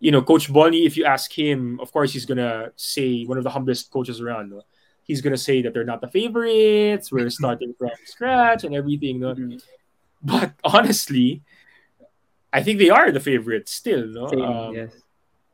you 0.00 0.10
know, 0.12 0.22
Coach 0.22 0.52
Bonnie, 0.52 0.84
if 0.86 0.96
you 0.96 1.04
ask 1.04 1.32
him, 1.32 1.78
of 1.80 1.90
course, 1.92 2.12
he's 2.12 2.26
gonna 2.26 2.72
say 2.76 3.24
one 3.24 3.38
of 3.38 3.44
the 3.44 3.50
humblest 3.50 3.90
coaches 3.90 4.20
around. 4.20 4.50
No? 4.50 4.62
He's 5.02 5.20
gonna 5.20 5.36
say 5.38 5.62
that 5.62 5.72
they're 5.74 5.84
not 5.84 6.00
the 6.00 6.08
favorites. 6.08 7.10
We're 7.10 7.30
starting 7.30 7.74
from 7.78 7.90
scratch 8.04 8.64
and 8.64 8.74
everything. 8.74 9.20
No? 9.20 9.34
Mhm. 9.34 9.62
But 10.22 10.52
honestly, 10.64 11.42
I 12.52 12.62
think 12.62 12.78
they 12.78 12.90
are 12.90 13.10
the 13.12 13.20
favorites 13.20 13.72
still. 13.72 14.06
No, 14.06 14.28
Same, 14.28 14.42
Um, 14.42 14.74
yes. 14.74 14.92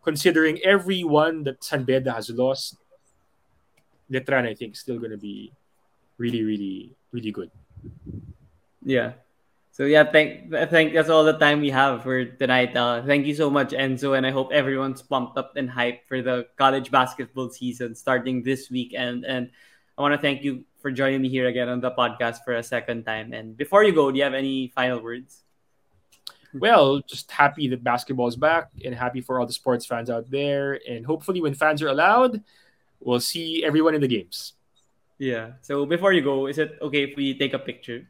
considering 0.03 0.59
everyone 0.63 1.45
that 1.45 1.63
San 1.65 1.85
Beda 1.85 2.13
has 2.13 2.31
lost, 2.31 2.77
Letran, 4.11 4.47
I 4.47 4.55
think, 4.55 4.75
is 4.75 4.81
still 4.81 4.99
gonna 4.99 5.17
be 5.17 5.53
really, 6.19 6.43
really, 6.45 6.95
really 7.13 7.31
good. 7.33 7.51
Yeah. 8.85 9.15
So 9.75 9.91
yeah, 9.91 10.07
thank 10.07 10.55
I 10.55 10.67
think 10.71 10.95
that's 10.95 11.11
all 11.11 11.27
the 11.27 11.35
time 11.35 11.59
we 11.59 11.75
have 11.75 12.07
for 12.07 12.25
tonight. 12.25 12.77
Uh, 12.77 13.03
thank 13.03 13.27
you 13.27 13.35
so 13.35 13.51
much, 13.51 13.75
Enzo, 13.75 14.17
and 14.17 14.25
I 14.25 14.31
hope 14.31 14.55
everyone's 14.55 15.03
pumped 15.03 15.37
up 15.37 15.59
and 15.59 15.69
hyped 15.69 16.07
for 16.07 16.23
the 16.23 16.47
college 16.55 16.93
basketball 16.95 17.51
season 17.51 17.99
starting 17.99 18.47
this 18.47 18.71
weekend. 18.71 19.27
And 19.27 19.51
I 19.99 20.03
want 20.03 20.15
to 20.15 20.23
thank 20.23 20.47
you 20.47 20.63
for 20.79 20.93
joining 20.95 21.23
me 21.23 21.29
here 21.29 21.49
again 21.51 21.69
on 21.69 21.81
the 21.81 21.91
podcast 21.91 22.47
for 22.47 22.55
a 22.55 22.63
second 22.63 23.03
time. 23.03 23.33
And 23.33 23.57
before 23.57 23.83
you 23.83 23.91
go, 23.91 24.13
do 24.13 24.19
you 24.19 24.23
have 24.23 24.33
any 24.33 24.71
final 24.71 25.03
words? 25.03 25.43
Well, 26.55 27.03
just 27.03 27.33
happy 27.33 27.67
that 27.75 27.83
basketball 27.83 28.29
is 28.29 28.37
back 28.37 28.71
and 28.85 28.95
happy 28.95 29.23
for 29.23 29.41
all 29.41 29.47
the 29.47 29.53
sports 29.53 29.87
fans 29.87 30.09
out 30.09 30.31
there. 30.31 30.79
And 30.87 31.05
hopefully, 31.05 31.43
when 31.43 31.55
fans 31.55 31.83
are 31.83 31.91
allowed, 31.91 32.45
we'll 33.01 33.19
see 33.19 33.65
everyone 33.67 33.97
in 33.97 34.01
the 34.01 34.07
games. 34.07 34.55
Yeah. 35.19 35.59
So 35.63 35.85
before 35.85 36.13
you 36.13 36.23
go, 36.23 36.47
is 36.47 36.59
it 36.59 36.79
okay 36.81 37.03
if 37.11 37.17
we 37.17 37.37
take 37.37 37.55
a 37.55 37.59
picture? 37.59 38.07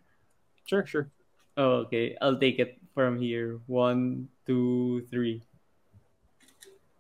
Sure, 0.66 0.84
sure. 0.84 1.08
Oh, 1.56 1.86
okay. 1.86 2.16
I'll 2.20 2.38
take 2.38 2.58
it 2.58 2.78
from 2.94 3.18
here. 3.18 3.60
One, 3.66 4.28
two, 4.46 5.06
three. 5.10 5.42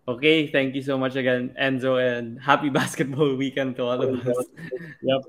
Okay, 0.06 0.46
thank 0.48 0.74
you 0.74 0.82
so 0.82 0.98
much 0.98 1.16
again, 1.16 1.56
Enzo, 1.58 1.96
and 1.96 2.38
happy 2.40 2.68
basketball 2.80 3.36
weekend 3.36 3.76
to 3.76 3.84
all 3.84 4.02
of 4.02 4.26
us. 4.26 4.46
Yep. 5.00 5.22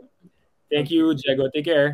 Thank 0.71 0.91
you, 0.91 1.13
Diego. 1.15 1.47
Take 1.53 1.65
care. 1.65 1.93